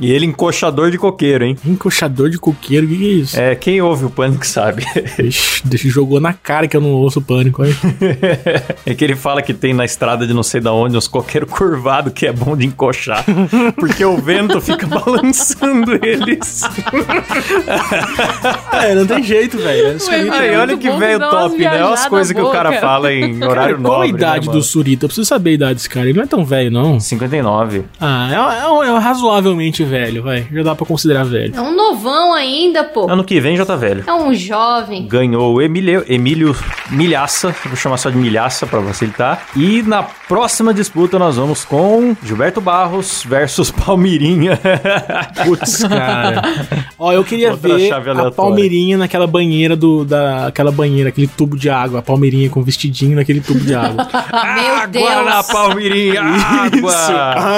E 0.00 0.10
ele 0.10 0.26
encoxador 0.26 0.90
de 0.90 0.98
coqueiro, 0.98 1.44
hein? 1.44 1.56
Encoxador 1.64 2.30
de 2.30 2.38
coqueiro, 2.38 2.86
o 2.86 2.88
que, 2.88 2.96
que 2.96 3.04
é 3.04 3.12
isso? 3.12 3.38
É, 3.40 3.54
quem 3.54 3.80
ouve 3.82 4.06
o 4.06 4.10
Pânico 4.10 4.46
sabe. 4.46 4.84
Ixi, 5.18 5.62
deixa, 5.66 5.88
jogou 5.88 6.20
na 6.20 6.32
cara 6.32 6.66
que 6.66 6.76
eu 6.76 6.80
não 6.80 6.90
ouço 6.90 7.20
pânico. 7.20 7.62
Aí. 7.62 7.74
É 8.86 8.94
que 8.94 9.04
ele 9.04 9.16
fala 9.16 9.40
que 9.42 9.54
tem 9.54 9.72
na 9.72 9.84
estrada 9.84 10.26
de 10.26 10.34
não 10.34 10.42
sei 10.42 10.60
da 10.60 10.72
onde 10.72 10.96
uns 10.96 11.08
coqueiros 11.08 11.50
curvados 11.50 12.12
que 12.12 12.26
é 12.26 12.32
bom 12.32 12.56
de 12.56 12.66
encoxar. 12.66 13.24
Porque 13.76 14.04
o 14.04 14.16
vento 14.18 14.60
fica 14.60 14.86
balançando 14.88 15.92
eles. 16.02 16.62
É, 18.72 18.94
não 18.94 19.06
tem 19.06 19.22
jeito, 19.22 19.56
velho. 19.58 19.98
É 20.10 20.52
É 20.52 20.58
olha 20.58 20.76
que 20.76 20.90
velho 20.90 21.18
top, 21.20 21.56
né? 21.58 21.68
Olha 21.84 21.94
as 21.94 22.06
coisas 22.06 22.32
que 22.32 22.40
o 22.40 22.50
cara 22.50 22.72
fala 22.80 23.12
em 23.12 23.38
Cara, 23.44 23.50
horário 23.50 23.78
qual 23.80 23.94
a 23.94 24.06
nobre. 24.06 24.10
idade 24.10 24.46
né, 24.48 24.52
do? 24.52 24.62
Surita? 24.62 25.04
Eu 25.04 25.08
preciso 25.08 25.26
saber 25.26 25.50
a 25.50 25.54
idade 25.54 25.74
desse 25.74 25.88
cara. 25.88 26.06
Ele 26.08 26.16
não 26.18 26.24
é 26.24 26.26
tão 26.26 26.44
velho, 26.44 26.70
não. 26.70 26.98
59. 27.00 27.84
Ah, 28.00 28.28
é, 28.30 28.88
é- 28.88 28.94
é 28.94 28.98
razoavelmente 28.98 29.82
velho, 29.84 30.22
vai. 30.22 30.46
Já 30.52 30.62
dá 30.62 30.74
pra 30.74 30.86
considerar 30.86 31.24
velho. 31.24 31.54
É 31.56 31.60
um 31.60 31.74
novão 31.74 32.34
ainda, 32.34 32.84
pô. 32.84 33.08
Ano 33.10 33.24
que 33.24 33.40
vem 33.40 33.56
já 33.56 33.64
tá 33.64 33.76
velho. 33.76 34.04
É 34.06 34.12
um 34.12 34.34
jovem. 34.34 35.06
Ganhou 35.06 35.54
o 35.54 35.62
Emílio, 35.62 36.04
Emílio 36.08 36.56
Milhaça, 36.90 37.54
vou 37.66 37.76
chamar 37.76 37.96
só 37.96 38.10
de 38.10 38.16
Milhaça 38.16 38.66
pra 38.66 38.82
facilitar. 38.82 39.42
E 39.56 39.82
na 39.82 40.02
próxima 40.02 40.72
disputa 40.74 41.18
nós 41.18 41.36
vamos 41.36 41.64
com 41.64 42.16
Gilberto 42.22 42.60
Barros 42.60 43.24
versus 43.26 43.70
Palmirinha. 43.72 44.58
Putz, 45.44 45.84
cara. 45.84 46.42
Ó, 46.98 47.12
eu 47.12 47.24
queria 47.24 47.50
Outra 47.52 47.76
ver 47.76 47.88
chave 47.88 48.08
a 48.10 48.12
aleatória. 48.12 48.43
Palmeirinha 48.48 48.98
naquela 48.98 49.26
banheira 49.26 49.74
do. 49.76 50.04
Da, 50.04 50.46
aquela 50.48 50.70
banheira, 50.72 51.08
aquele 51.08 51.26
tubo 51.26 51.56
de 51.56 51.68
água. 51.70 51.98
A 52.00 52.02
Palmeirinha 52.02 52.48
com 52.50 52.62
vestidinho 52.62 53.16
naquele 53.16 53.40
tubo 53.40 53.60
de 53.60 53.74
água. 53.74 54.06
Meu 54.54 54.74
água 54.76 54.86
Deus. 54.88 55.24
na 55.24 55.42
Palmirinha, 55.42 56.20
Isso, 56.74 56.88
água! 56.88 56.94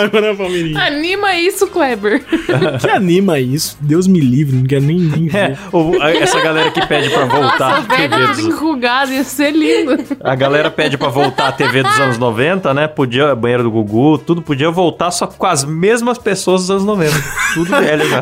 água 0.04 0.20
na 0.20 0.34
Palmeirinha. 0.34 0.80
Anima 0.82 1.34
isso, 1.36 1.66
Kleber. 1.66 2.24
que 2.80 2.88
anima 2.90 3.38
isso? 3.38 3.76
Deus 3.80 4.06
me 4.06 4.20
livre, 4.20 4.56
não 4.56 4.64
quero 4.66 4.82
nem, 4.84 4.98
nem 4.98 5.28
É, 5.32 5.56
o- 5.72 6.00
a- 6.00 6.10
essa 6.12 6.40
galera 6.40 6.70
que 6.70 6.84
pede 6.86 7.10
pra 7.10 7.24
voltar 7.24 7.82
Nossa, 7.82 8.04
a 8.04 8.32
dos, 8.32 8.38
enrugado, 8.38 9.12
ia 9.12 9.24
ser 9.24 9.50
lindo. 9.52 9.96
a 10.22 10.34
galera 10.34 10.70
pede 10.70 10.96
pra 10.96 11.08
voltar 11.08 11.48
a 11.48 11.52
TV 11.52 11.82
dos 11.82 11.98
anos 11.98 12.18
90, 12.18 12.72
né? 12.74 12.86
Podia, 12.88 13.34
banheiro 13.34 13.64
do 13.64 13.70
Gugu, 13.70 14.18
tudo 14.18 14.42
podia 14.42 14.70
voltar 14.70 15.10
só 15.10 15.26
com 15.26 15.46
as 15.46 15.64
mesmas 15.64 16.18
pessoas 16.18 16.62
dos 16.62 16.70
anos 16.70 16.84
90. 16.84 17.14
Tudo 17.54 17.70
velho 17.70 18.08
já. 18.08 18.20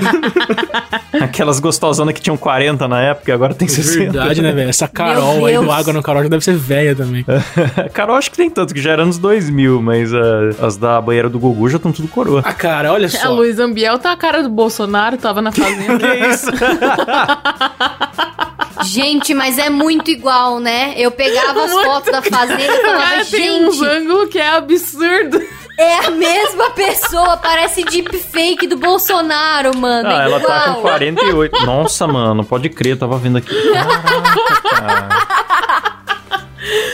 Aquelas 1.24 1.60
gostosonas 1.60 2.14
que 2.14 2.20
tinham 2.20 2.36
40 2.36 2.53
na 2.88 3.00
época 3.00 3.30
e 3.30 3.34
agora 3.34 3.54
tem 3.54 3.68
60. 3.68 4.12
Verdade, 4.12 4.42
né, 4.42 4.52
velho? 4.52 4.70
Essa 4.70 4.88
Carol 4.88 5.46
aí 5.46 5.56
do 5.56 5.70
Água 5.70 5.92
no 5.92 6.02
Carol 6.02 6.22
já 6.22 6.28
deve 6.28 6.44
ser 6.44 6.56
velha 6.56 6.94
também. 6.94 7.24
Carol, 7.92 8.16
acho 8.16 8.30
que 8.30 8.36
tem 8.36 8.50
tanto, 8.50 8.72
que 8.72 8.80
já 8.80 8.92
era 8.92 9.02
anos 9.02 9.18
2000, 9.18 9.82
mas 9.82 10.12
ah, 10.14 10.66
as 10.66 10.76
da 10.76 11.00
banheira 11.00 11.28
do 11.28 11.38
Gugu 11.38 11.68
já 11.68 11.76
estão 11.76 11.92
tudo 11.92 12.08
coroa. 12.08 12.42
Ah, 12.44 12.52
cara, 12.52 12.92
olha 12.92 13.06
A 13.06 13.10
só. 13.10 13.32
Luiz 13.32 13.58
Ambiel 13.58 13.98
tá 13.98 14.12
a 14.12 14.16
cara 14.16 14.42
do 14.42 14.48
Bolsonaro, 14.48 15.16
tava 15.16 15.42
na 15.42 15.52
fazenda. 15.52 15.94
Que 16.04 16.26
isso? 16.26 16.50
Gente, 18.84 19.32
mas 19.32 19.58
é 19.58 19.70
muito 19.70 20.10
igual, 20.10 20.60
né? 20.60 20.92
Eu 20.96 21.10
pegava 21.10 21.64
as 21.64 21.72
fotos 21.72 22.12
da 22.12 22.20
fazenda 22.20 22.62
e 22.62 22.82
falava, 22.82 23.02
Cara, 23.02 23.24
tem 23.24 23.64
uns 23.64 23.76
gente, 23.76 23.88
ângulos 23.88 24.28
que 24.28 24.38
é 24.38 24.48
absurdo. 24.48 25.40
É 25.76 26.06
a 26.06 26.10
mesma 26.10 26.70
pessoa, 26.70 27.36
parece 27.36 27.84
deepfake 27.84 28.66
do 28.66 28.76
Bolsonaro, 28.76 29.76
mano. 29.76 30.08
Ah, 30.08 30.22
é 30.22 30.24
ela 30.26 30.38
igual. 30.38 30.42
tá 30.60 30.74
com 30.74 30.80
48. 30.82 31.66
Nossa, 31.66 32.06
mano, 32.06 32.44
pode 32.44 32.68
crer, 32.68 32.92
eu 32.92 32.98
tava 32.98 33.18
vendo 33.18 33.38
aqui. 33.38 33.54
Caraca, 33.72 34.62
cara. 34.70 35.08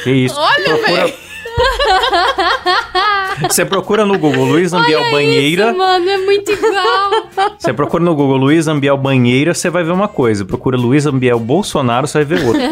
Que 0.03 0.11
isso? 0.11 0.35
Olha, 0.39 0.75
Procura- 0.77 1.15
Você 3.49 3.65
procura 3.65 4.05
no 4.05 4.19
Google 4.19 4.45
Luiz 4.45 4.73
Ambiel 4.73 5.01
Olha 5.01 5.11
banheira. 5.13 5.69
Isso, 5.71 5.79
mano, 5.79 6.09
é 6.11 6.19
muito 6.19 6.53
igual. 6.53 7.11
Você 7.59 7.73
procura 7.73 8.05
no 8.05 8.15
Google 8.15 8.37
Luiz 8.37 8.69
Ambiel 8.69 8.97
banheira, 8.99 9.55
você 9.55 9.71
vai 9.71 9.83
ver 9.83 9.93
uma 9.93 10.09
coisa. 10.09 10.45
Procura 10.45 10.77
Luiz 10.77 11.07
Ambiel 11.07 11.39
Bolsonaro, 11.41 12.07
você 12.07 12.23
vai 12.23 12.37
ver 12.39 12.47
outra. 12.47 12.61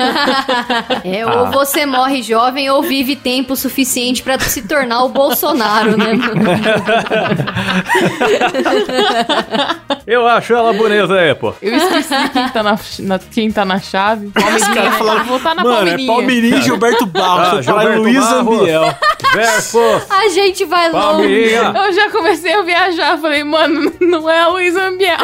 É, 1.05 1.22
Ah. 1.22 1.40
ou 1.42 1.46
você 1.51 1.87
morre 1.87 2.22
jovem 2.22 2.68
ou 2.70 2.83
vive 2.83 3.16
tempo 3.16 3.57
suficiente 3.57 4.22
pra 4.22 4.38
se 4.38 4.62
tornar 4.62 5.05
o 5.05 5.09
Bolsonaro, 5.09 5.96
né? 5.96 6.12
Eu 10.07 10.27
acho 10.27 10.55
ela 10.55 10.72
bonita 10.72 11.14
aí, 11.14 11.35
pô. 11.35 11.53
Eu 11.61 11.77
esqueci 11.77 12.14
quem 12.33 12.48
tá 12.48 12.62
na, 12.62 12.79
na- 13.01 13.18
quem 13.18 13.51
tá 13.51 13.64
na 13.64 13.79
chave. 13.79 14.29
Palmeirinha. 14.31 14.90
Vou 15.24 15.38
votar 15.38 15.55
na 15.55 15.62
Mano, 15.62 15.77
Palmeirinha. 15.77 16.11
é 16.11 16.14
Palmeirinha 16.14 16.57
e 16.59 16.62
Gilberto 16.62 17.07
Barros. 17.07 17.59
Ah, 17.59 17.62
Gilberto 17.62 18.01
Luiz 18.03 18.18
Barros. 18.24 18.68
Versus 19.35 20.07
A 20.11 20.29
gente 20.29 20.64
vai 20.64 20.91
longe. 20.91 21.07
Palmeirinha. 21.07 21.73
Eu 21.77 21.93
já 21.93 22.11
comecei 22.11 22.53
a 22.55 22.62
viajar, 22.62 23.19
falei, 23.19 23.45
mano, 23.45 23.93
não 24.01 24.29
é 24.29 24.41
a 24.41 24.49
Luiz 24.49 24.75
Ambiel. 24.77 25.17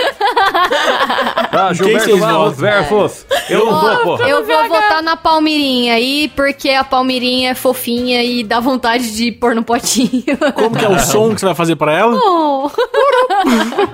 Ah, 1.52 1.72
Gilberto 1.72 2.04
vocês 2.04 2.20
Barros 2.20 2.56
versus. 2.58 3.26
Eu 3.48 3.66
não 3.66 3.80
vou, 3.80 3.96
porra. 3.98 4.28
Eu 4.28 4.44
vou 4.44 4.68
votar 4.68 5.02
na 5.02 5.16
Palmirinha 5.16 5.94
aí, 5.94 6.30
porque 6.34 6.70
a 6.70 6.84
Palmirinha 6.84 7.50
é 7.50 7.54
fofinha 7.54 8.22
e 8.22 8.42
dá 8.42 8.60
vontade 8.60 9.14
de 9.16 9.32
pôr 9.32 9.54
no 9.54 9.62
potinho. 9.62 10.22
Como 10.54 10.76
que 10.76 10.84
é 10.84 10.88
o 10.88 10.98
som 11.00 11.34
que 11.34 11.40
você 11.40 11.46
vai 11.46 11.54
fazer 11.54 11.76
pra 11.76 11.92
ela? 11.92 12.14
Oh. 12.16 12.70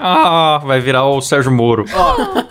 Ah, 0.00 0.60
vai 0.64 0.80
virar 0.80 1.04
o 1.04 1.20
Sérgio 1.20 1.52
Moro. 1.52 1.84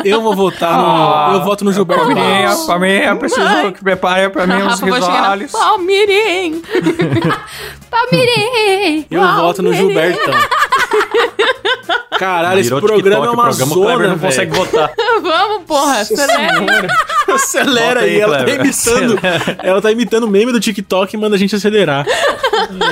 Eu 0.03 0.21
vou 0.21 0.35
votar 0.35 0.77
no. 0.77 1.33
Eu 1.35 1.43
voto 1.43 1.65
no 1.65 1.73
Gilberto 1.73 2.05
Palmeirinha, 2.05 2.49
Barros. 2.49 2.65
Palmeirinha, 2.65 3.15
preciso 3.15 3.71
que 3.73 3.83
prepare 3.83 4.29
pra 4.29 4.45
mim 4.47 4.61
uns 4.63 4.79
risoles. 4.79 5.51
Palmeirinha. 5.51 6.61
Palmirinha! 7.89 9.05
Eu 9.09 9.21
voto 9.21 9.61
no 9.61 9.73
Gilbertão. 9.73 10.33
Caralho, 12.19 12.59
esse 12.59 12.69
Virou 12.69 12.81
programa 12.81 13.25
é 13.25 13.29
TikTok, 13.29 13.33
uma 13.33 13.43
o 13.43 13.47
programa, 13.47 13.71
o 13.71 13.75
Kleber 13.81 13.97
zona, 13.97 14.07
não 14.09 14.19
consegue 14.19 14.51
velho. 14.51 14.65
votar. 14.65 14.91
Vamos, 15.21 15.63
porra. 15.65 15.99
Acelera. 15.99 16.87
Acelera 17.35 18.01
aí, 18.01 18.11
aí, 18.11 18.19
ela 18.19 18.43
tá 18.43 18.51
imitando. 18.51 19.19
Ela 19.63 19.81
tá 19.81 19.91
imitando 19.91 20.23
o 20.23 20.27
meme 20.27 20.51
do 20.51 20.59
TikTok 20.59 21.15
e 21.15 21.19
manda 21.19 21.35
a 21.35 21.39
gente 21.39 21.55
acelerar. 21.55 22.05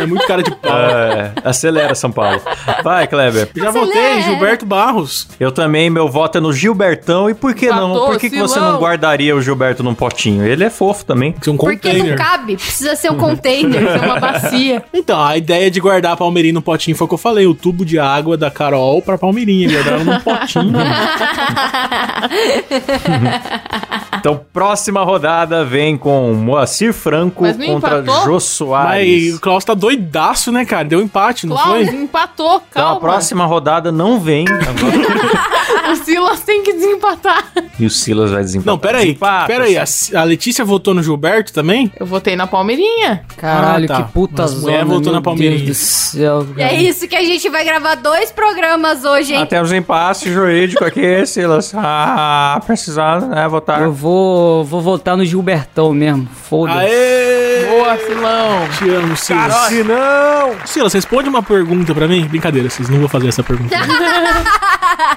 É 0.02 0.06
muito 0.06 0.26
cara 0.26 0.42
de 0.42 0.52
pau. 0.56 0.78
É, 0.78 1.32
acelera, 1.44 1.94
São 1.94 2.12
Paulo. 2.12 2.42
Vai, 2.84 3.08
Kleber. 3.08 3.50
Já 3.56 3.70
Acelera. 3.70 3.86
votei, 3.86 4.22
Gilberto 4.22 4.66
Barros. 4.66 5.28
Eu 5.40 5.52
também, 5.52 5.90
meu 5.90 6.08
voto 6.08 6.38
é 6.38 6.42
no 6.42 6.54
Gilbertão. 6.54 7.30
E 7.30 7.34
por 7.34 7.54
que 7.54 7.70
não? 7.70 7.90
Matou, 7.90 8.08
Por 8.08 8.20
que, 8.20 8.30
que 8.30 8.40
você 8.40 8.60
não 8.60 8.80
guardaria 8.80 9.36
o 9.36 9.42
Gilberto 9.42 9.84
num 9.84 9.94
potinho? 9.94 10.46
Ele 10.46 10.64
é 10.64 10.70
fofo 10.70 11.06
também. 11.06 11.34
Tem 11.34 11.54
um 11.54 11.58
Porque 11.58 11.94
não 11.94 12.16
cabe, 12.16 12.56
precisa 12.56 12.96
ser 12.96 13.12
um 13.12 13.18
container. 13.18 13.84
É 13.84 13.98
uma 13.98 14.20
bacia. 14.20 14.84
Então, 14.94 15.24
a 15.24 15.38
ideia 15.38 15.70
de 15.70 15.80
guardar 15.80 16.14
a 16.14 16.18
Palmeirinha 16.18 16.54
no 16.54 16.62
potinho 16.62 16.96
foi 16.96 17.06
o 17.06 17.08
que 17.08 17.14
eu 17.14 17.20
falei: 17.20 17.46
o 17.46 17.54
tubo 17.54 17.86
de 17.86 18.00
água 18.00 18.36
da 18.36 18.50
Carol 18.50 19.02
pra 19.02 19.18
Palmeirinha. 19.18 19.70
Guardar 19.70 19.94
ela 19.94 20.04
num 20.04 20.20
potinho. 20.20 20.74
Então, 24.30 24.42
próxima 24.52 25.02
rodada 25.06 25.64
vem 25.64 25.96
com 25.98 26.34
Moacir 26.34 26.92
Franco 26.94 27.44
Mas 27.44 27.58
não 27.58 27.66
contra 27.66 28.00
empatou? 28.00 28.24
Jô 28.26 28.34
Mas 28.34 28.44
Soares. 28.44 29.36
o 29.36 29.40
Klaus 29.40 29.64
tá 29.64 29.74
doidaço, 29.74 30.52
né, 30.52 30.66
cara? 30.66 30.84
Deu 30.84 31.00
empate, 31.02 31.48
não 31.48 31.56
Klaus 31.56 31.88
foi? 31.88 31.96
empatou, 31.96 32.56
Então, 32.70 32.84
calma. 32.84 32.98
a 32.98 33.00
próxima 33.00 33.46
rodada 33.46 33.90
não 33.90 34.20
vem. 34.20 34.46
Agora- 34.50 35.48
O 35.92 35.96
Silas 35.96 36.40
tem 36.42 36.64
que 36.64 36.74
desempatar. 36.74 37.52
e 37.80 37.86
o 37.86 37.90
Silas 37.90 38.32
vai 38.32 38.42
desempatar. 38.44 38.74
Não, 38.74 38.78
peraí. 38.80 39.06
Desempata. 39.08 39.48
Peraí, 39.48 39.78
a, 39.78 39.86
a 40.16 40.24
Letícia 40.24 40.64
votou 40.66 40.94
no 40.94 41.02
Gilberto 41.04 41.54
também? 41.54 41.92
Eu 42.00 42.06
votei 42.06 42.36
na 42.36 42.48
Palmeirinha. 42.48 43.24
Caralho, 43.38 43.86
Ah, 43.86 43.88
tá. 43.88 44.04
que 44.04 44.12
puta 44.12 44.44
As 44.44 44.54
mulher 44.56 44.80
zona, 44.80 44.86
voltou 44.86 45.06
meu 45.12 45.14
na 45.14 45.22
Palmeirinha. 45.22 45.66
Deus 45.66 45.78
do 45.78 45.84
céu. 45.84 46.48
É 46.58 46.76
isso 46.76 47.08
que 47.08 47.16
a 47.16 47.24
gente 47.24 47.50
vai 47.50 47.64
gravar 47.64 47.96
dois 47.96 48.32
programas 48.32 49.04
hoje, 49.06 49.34
hein? 49.34 49.42
Até 49.44 49.62
os 49.62 49.72
empates 49.72 50.32
jurídicos 50.32 50.86
aqui, 50.88 51.26
Silas. 51.28 51.72
Ah, 51.76 52.62
precisando, 52.66 53.28
né? 53.28 53.48
Votar. 53.48 53.82
Eu 53.82 53.92
vou, 53.92 54.64
vou 54.64 54.82
votar 54.82 55.16
no 55.18 55.24
Gilbertão 55.26 55.94
mesmo. 55.94 56.28
Foda-se. 56.50 56.80
Aê! 56.80 57.66
Boa, 57.70 57.98
Silão. 57.98 58.68
Te 58.78 58.90
amo, 58.90 59.16
Silas. 59.18 59.54
Se 59.68 59.84
não! 59.84 60.56
Silas, 60.66 60.94
responde 60.94 61.28
uma 61.30 61.44
pergunta 61.44 61.94
pra 61.94 62.08
mim. 62.08 62.26
Brincadeira, 62.26 62.70
Silas, 62.70 62.90
não 62.90 63.00
vou 63.00 63.10
fazer 63.10 63.28
essa 63.28 63.44
pergunta. 63.44 63.76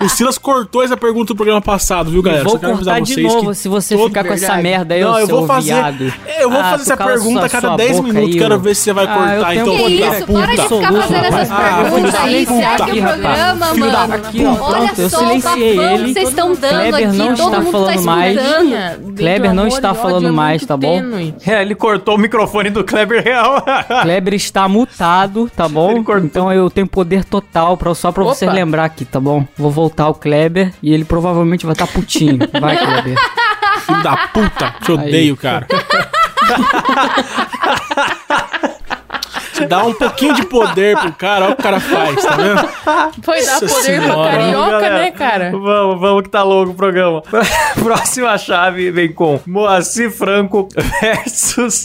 o 0.05 0.09
Silas 0.09 0.39
cortou 0.39 0.83
essa 0.83 0.97
pergunta 0.97 1.33
do 1.33 1.37
programa 1.37 1.61
passado, 1.61 2.11
viu, 2.11 2.23
galera? 2.23 2.45
vou 2.45 2.53
Só 2.53 2.59
quero 2.59 2.73
avisar 2.75 2.99
cortar 2.99 3.15
de 3.15 3.23
novo 3.23 3.55
se 3.55 3.69
você 3.69 3.97
ficar 3.97 4.25
com 4.25 4.33
essa 4.33 4.57
merda 4.57 4.95
aí, 4.95 5.03
Não, 5.03 5.19
eu 5.19 5.27
vou 5.27 5.47
fazer. 5.47 5.75
viado. 5.75 6.13
Eu 6.39 6.51
vou 6.51 6.61
Ah, 6.61 6.71
fazer 6.73 6.83
essa 6.83 6.97
pergunta 6.97 7.47
a 7.47 7.49
cada 7.49 7.69
sua 7.69 7.77
10 7.77 7.91
boca 7.97 8.03
minutos. 8.09 8.29
aí, 8.35 8.39
Quero 8.41 8.59
ver 8.59 8.75
se 8.77 8.83
você 8.83 8.93
vai 8.93 9.07
Ah, 9.07 9.11
eu 9.11 9.17
cortar, 9.17 9.49
tenho 9.51 9.61
então, 9.63 9.77
que 9.77 9.93
isso, 9.93 10.03
para 10.11 10.19
de 10.19 10.25
puta. 10.25 10.77
ficar 10.77 10.93
fazendo 10.93 11.25
essas 11.25 11.51
Ah, 11.51 11.83
perguntas 11.83 12.15
aí, 12.15 12.47
puta. 12.47 12.61
segue 12.79 12.99
o 13.01 13.03
programa, 13.03 13.75
mano. 13.75 14.15
Aqui, 14.15 14.45
ó, 14.45 14.51
Olha 14.51 14.59
pronto, 14.87 15.01
eu 15.01 15.11
só 15.11 15.17
o 15.17 15.21
silenciei 15.21 15.79
ele. 15.79 16.05
que 16.05 16.13
vocês 16.15 16.29
estão 16.29 16.55
dando 16.55 16.71
Kleber 16.71 16.95
aqui, 17.09 17.17
não 17.19 17.27
todo 17.27 17.35
está 17.35 17.61
mundo 17.61 17.65
tá 17.65 17.73
falando 17.73 18.05
mais. 18.05 18.37
escutando. 18.37 19.15
Kleber 19.17 19.55
não 19.55 19.67
está 19.67 19.95
falando 19.95 20.33
mais, 20.33 20.65
tá 20.67 20.77
bom? 20.77 21.01
É, 21.47 21.63
ele 21.63 21.75
cortou 21.75 22.15
o 22.15 22.19
microfone 22.19 22.71
do 22.71 22.85
Kleber 22.85 23.23
Real. 23.23 23.63
Kleber 24.03 24.35
está 24.35 24.69
mutado, 24.69 25.51
tá 25.55 25.69
bom? 25.69 26.03
Então 26.25 26.53
eu 26.53 26.71
tenho 26.71 26.87
poder 26.87 27.25
total 27.25 27.79
só 27.95 28.11
pra 28.13 28.25
você 28.25 28.47
lembrar 28.49 28.85
aqui, 28.85 29.05
tá 29.05 29.21
bom? 29.21 29.45
Vou 29.57 29.70
voltar 29.71 30.09
o 30.09 30.15
Kleber 30.15 30.73
e 30.83 30.93
ele 30.93 31.05
provavelmente 31.05 31.65
vai 31.65 31.73
estar 31.73 31.87
putinho. 31.87 32.39
Vai, 32.61 32.77
Kleber. 32.77 33.17
Filho 33.87 34.03
da 34.03 34.17
puta. 34.29 34.75
Te 34.85 34.93
odeio, 34.93 35.37
cara. 35.37 35.67
Se 39.53 39.67
dá 39.67 39.85
um 39.85 39.93
pouquinho 39.93 40.35
de 40.35 40.47
poder 40.47 40.97
pro 40.99 41.13
cara, 41.13 41.45
olha 41.45 41.53
o 41.53 41.57
que 41.57 41.61
o 41.61 41.65
cara 41.65 41.81
faz, 41.81 42.23
tá 42.25 42.37
vendo? 42.37 42.69
Foi 43.23 43.45
dar 43.45 43.61
poder 43.61 43.71
pra 43.71 43.83
senhora. 43.83 44.31
carioca, 44.31 44.71
Galera, 44.71 44.99
né, 44.99 45.11
cara? 45.11 45.51
Vamos, 45.51 46.01
vamos 46.01 46.23
que 46.23 46.29
tá 46.31 46.43
longo 46.43 46.71
o 46.71 46.75
programa. 46.75 47.23
Próxima 47.83 48.39
chave 48.39 48.91
vem 48.91 49.13
com 49.13 49.39
Moacir 49.47 50.11
Franco 50.11 50.67
versus 51.01 51.85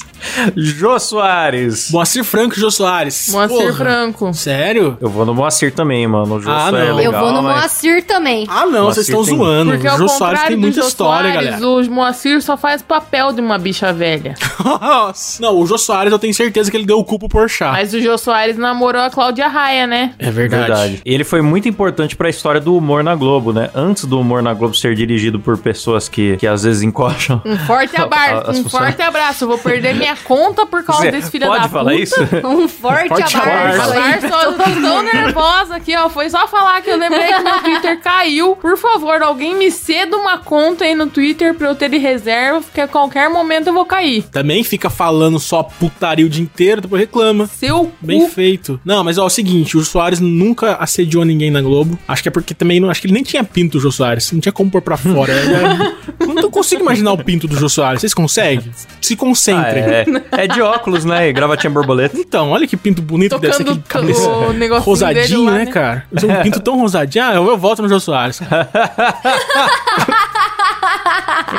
Jô 0.56 0.98
Soares. 1.00 1.90
Moacir 1.92 2.24
Franco 2.24 2.56
e 2.56 2.60
Jô 2.60 2.70
Soares. 2.72 3.30
Moacir 3.32 3.58
Porra. 3.58 3.74
Franco. 3.74 4.34
Sério? 4.34 4.98
Eu 5.02 5.10
vou 5.10 5.26
no 5.26 5.34
Moacir 5.34 5.74
também, 5.74 6.08
mano. 6.08 6.36
O 6.36 6.42
Jô 6.42 6.52
Ah, 6.52 6.70
Soares 6.70 6.80
é 6.80 6.90
não. 6.90 6.96
legal, 6.98 7.14
eu 7.14 7.20
vou 7.20 7.32
no 7.32 7.42
mas- 7.44 7.56
Moacir 7.58 8.04
também. 8.06 8.46
Ah, 8.50 8.66
não, 8.66 8.84
Moacir 8.84 9.04
vocês 9.04 9.10
estão 9.10 9.24
tem- 9.26 9.38
zoando. 9.38 9.72
Porque 9.72 9.88
o 9.88 9.92
ao 9.92 9.98
Jô 9.98 10.08
Soares 10.08 10.20
contrário 10.40 10.48
tem 10.48 10.58
muita 10.58 10.82
Jô 10.82 10.88
história, 10.88 11.32
Soares, 11.34 11.60
galera. 11.60 11.68
o 11.68 11.92
Moacir 11.92 12.42
só 12.42 12.58
faz 12.58 12.82
papel 12.82 13.32
de 13.32 13.42
uma 13.42 13.58
bicha 13.58 13.92
velha. 13.94 14.36
Nossa. 14.64 15.42
Não, 15.42 15.58
o 15.60 15.66
Jô 15.66 15.78
Soares 15.78 16.12
eu 16.12 16.20
tenho 16.20 16.34
certeza 16.34 16.70
que 16.72 16.78
ele 16.78 16.86
deu 16.86 17.00
o 17.00 17.04
cu 17.04 17.20
pro 17.20 17.30
Porchat. 17.30 17.72
Mas 17.72 17.94
o 17.94 18.02
Jô 18.02 18.18
Soares 18.18 18.58
namorou 18.58 19.02
a 19.02 19.10
Cláudia 19.10 19.48
Raia, 19.48 19.86
né? 19.88 20.14
É 20.20 20.32
verdade. 20.32 20.66
Verdade. 20.66 21.02
Ele 21.06 21.24
foi 21.24 21.42
muito 21.42 21.68
importante 21.68 22.16
pra 22.16 22.30
história 22.30 22.60
do 22.62 22.76
humor 22.76 23.04
na 23.04 23.16
Globo, 23.16 23.52
né? 23.54 23.70
Antes 23.76 24.06
do 24.06 24.20
humor 24.20 24.42
na 24.42 24.54
Globo 24.54 24.74
ser 24.76 24.96
dirigido 24.96 25.40
por 25.40 25.58
pessoas 25.58 26.08
que, 26.10 26.38
que 26.38 26.48
às 26.48 26.64
vezes 26.64 26.82
encoxam. 26.82 27.42
Um 27.46 27.58
forte 27.58 27.96
abraço, 28.00 28.50
As 28.50 28.58
um 28.60 28.64
funções- 28.64 28.84
forte 28.86 29.02
abraço. 29.02 29.44
Eu 29.44 29.48
vou 29.50 29.58
perder 29.58 29.94
minha 29.96 30.15
conta 30.16 30.66
por 30.66 30.84
causa 30.84 31.04
Você 31.04 31.12
desse 31.12 31.32
filho 31.32 31.48
pode 31.48 31.64
da 31.64 31.70
falar 31.70 31.92
puta. 31.92 32.04
isso? 32.04 32.16
Um 32.46 32.68
forte, 32.68 33.08
Forte 33.10 33.38
abraço. 33.38 33.82
abraço. 33.92 34.26
eu 34.46 34.54
tô 34.54 34.64
tão 34.64 35.02
nervosa 35.04 35.76
aqui, 35.76 35.96
ó. 35.96 36.10
Foi 36.10 36.30
só 36.30 36.48
falar 36.48 36.82
que 36.82 36.90
eu 36.90 36.98
lembrei 36.98 37.28
que 37.34 37.40
meu 37.44 37.60
Twitter 37.62 38.00
caiu. 38.02 38.56
Por 38.56 38.78
favor, 38.78 39.22
alguém 39.22 39.56
me 39.56 39.70
ceda 39.72 40.16
uma 40.18 40.38
conta 40.38 40.86
aí 40.86 40.96
no 40.96 41.08
Twitter 41.08 41.54
pra 41.54 41.68
eu 41.70 41.76
ter 41.76 41.90
de 41.90 41.98
reserva, 41.98 42.62
porque 42.62 42.82
a 42.82 42.88
qualquer 42.88 43.30
momento 43.30 43.68
eu 43.68 43.74
vou 43.74 43.86
cair. 43.86 44.24
Também 44.24 44.64
fica 44.64 44.90
falando 44.90 45.40
só 45.40 45.64
putaria 45.64 46.26
o 46.26 46.30
dia 46.30 46.44
inteiro, 46.44 46.82
depois 46.82 47.00
reclama. 47.02 47.48
Seu 47.48 47.92
Bem 48.02 48.22
cu. 48.22 48.30
feito. 48.32 48.80
Não, 48.86 49.04
mas 49.04 49.18
ó, 49.18 49.24
é 49.24 49.26
o 49.26 49.30
seguinte, 49.30 49.76
o 49.78 49.80
Jô 49.82 49.86
Soares 49.86 50.20
nunca 50.20 50.76
assediou 50.76 51.26
ninguém 51.26 51.50
na 51.52 51.62
Globo. 51.62 51.98
Acho 52.08 52.22
que 52.24 52.30
é 52.30 52.32
porque 52.32 52.54
também, 52.54 52.80
não, 52.80 52.90
acho 52.90 53.02
que 53.02 53.08
ele 53.08 53.14
nem 53.14 53.24
tinha 53.24 53.44
pinto, 53.44 53.78
o 53.78 53.82
Jô 53.82 53.92
Soares. 53.92 54.32
Não 54.32 54.40
tinha 54.40 54.52
como 54.54 54.70
pôr 54.70 54.82
pra 54.82 54.98
fora. 54.98 55.34
É- 55.34 56.26
não 56.26 56.50
consigo 56.52 56.82
imaginar 56.82 57.12
o 57.14 57.18
pinto 57.24 57.48
do 57.48 57.58
Jô 57.58 57.68
Soares. 57.70 58.02
Vocês 58.02 58.14
conseguem? 58.14 58.72
Se 59.02 59.14
Ah, 59.14 59.18
concentrem. 59.18 59.84
É, 60.02 60.06
é 60.44 60.48
de 60.48 60.62
óculos, 60.62 61.06
né? 61.06 61.30
E 61.30 61.34
gravatinha 61.34 61.72
borboleta. 61.72 62.18
Então, 62.18 62.50
olha 62.52 62.68
que 62.68 62.76
pinto 62.76 63.02
bonito 63.02 63.36
que 63.36 63.42
deve 63.42 63.54
ser 63.54 63.64
Tocando 63.64 63.84
aquele 63.86 64.14
cabeça 64.14 64.30
o 64.30 64.54
negocinho 64.54 64.86
rosadinho, 64.86 65.24
dele 65.24 65.46
lá, 65.46 65.52
né, 65.52 65.66
né? 65.66 65.72
cara? 65.72 66.06
Um 66.12 66.44
pinto 66.44 66.60
tão 66.60 66.80
rosadinho. 66.80 67.26
Ah, 67.26 67.36
eu, 67.36 67.48
eu 67.48 67.58
volto 67.58 67.82
no 67.82 67.90
Jô 67.90 68.00
Soares. 68.00 68.40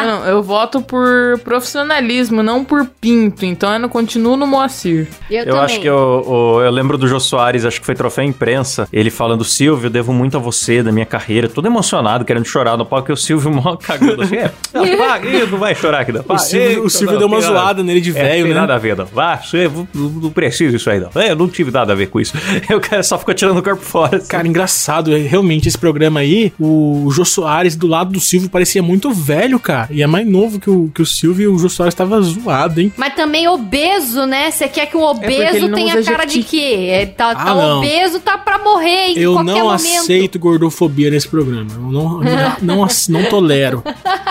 Eu, 0.00 0.06
não, 0.06 0.24
eu 0.26 0.42
voto 0.42 0.80
por 0.80 1.38
profissionalismo, 1.44 2.42
não 2.42 2.64
por 2.64 2.86
pinto. 3.00 3.44
Então 3.44 3.72
eu 3.72 3.78
não 3.78 3.88
continuo 3.88 4.36
no 4.36 4.46
Moacir. 4.46 5.08
Eu, 5.30 5.38
Eu 5.40 5.44
também. 5.46 5.60
acho 5.60 5.80
que 5.80 5.86
eu, 5.88 6.24
eu, 6.58 6.64
eu 6.64 6.70
lembro 6.70 6.96
do 6.98 7.06
Jô 7.08 7.18
Soares, 7.20 7.64
acho 7.64 7.80
que 7.80 7.86
foi 7.86 7.94
troféu 7.94 8.24
imprensa, 8.24 8.88
ele 8.92 9.10
falando, 9.10 9.44
Silvio, 9.44 9.86
eu 9.86 9.90
devo 9.90 10.12
muito 10.12 10.36
a 10.36 10.40
você, 10.40 10.82
da 10.82 10.92
minha 10.92 11.06
carreira, 11.06 11.48
todo 11.48 11.66
emocionado, 11.66 12.24
querendo 12.24 12.44
chorar 12.46 12.76
no 12.76 12.84
palco, 12.86 13.10
e 13.10 13.14
o 13.14 13.16
Silvio 13.16 13.50
mó 13.50 13.76
cagando 13.76 14.22
assim, 14.22 14.36
é, 14.36 14.50
não, 14.72 14.82
pá, 14.98 15.18
não 15.50 15.58
vai 15.58 15.74
chorar 15.74 16.00
aqui, 16.00 16.12
não. 16.12 16.22
Pá, 16.22 16.34
O 16.34 16.38
Silvio, 16.38 16.68
ei, 16.68 16.78
o 16.78 16.88
Silvio 16.90 17.12
não, 17.12 17.18
deu 17.18 17.28
uma 17.28 17.38
tem 17.38 17.48
nada- 17.48 17.60
zoada 17.60 17.82
nele 17.82 18.00
de 18.00 18.10
É, 18.10 18.12
velho, 18.22 18.44
tem 18.44 18.54
né? 18.54 18.60
nada 18.60 18.74
a 18.74 18.78
ver, 18.78 18.96
não. 18.96 19.06
Vá, 19.06 19.36
você 19.36 19.70
não, 19.94 20.08
não 20.08 20.30
precisa 20.30 20.76
isso 20.76 20.88
aí, 20.90 21.00
não. 21.00 21.10
É, 21.20 21.30
eu 21.30 21.36
não 21.36 21.48
tive 21.48 21.70
nada 21.70 21.92
a 21.92 21.96
ver 21.96 22.08
com 22.08 22.20
isso. 22.20 22.34
O 22.76 22.80
cara 22.80 23.02
só 23.02 23.18
ficou 23.18 23.32
tirando 23.34 23.58
o 23.58 23.62
corpo 23.62 23.82
fora. 23.82 24.18
assim. 24.18 24.28
Cara, 24.28 24.46
engraçado, 24.46 25.14
é, 25.14 25.18
realmente, 25.18 25.66
esse 25.68 25.78
programa 25.78 26.20
aí, 26.20 26.52
o 26.58 27.08
Jô 27.10 27.24
Soares 27.24 27.74
do 27.76 27.86
lado 27.86 28.12
do 28.12 28.20
Silvio 28.20 28.50
parecia 28.50 28.82
muito 28.82 29.10
velho, 29.12 29.58
cara. 29.58 29.85
E 29.90 30.02
é 30.02 30.06
mais 30.06 30.26
novo 30.26 30.58
que 30.60 30.68
o, 30.70 30.90
que 30.94 31.02
o 31.02 31.06
Silvio 31.06 31.44
e 31.44 31.54
o 31.54 31.58
Jô 31.58 31.68
Soares 31.68 31.94
tava 31.94 32.20
zoado, 32.20 32.80
hein? 32.80 32.92
Mas 32.96 33.14
também 33.14 33.46
obeso, 33.48 34.26
né? 34.26 34.50
Você 34.50 34.68
quer 34.68 34.86
que 34.86 34.96
um 34.96 35.00
porque 35.00 35.26
obeso 35.26 35.68
não 35.68 35.74
tenha 35.76 36.02
cara 36.04 36.24
de 36.24 36.42
quê? 36.42 36.88
É, 36.90 37.06
tá, 37.06 37.34
tá 37.34 37.40
Ah, 37.50 37.54
não. 37.54 37.78
obeso, 37.78 38.20
tá 38.20 38.36
pra 38.38 38.58
morrer 38.58 39.08
em 39.12 39.18
Eu 39.18 39.34
qualquer 39.34 39.50
não 39.52 39.58
momento. 39.64 39.74
aceito 39.74 40.38
gordofobia 40.38 41.10
nesse 41.10 41.28
programa. 41.28 41.70
Eu 41.74 41.80
não, 41.80 42.18
não, 42.20 42.56
não, 42.62 42.84
ace- 42.84 43.10
não 43.10 43.24
tolero. 43.24 43.82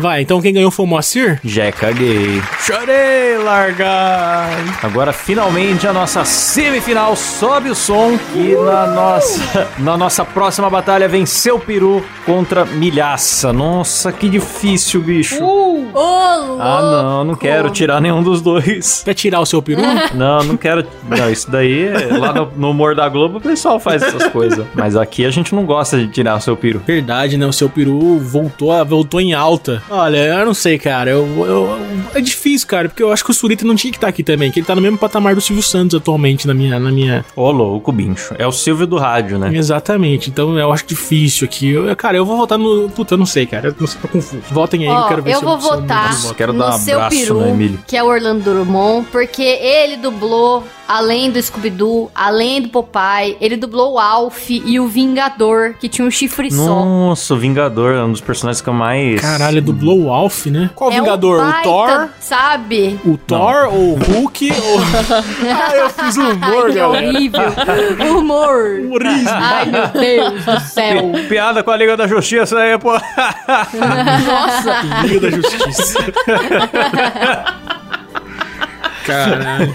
Vai, 0.00 0.22
então 0.22 0.40
quem 0.40 0.52
ganhou 0.52 0.70
foi 0.70 0.84
o 0.84 0.88
Moacir? 0.88 1.40
Já 1.44 1.70
caguei. 1.72 2.42
Chorei, 2.60 3.38
largar. 3.38 4.48
Agora, 4.82 5.12
finalmente, 5.12 5.86
a 5.86 5.92
nossa 5.92 6.24
semifinal 6.24 7.14
sobe 7.16 7.70
o 7.70 7.74
som. 7.74 8.18
E 8.34 8.54
na 8.54 8.86
nossa, 8.86 9.68
na 9.78 9.96
nossa 9.96 10.24
próxima 10.24 10.68
batalha, 10.70 11.08
venceu 11.08 11.56
o 11.56 11.60
Peru 11.60 12.04
contra 12.24 12.64
Milhaça. 12.64 13.52
Nossa, 13.52 14.12
que 14.12 14.28
difícil, 14.28 15.00
bicho. 15.00 15.42
Ô, 15.42 15.80
louco! 15.92 16.60
Ah, 16.62 16.80
não, 17.02 17.24
não 17.24 17.34
quero 17.34 17.70
tirar 17.70 18.00
nenhum 18.00 18.22
dos 18.22 18.40
dois. 18.40 19.02
Quer 19.04 19.14
tirar 19.14 19.40
o 19.40 19.46
seu 19.46 19.62
peru? 19.62 19.80
Não, 20.14 20.42
não 20.44 20.56
quero. 20.56 20.84
Não, 21.08 21.30
isso 21.30 21.50
daí, 21.50 21.86
é- 21.88 22.06
lá 22.18 22.32
no, 22.32 22.50
no 22.56 22.70
humor 22.70 22.94
da 22.94 23.08
Globo, 23.08 23.38
o 23.38 23.40
pessoal 23.40 23.78
faz 23.80 24.02
essas 24.02 24.26
coisas. 24.28 24.66
Mas 24.74 24.96
aqui 24.96 25.24
a 25.24 25.30
gente 25.30 25.54
não 25.54 25.64
gosta 25.64 25.96
de 25.98 26.08
tirar 26.08 26.36
o 26.36 26.40
seu 26.40 26.56
peru. 26.56 26.80
Verdade, 26.86 27.36
né? 27.38 27.46
O 27.46 27.52
seu 27.52 27.68
peru 27.68 28.18
voltou, 28.18 28.72
a- 28.72 28.84
voltou 28.84 29.20
em 29.20 29.32
alta. 29.40 29.82
Olha, 29.90 30.16
eu 30.18 30.46
não 30.46 30.54
sei, 30.54 30.78
cara. 30.78 31.10
Eu, 31.10 31.26
eu- 31.46 31.78
é 32.14 32.20
difícil, 32.20 32.66
cara, 32.68 32.88
porque 32.88 33.02
eu 33.02 33.12
acho 33.12 33.24
que 33.24 33.30
o 33.30 33.34
Surita 33.34 33.64
não 33.64 33.74
tinha 33.74 33.90
que 33.90 33.96
estar 33.96 34.08
aqui 34.08 34.22
também, 34.22 34.50
que 34.50 34.60
ele 34.60 34.66
tá 34.66 34.74
no 34.74 34.80
mesmo 34.82 34.98
patamar 34.98 35.34
do 35.34 35.40
Silvio 35.40 35.62
Santos 35.62 35.94
atualmente 35.96 36.46
na 36.46 36.54
minha. 36.54 36.78
Na 36.78 36.90
minha... 36.90 37.24
Ô, 37.36 37.50
louco, 37.50 37.90
bicho. 37.92 38.34
É 38.38 38.46
o 38.46 38.52
Silvio 38.52 38.86
do 38.86 38.96
rádio, 38.98 39.38
né? 39.38 39.50
Exatamente. 39.54 40.30
Então 40.30 40.58
eu 40.58 40.72
acho 40.72 40.84
difícil 40.86 41.44
aqui. 41.46 41.70
Eu- 41.70 41.94
cara, 41.96 42.16
eu 42.16 42.24
vou 42.24 42.36
votar 42.36 42.58
no. 42.58 42.88
Puta, 42.90 43.14
eu 43.14 43.18
não 43.18 43.26
sei, 43.26 43.46
cara. 43.46 43.68
Eu 43.68 43.74
não 43.78 43.86
sei, 43.86 44.00
tô 44.00 44.08
confuso. 44.08 44.42
Votem 44.50 44.82
aí, 44.82 44.86
eu 44.88 44.92
Ó, 44.94 45.08
quero 45.08 45.22
ver 45.22 45.32
eu 45.32 45.38
se 45.38 45.44
vou 45.44 45.54
eu 45.54 45.60
votar. 45.60 46.10
Quero 46.36 46.52
no 46.52 46.58
dar 46.60 46.74
um 46.74 46.78
seu 46.78 46.96
abraço, 46.96 47.16
peru, 47.16 47.40
né, 47.40 47.50
Emílio? 47.50 47.78
que 47.86 47.96
é 47.96 48.02
o 48.02 48.06
Orlando 48.06 48.42
Drummond, 48.42 49.06
porque 49.10 49.42
ele 49.42 49.96
dublou, 49.96 50.64
além 50.90 51.30
do 51.30 51.40
Scooby-Doo, 51.40 52.10
além 52.14 52.62
do 52.62 52.68
Popeye, 52.68 53.36
ele 53.40 53.56
dublou 53.56 53.92
o 53.94 53.98
Alf 53.98 54.50
e 54.50 54.80
o 54.80 54.88
Vingador, 54.88 55.74
que 55.80 55.88
tinha 55.88 56.06
um 56.06 56.10
chifre 56.10 56.50
só. 56.50 56.64
Nossa, 56.84 57.34
o 57.34 57.36
Vingador 57.36 57.94
é 57.94 58.02
um 58.02 58.10
dos 58.10 58.20
personagens 58.20 58.60
que 58.60 58.68
eu 58.68 58.74
mais. 58.74 59.20
Caralho, 59.20 59.54
ele 59.54 59.60
dublou 59.60 60.00
o 60.00 60.10
Alf, 60.12 60.46
né? 60.46 60.68
Qual 60.74 60.90
É 60.90 60.94
Vingador? 60.96 61.38
Um 61.38 61.42
o 61.48 61.52
baita, 61.52 61.62
Thor? 61.62 62.08
Sabe? 62.18 62.98
O 63.04 63.16
Thor 63.16 63.68
ou 63.72 63.94
o 63.94 63.98
Hulk? 63.98 64.50
ou... 64.52 64.80
ah, 65.54 65.76
eu 65.76 65.90
fiz 65.90 66.16
um 66.16 66.30
humor, 66.30 66.64
Ai, 66.66 66.72
que 66.72 66.78
galera. 66.78 67.06
horrível. 67.06 67.40
Humor. 68.18 68.80
Humorismo. 68.84 69.28
Ai, 69.30 69.66
meu 69.66 69.86
Deus 69.88 70.44
do 70.44 70.60
céu. 70.60 71.12
Pi- 71.12 71.28
Piada 71.28 71.62
com 71.62 71.70
a 71.70 71.76
Liga 71.76 71.96
da 71.96 72.06
Justiça 72.08 72.58
aí, 72.58 72.76
pô. 72.78 72.92
Nossa. 72.92 74.80
Liga 75.06 75.20
da 75.20 75.30
Justiça. 75.30 75.98
Caralho. 79.06 79.74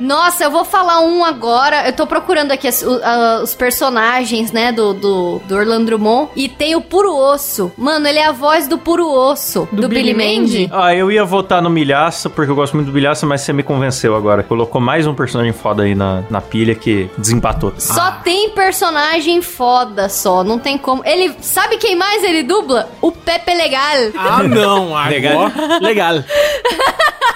Nossa, 0.00 0.44
eu 0.44 0.50
vou 0.50 0.64
falar 0.64 1.00
um 1.00 1.24
agora. 1.24 1.86
Eu 1.86 1.92
tô 1.92 2.06
procurando 2.06 2.50
aqui 2.52 2.66
as- 2.66 2.82
a- 2.82 3.40
os 3.42 3.54
personagens, 3.54 4.50
né, 4.50 4.72
do, 4.72 4.94
do, 4.94 5.38
do 5.46 5.54
Orlando 5.54 5.84
Drummond. 5.86 6.30
E 6.34 6.48
tem 6.48 6.74
o 6.74 6.80
Puro 6.80 7.14
Osso. 7.14 7.70
Mano, 7.76 8.08
ele 8.08 8.18
é 8.18 8.26
a 8.26 8.32
voz 8.32 8.66
do 8.66 8.78
Puro 8.78 9.06
Osso. 9.08 9.68
Do, 9.70 9.88
Billy 9.88 10.14
Mandy. 10.14 10.68
Ah, 10.72 10.94
eu 10.94 11.10
ia 11.12 11.24
votar 11.24 11.60
no 11.60 11.68
Milhaça, 11.68 12.30
porque 12.30 12.50
eu 12.50 12.54
gosto 12.54 12.74
muito 12.74 12.86
do 12.86 12.92
Milhaça, 12.92 13.26
mas 13.26 13.42
você 13.42 13.52
me 13.52 13.62
convenceu 13.62 14.16
agora. 14.16 14.42
Colocou 14.42 14.80
mais 14.80 15.06
um 15.06 15.14
personagem 15.14 15.52
foda 15.52 15.82
aí 15.82 15.94
na, 15.94 16.22
na 16.30 16.40
pilha 16.40 16.74
que 16.74 17.10
desempatou. 17.18 17.72
Só 17.78 18.12
tem 18.24 18.50
personagem 18.50 19.42
foda 19.42 20.08
só. 20.08 20.42
Não 20.42 20.58
tem 20.58 20.78
como. 20.78 21.02
Ele. 21.04 21.34
Sabe 21.40 21.76
quem 21.76 21.94
mais 21.96 22.24
ele 22.24 22.42
dubla? 22.42 22.88
O 23.02 23.12
Pepe 23.12 23.52
Legal. 23.54 23.80
Ah, 24.16 24.42
não. 24.42 24.96
Agora, 24.96 25.10
Legal. 25.10 25.52
legal. 25.80 26.14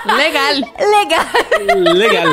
Legal. 0.06 0.54
Legal. 0.78 1.94
Legal. 1.94 2.32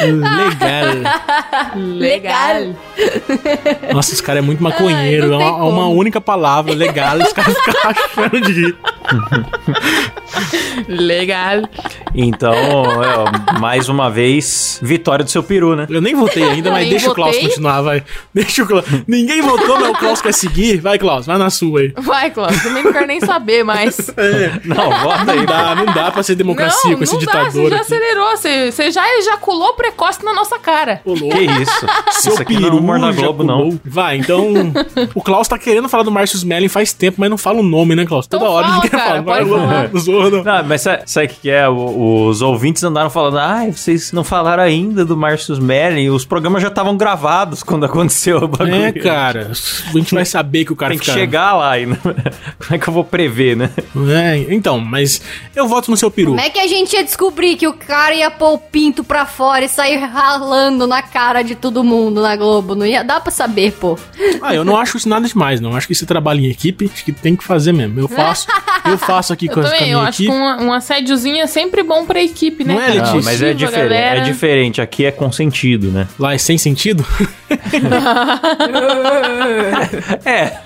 Legal. 0.00 1.74
Legal. 1.76 2.74
Nossa, 3.92 4.12
esse 4.12 4.22
cara 4.22 4.38
é 4.38 4.42
muito 4.42 4.62
maconheiro. 4.62 5.34
Ai, 5.36 5.42
é 5.42 5.46
uma, 5.46 5.66
é 5.66 5.70
uma 5.70 5.88
única 5.88 6.20
palavra, 6.20 6.74
legal. 6.74 7.16
Os 7.18 7.32
caras 7.32 7.54
ficam 7.58 7.74
achando 7.90 8.40
de 8.40 8.52
rir. 8.52 8.76
Legal. 10.88 11.62
Então, 12.14 12.52
é, 12.54 13.58
mais 13.58 13.88
uma 13.88 14.10
vez, 14.10 14.78
vitória 14.82 15.24
do 15.24 15.30
seu 15.30 15.42
peru, 15.42 15.74
né? 15.74 15.86
Eu 15.90 16.00
nem 16.00 16.14
votei 16.14 16.42
ainda, 16.44 16.70
mas 16.70 16.88
deixa 16.88 17.10
o 17.10 17.14
Klaus 17.14 17.34
votei. 17.34 17.48
continuar, 17.48 17.82
vai. 17.82 18.02
Deixa 18.32 18.62
o 18.62 18.66
Klaus. 18.66 18.84
Ninguém 19.06 19.42
votou, 19.42 19.80
mas 19.80 19.90
o 19.90 19.94
Klaus 19.94 20.22
quer 20.22 20.32
seguir. 20.32 20.80
Vai, 20.80 20.98
Klaus, 20.98 21.26
vai 21.26 21.38
na 21.38 21.50
sua 21.50 21.80
aí. 21.80 21.92
Vai, 21.96 22.30
Cláudio. 22.30 22.62
Também 22.62 22.82
não 22.84 22.92
quero 22.92 23.06
nem 23.06 23.20
saber 23.20 23.64
mais. 23.64 23.96
Não, 24.64 24.90
vota 25.00 25.32
aí. 25.32 25.38
Não 25.38 25.46
dá, 25.46 25.74
não 25.74 25.86
dá 25.86 26.10
pra 26.10 26.22
ser 26.22 26.34
democracia 26.34 26.90
não, 26.90 26.96
com 26.98 27.04
esse 27.04 27.12
não 27.12 27.20
dá. 27.20 27.26
ditador 27.26 27.52
Você 27.52 27.68
já 27.68 27.76
aqui. 27.76 27.84
acelerou. 27.84 28.30
Você, 28.36 28.72
você 28.72 28.90
já 28.90 29.18
ejaculou 29.18 29.43
precoce 29.76 30.24
na 30.24 30.32
nossa 30.32 30.58
cara. 30.58 31.00
Ô, 31.04 31.10
louco. 31.14 31.28
Que 31.36 31.42
isso? 31.44 31.86
Seu 32.22 32.32
isso 32.34 32.42
aqui 32.42 32.56
peru 32.60 32.80
não 32.80 32.94
é 32.96 32.98
na 32.98 33.12
Globo, 33.12 33.42
não. 33.44 33.78
Vai, 33.84 34.16
então. 34.16 34.52
o 35.14 35.20
Klaus 35.22 35.48
tá 35.48 35.58
querendo 35.58 35.88
falar 35.88 36.02
do 36.02 36.10
Márcio 36.10 36.36
Smelling 36.36 36.68
faz 36.68 36.92
tempo, 36.92 37.16
mas 37.20 37.30
não 37.30 37.38
fala 37.38 37.60
o 37.60 37.62
nome, 37.62 37.94
né, 37.94 38.04
Klaus? 38.06 38.26
Toda 38.26 38.44
Então 38.44 38.54
hora 38.54 38.66
fala, 38.66 38.78
ele 38.80 38.88
quer 38.90 38.96
cara, 38.96 39.22
falar. 39.24 39.88
não 39.92 40.00
zoa, 40.00 40.30
não. 40.30 40.44
Não, 40.44 40.64
mas 40.64 40.80
sabe, 40.82 41.02
sabe 41.06 41.26
o 41.26 41.28
que 41.30 41.50
é? 41.50 41.68
Os 41.68 42.42
ouvintes 42.42 42.82
andaram 42.84 43.10
falando, 43.10 43.38
ai, 43.38 43.70
vocês 43.72 44.12
não 44.12 44.24
falaram 44.24 44.62
ainda 44.62 45.04
do 45.04 45.16
Marcius 45.16 45.58
Merlin, 45.58 46.08
os 46.10 46.24
programas 46.24 46.62
já 46.62 46.68
estavam 46.68 46.96
gravados 46.96 47.62
quando 47.62 47.84
aconteceu 47.84 48.38
o 48.38 48.48
bagulho. 48.48 48.74
É, 48.74 48.92
cara. 48.92 49.50
A 49.88 49.92
gente 49.98 50.14
vai 50.14 50.24
saber 50.24 50.64
que 50.64 50.72
o 50.72 50.76
cara 50.76 50.90
Tem 50.90 50.98
que 50.98 51.04
fica- 51.06 51.18
chegar 51.18 51.54
lá 51.54 51.70
ainda. 51.72 51.96
Como 52.58 52.74
é 52.74 52.78
que 52.78 52.88
eu 52.88 52.92
vou 52.92 53.04
prever, 53.04 53.56
né? 53.56 53.70
É, 54.08 54.52
então, 54.54 54.78
mas 54.80 55.20
eu 55.54 55.66
voto 55.68 55.90
no 55.90 55.96
seu 55.96 56.10
peru. 56.10 56.30
Como 56.32 56.40
é 56.40 56.50
que 56.50 56.58
a 56.58 56.66
gente 56.66 56.94
ia 56.94 57.04
descobrir 57.04 57.56
que 57.56 57.66
o 57.68 57.72
cara 57.72 58.14
ia 58.14 58.30
pôr 58.30 58.52
o 58.54 58.58
pinto 58.58 59.02
pra 59.04 59.23
fora 59.26 59.64
e 59.64 59.68
sair 59.68 59.96
ralando 59.98 60.86
na 60.86 61.02
cara 61.02 61.42
de 61.42 61.54
todo 61.54 61.82
mundo 61.84 62.20
na 62.22 62.36
Globo? 62.36 62.74
Não 62.74 62.86
ia 62.86 63.02
dar 63.02 63.20
pra 63.20 63.30
saber, 63.30 63.72
pô. 63.72 63.98
Ah, 64.42 64.54
eu 64.54 64.64
não 64.64 64.76
acho 64.76 64.96
isso 64.96 65.08
nada 65.08 65.26
demais, 65.26 65.60
não. 65.60 65.74
Acho 65.76 65.86
que 65.86 65.94
você 65.94 66.06
trabalha 66.06 66.40
em 66.40 66.46
equipe, 66.50 66.90
acho 66.92 67.04
que 67.04 67.12
tem 67.12 67.34
que 67.36 67.44
fazer 67.44 67.72
mesmo. 67.72 67.98
Eu 68.00 68.08
faço, 68.08 68.46
eu 68.86 68.98
faço 68.98 69.32
aqui 69.32 69.48
com, 69.48 69.60
Eu 69.60 69.66
a- 69.66 69.68
com 69.68 69.74
a 69.74 69.78
também, 69.78 69.90
eu 69.92 69.98
minha 69.98 70.08
acho 70.08 70.18
que 70.18 70.24
equipe. 70.24 70.36
um, 70.38 70.66
um 70.66 70.72
assédiozinho 70.72 71.42
é 71.42 71.46
sempre 71.46 71.82
bom 71.82 72.04
pra 72.06 72.22
equipe, 72.22 72.64
né? 72.64 72.74
Não 72.74 72.80
é, 72.80 72.86
cara? 72.86 72.94
Letícia? 72.98 73.14
Não, 73.16 73.24
mas 73.24 73.42
é 73.42 73.54
diferente, 73.54 73.88
galera. 73.88 74.20
é 74.20 74.22
diferente. 74.24 74.80
Aqui 74.80 75.04
é 75.04 75.10
consentido, 75.10 75.90
né? 75.90 76.06
Lá 76.18 76.34
é 76.34 76.38
sem 76.38 76.58
sentido? 76.58 77.04
É, 80.24 80.58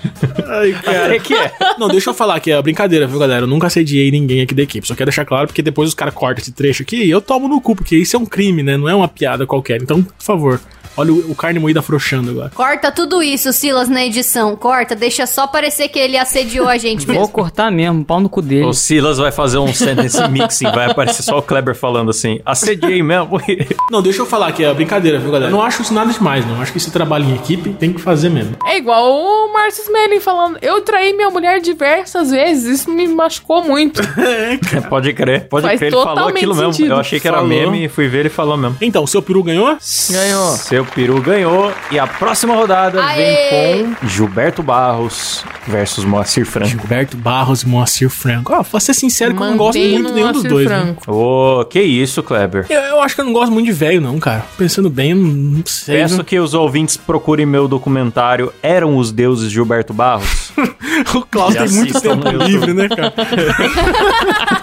Ai, 0.47 0.71
cara. 0.83 1.15
é 1.15 1.19
que 1.19 1.33
é. 1.33 1.51
Não, 1.77 1.87
deixa 1.87 2.09
eu 2.09 2.13
falar 2.13 2.39
que 2.39 2.51
é 2.51 2.61
brincadeira, 2.61 3.05
viu, 3.07 3.19
galera? 3.19 3.43
Eu 3.43 3.47
nunca 3.47 3.67
assediei 3.67 4.09
ninguém 4.11 4.41
aqui 4.41 4.53
da 4.55 4.63
equipe. 4.63 4.87
Só 4.87 4.95
quero 4.95 5.09
deixar 5.09 5.25
claro, 5.25 5.47
porque 5.47 5.61
depois 5.61 5.89
os 5.89 5.95
caras 5.95 6.13
cortam 6.13 6.41
esse 6.41 6.51
trecho 6.51 6.81
aqui 6.83 7.03
e 7.03 7.09
eu 7.09 7.21
tomo 7.21 7.47
no 7.47 7.59
cu, 7.61 7.75
porque 7.75 7.95
isso 7.95 8.15
é 8.15 8.19
um 8.19 8.25
crime, 8.25 8.48
né? 8.63 8.77
Não 8.77 8.89
é 8.89 8.95
uma 8.95 9.07
piada 9.07 9.45
qualquer. 9.45 9.81
Então, 9.81 10.01
por 10.03 10.23
favor, 10.23 10.61
olha 10.97 11.13
o, 11.13 11.31
o 11.31 11.35
carne 11.35 11.59
moída 11.59 11.79
afrouxando 11.79 12.31
agora. 12.31 12.51
Corta 12.53 12.91
tudo 12.91 13.21
isso, 13.23 13.51
Silas, 13.53 13.89
na 13.89 14.05
edição. 14.05 14.55
Corta, 14.55 14.95
deixa 14.95 15.25
só 15.25 15.47
parecer 15.47 15.87
que 15.89 15.99
ele 15.99 16.17
assediou 16.17 16.67
a 16.67 16.77
gente 16.77 17.05
Vou 17.05 17.15
mesmo. 17.15 17.29
cortar 17.29 17.71
mesmo, 17.71 18.03
pau 18.03 18.19
no 18.19 18.29
cu 18.29 18.41
dele. 18.41 18.65
O 18.65 18.73
Silas 18.73 19.17
vai 19.17 19.31
fazer 19.31 19.57
um 19.57 19.73
sentence 19.73 20.21
mixing, 20.29 20.71
vai 20.71 20.89
aparecer 20.89 21.23
só 21.23 21.37
o 21.37 21.41
Kleber 21.41 21.75
falando 21.75 22.09
assim, 22.09 22.39
assediei 22.45 23.01
mesmo. 23.03 23.39
Não, 23.91 24.01
deixa 24.01 24.21
eu 24.21 24.25
falar 24.25 24.51
que 24.51 24.63
é 24.63 24.73
brincadeira, 24.73 25.19
viu, 25.19 25.31
galera? 25.31 25.51
Eu 25.51 25.55
não 25.55 25.63
acho 25.63 25.81
isso 25.81 25.93
nada 25.93 26.11
demais, 26.13 26.45
não. 26.45 26.61
Acho 26.61 26.71
que 26.71 26.77
esse 26.77 26.91
trabalho 26.91 27.25
em 27.25 27.35
equipe 27.35 27.71
tem 27.73 27.91
que 27.91 27.99
fazer 27.99 28.29
mesmo. 28.29 28.55
É 28.65 28.77
igual 28.77 29.11
o 29.11 29.51
Márcio 29.51 29.83
Smelling 29.83 30.19
falando, 30.19 30.57
eu 30.61 30.81
traí 30.81 31.11
minha 31.13 31.29
mulher 31.29 31.59
diversas 31.59 32.29
vezes, 32.29 32.81
isso 32.81 32.91
me 32.91 33.07
machucou 33.07 33.63
muito. 33.63 34.01
pode 34.89 35.11
crer, 35.13 35.47
pode 35.47 35.65
Faz 35.65 35.79
crer, 35.79 35.91
ele 35.93 36.03
falou 36.03 36.27
aquilo 36.27 36.55
mesmo. 36.55 36.73
sentido. 36.73 36.93
Eu 36.93 36.99
achei 36.99 37.19
que 37.19 37.27
era 37.27 37.37
Falou. 37.37 37.49
meme 37.49 37.85
e 37.85 37.89
fui 37.89 38.07
ver 38.07 38.19
ele 38.19 38.29
falou 38.29 38.57
mesmo. 38.57 38.77
Então, 38.81 39.05
seu 39.07 39.21
peru 39.21 39.41
ganhou? 39.43 39.75
Ganhou. 40.11 40.51
Seu 40.51 40.78
peru 40.85 41.21
ganhou 41.21 41.71
e 41.91 41.97
a 41.99 42.05
próxima 42.07 42.55
rodada 42.55 43.03
Aê! 43.03 43.83
vem 43.83 43.93
com 43.95 44.07
Gilberto 44.07 44.61
Barros 44.63 45.43
versus 45.67 46.03
Moacir 46.05 46.45
Franco. 46.45 46.69
Gilberto 46.69 47.17
Barros 47.17 47.63
e 47.63 47.67
Moacir 47.67 48.09
Franco. 48.09 48.53
Ó, 48.53 48.63
pra 48.63 48.79
ser 48.79 48.93
sincero 48.93 49.35
que 49.35 49.41
eu 49.41 49.47
não 49.47 49.57
gosto 49.57 49.79
muito 49.79 50.09
no 50.09 50.15
nenhum 50.15 50.31
dos 50.31 50.43
Moacir 50.43 50.49
dois. 50.49 50.69
né? 50.69 50.79
Franco. 50.79 51.11
Ô, 51.11 51.65
que 51.65 51.81
isso, 51.81 52.23
Kleber. 52.23 52.65
Eu, 52.69 52.79
eu 52.81 53.01
acho 53.01 53.15
que 53.15 53.21
eu 53.21 53.25
não 53.25 53.33
gosto 53.33 53.51
muito 53.51 53.65
de 53.65 53.71
velho, 53.71 54.01
não, 54.01 54.19
cara. 54.19 54.45
Pensando 54.57 54.89
bem, 54.89 55.11
eu 55.11 55.17
não, 55.17 55.27
não 55.27 55.63
sei. 55.65 55.97
Peço 55.97 56.15
viu? 56.15 56.23
que 56.23 56.39
os 56.39 56.53
ouvintes 56.53 56.97
procurem 56.97 57.45
meu 57.45 57.67
documentário 57.67 58.51
Eram 58.61 58.97
os 58.97 59.11
Deuses 59.11 59.51
Gilberto 59.51 59.93
Barros. 59.93 60.51
O 61.15 61.21
Klaus 61.21 61.55
tem 61.55 61.69
muito 61.69 61.99
tempo 62.01 62.27
livre, 62.27 62.73
né, 62.73 62.89
cara? 62.89 63.13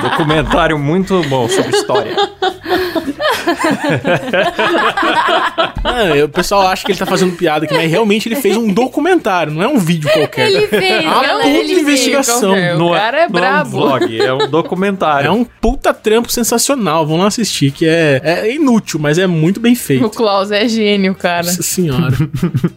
documentário 0.02 0.78
muito 0.78 1.22
bom 1.24 1.48
sobre 1.48 1.70
história. 1.76 2.14
Eu- 6.16 6.26
o 6.26 6.28
pessoal 6.28 6.66
acha 6.68 6.84
que 6.84 6.92
ele 6.92 6.98
tá 6.98 7.06
fazendo 7.06 7.32
piada 7.36 7.64
aqui, 7.64 7.74
mas 7.74 7.90
realmente 7.90 8.28
ele 8.28 8.36
fez 8.36 8.56
um 8.56 8.72
documentário, 8.72 9.52
não 9.52 9.62
é 9.62 9.68
um 9.68 9.78
vídeo 9.78 10.10
qualquer. 10.12 10.48
Ele 10.50 10.66
fez, 10.66 11.06
Ah, 11.06 11.14
galera, 11.14 11.36
puta 11.38 11.48
ele 11.48 11.68
fez. 11.68 11.80
investigação. 11.80 12.40
qualquer. 12.50 12.76
O 12.76 12.90
cara 12.92 13.16
é 13.18 13.20
não 13.20 13.24
é 13.24 13.28
um 13.28 13.32
brabo. 13.32 13.70
vlog, 13.70 14.20
é 14.20 14.32
um 14.32 14.48
documentário. 14.48 15.28
É 15.28 15.30
um 15.30 15.44
puta 15.44 15.92
trampo 15.94 16.30
sensacional. 16.30 17.04
Vamos 17.06 17.22
lá 17.22 17.28
assistir, 17.28 17.70
que 17.70 17.86
é, 17.86 18.20
é 18.24 18.54
inútil, 18.54 18.98
mas 19.00 19.18
é 19.18 19.26
muito 19.26 19.60
bem 19.60 19.72
O 19.72 19.76
feito. 19.76 20.10
Klaus 20.10 20.50
é 20.50 20.68
gênio, 20.68 21.14
cara. 21.14 21.46
Nossa 21.46 21.62
senhora. 21.62 22.16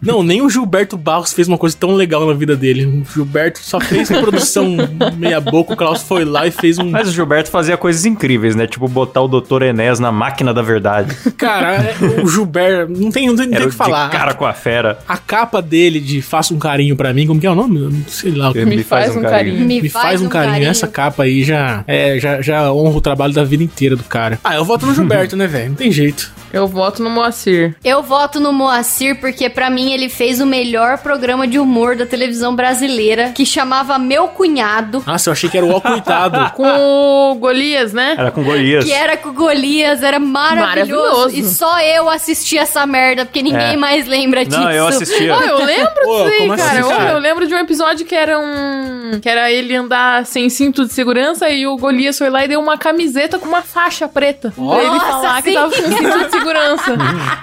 Não, 0.02 0.22
nem 0.22 0.42
o 0.42 0.48
Gilberto 0.50 0.96
Barros 0.96 1.32
fez 1.32 1.48
uma 1.48 1.58
coisa 1.58 1.76
tão 1.78 1.94
legal 1.94 2.26
na 2.26 2.32
vida 2.34 2.56
dele. 2.56 2.84
O 2.86 3.04
Gilberto 3.12 3.60
só 3.60 3.80
fez 3.80 4.08
produção 4.08 4.76
meia 5.16 5.40
boca, 5.40 5.74
o 5.74 5.76
Klaus 5.76 6.02
foi 6.02 6.24
lá 6.24 6.46
e 6.46 6.50
fez 6.50 6.78
um. 6.78 6.90
Mas 6.90 7.08
o 7.08 7.12
Gilberto 7.12 7.50
fazia 7.50 7.76
coisas 7.76 8.04
incríveis, 8.04 8.54
né? 8.56 8.66
Tipo 8.66 8.88
botar 8.88 9.20
o 9.22 9.28
Dr. 9.28 9.62
Enéas 9.62 9.98
na 9.98 10.12
máquina 10.12 10.52
da 10.54 10.62
verdade. 10.64 11.14
Cara, 11.36 11.74
é- 11.76 12.22
o 12.22 12.28
Gilberto. 12.28 12.92
Não 12.92 13.10
tem, 13.10 13.26
não 13.28 13.36
tem, 13.36 13.46
não 13.46 13.56
tem 13.56 13.66
o 13.66 13.70
que 13.70 13.76
falar. 13.76 14.06
de 14.10 14.16
cara 14.16 14.34
com 14.34 14.44
a 14.44 14.52
fera. 14.52 14.98
A 15.06 15.16
capa 15.16 15.60
dele 15.62 16.00
de 16.00 16.20
Faça 16.22 16.52
um 16.54 16.58
carinho 16.58 16.96
pra 16.96 17.12
mim, 17.12 17.26
como 17.26 17.40
que 17.40 17.46
é 17.46 17.50
o 17.50 17.54
nome? 17.54 17.78
Eu 17.80 17.90
não 17.90 18.04
Sei 18.08 18.32
lá. 18.32 18.52
Me 18.52 18.82
faz 18.82 19.14
um 19.16 19.22
carinho. 19.22 19.64
Me, 19.64 19.82
Me 19.82 19.88
faz, 19.88 20.20
um 20.22 20.28
carinho. 20.28 20.68
Essa 20.68 20.88
capa 20.88 21.24
aí 21.24 21.44
já, 21.44 21.84
é, 21.86 22.18
já, 22.18 22.40
já 22.40 22.72
honra 22.72 22.96
o 22.96 23.00
trabalho 23.00 23.32
da 23.32 23.44
vida 23.44 23.62
inteira 23.62 23.94
do 23.94 24.04
cara. 24.04 24.38
Ah, 24.42 24.54
eu 24.56 24.64
voto 24.64 24.86
no 24.86 24.94
Gilberto, 24.94 25.36
né, 25.36 25.46
velho? 25.46 25.68
Não 25.70 25.76
tem 25.76 25.92
jeito. 25.92 26.32
Eu 26.54 26.66
voto 26.68 27.02
no 27.02 27.10
Moacir. 27.10 27.74
Eu 27.84 28.02
voto 28.02 28.38
no 28.38 28.52
Moacir 28.52 29.18
porque 29.20 29.48
pra 29.50 29.68
mim 29.68 29.92
ele 29.92 30.08
fez 30.08 30.40
o 30.40 30.46
melhor 30.46 30.98
programa 30.98 31.46
de 31.48 31.58
humor 31.58 31.96
da 31.96 32.06
televisão 32.06 32.54
brasileira, 32.54 33.32
que 33.34 33.44
chamava 33.44 33.98
Meu 33.98 34.28
Cunhado, 34.28 35.02
Nossa, 35.06 35.28
eu 35.28 35.32
achei 35.32 35.50
que 35.50 35.56
era 35.56 35.66
o 35.66 35.70
ó 35.74 35.80
coitado. 35.80 36.52
Com 36.54 37.32
o 37.32 37.34
Golias, 37.34 37.92
né? 37.92 38.14
Era 38.16 38.30
com 38.30 38.42
Golias. 38.44 38.84
que 38.84 38.92
era 38.92 39.16
com 39.16 39.30
o 39.30 39.32
Golias, 39.32 40.02
era 40.02 40.18
maravilhoso. 40.18 41.02
Maravilhoso. 41.02 41.36
E 41.36 41.44
só 41.44 41.80
eu 41.80 42.08
assisti 42.08 42.56
essa 42.56 42.86
merda, 42.86 43.24
porque 43.24 43.42
ninguém 43.42 43.74
É. 43.74 43.76
mais 43.76 44.06
lembra 44.06 44.44
disso. 44.44 44.60
Não, 44.60 44.70
eu 44.70 44.86
assistia. 44.86 45.36
Oh, 45.36 45.42
eu 45.42 45.64
lembro 45.64 45.92
Pô, 46.04 46.22
disso 46.24 46.32
aí, 46.34 46.38
como 46.38 46.52
assim, 46.52 46.62
cara. 46.62 46.82
Cara? 46.84 47.10
Eu 47.12 47.18
lembro 47.18 47.46
de 47.46 47.54
um 47.54 47.58
episódio 47.58 48.06
que 48.06 48.14
era 48.14 48.38
um. 48.38 49.18
Que 49.20 49.28
era 49.28 49.50
ele 49.50 49.74
andar 49.74 50.24
sem 50.26 50.48
cinto 50.48 50.86
de 50.86 50.92
segurança 50.92 51.48
e 51.50 51.66
o 51.66 51.76
Golias 51.76 52.16
foi 52.16 52.30
lá 52.30 52.44
e 52.44 52.48
deu 52.48 52.60
uma 52.60 52.78
camiseta 52.78 53.38
com 53.38 53.48
uma 53.48 53.62
faixa 53.62 54.06
preta. 54.06 54.52
pra 54.54 54.78
ele 54.82 54.86
Nossa, 54.90 55.06
falar 55.06 55.42
que 55.42 55.48
sim. 55.50 55.54
tava 55.54 55.70
com 55.70 55.82
cinto 55.82 55.92
de 56.24 56.30
segurança. 56.30 56.43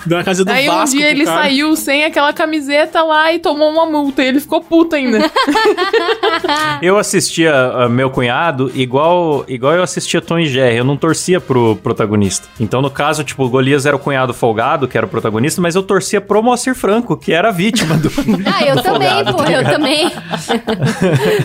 Na 0.05 0.23
casa 0.23 0.45
do 0.45 0.51
Aí 0.51 0.69
um 0.69 0.73
Vasco. 0.73 0.95
dia 0.97 1.09
ele 1.09 1.25
cara. 1.25 1.41
saiu 1.43 1.75
sem 1.75 2.03
aquela 2.03 2.33
camiseta 2.33 3.01
lá 3.03 3.33
e 3.33 3.39
tomou 3.39 3.69
uma 3.69 3.85
multa. 3.85 4.23
E 4.23 4.27
ele 4.27 4.39
ficou 4.39 4.61
puto 4.61 4.95
ainda. 4.95 5.19
Eu 6.81 6.97
assistia 6.97 7.53
ah, 7.53 7.89
meu 7.89 8.09
cunhado 8.09 8.71
igual, 8.73 9.45
igual 9.47 9.73
eu 9.73 9.83
assistia 9.83 10.21
Tom 10.21 10.39
e 10.39 10.47
Jerry. 10.47 10.77
Eu 10.77 10.83
não 10.83 10.97
torcia 10.97 11.39
pro 11.39 11.75
protagonista. 11.77 12.47
Então, 12.59 12.81
no 12.81 12.89
caso, 12.89 13.23
tipo, 13.23 13.43
o 13.43 13.49
Golias 13.49 13.85
era 13.85 13.95
o 13.95 13.99
cunhado 13.99 14.33
folgado, 14.33 14.87
que 14.87 14.97
era 14.97 15.05
o 15.05 15.09
protagonista, 15.09 15.61
mas 15.61 15.75
eu 15.75 15.83
torcia 15.83 16.19
pro 16.19 16.41
Moacir 16.41 16.75
Franco, 16.75 17.15
que 17.17 17.31
era 17.31 17.49
a 17.49 17.51
vítima 17.51 17.97
do. 17.97 18.11
Ah, 18.45 18.65
eu 18.65 18.75
do 18.75 18.81
também, 18.83 19.07
folgado, 19.09 19.33
pô, 19.37 19.43
tá 19.43 19.51
eu 19.51 19.63
também. 19.63 20.11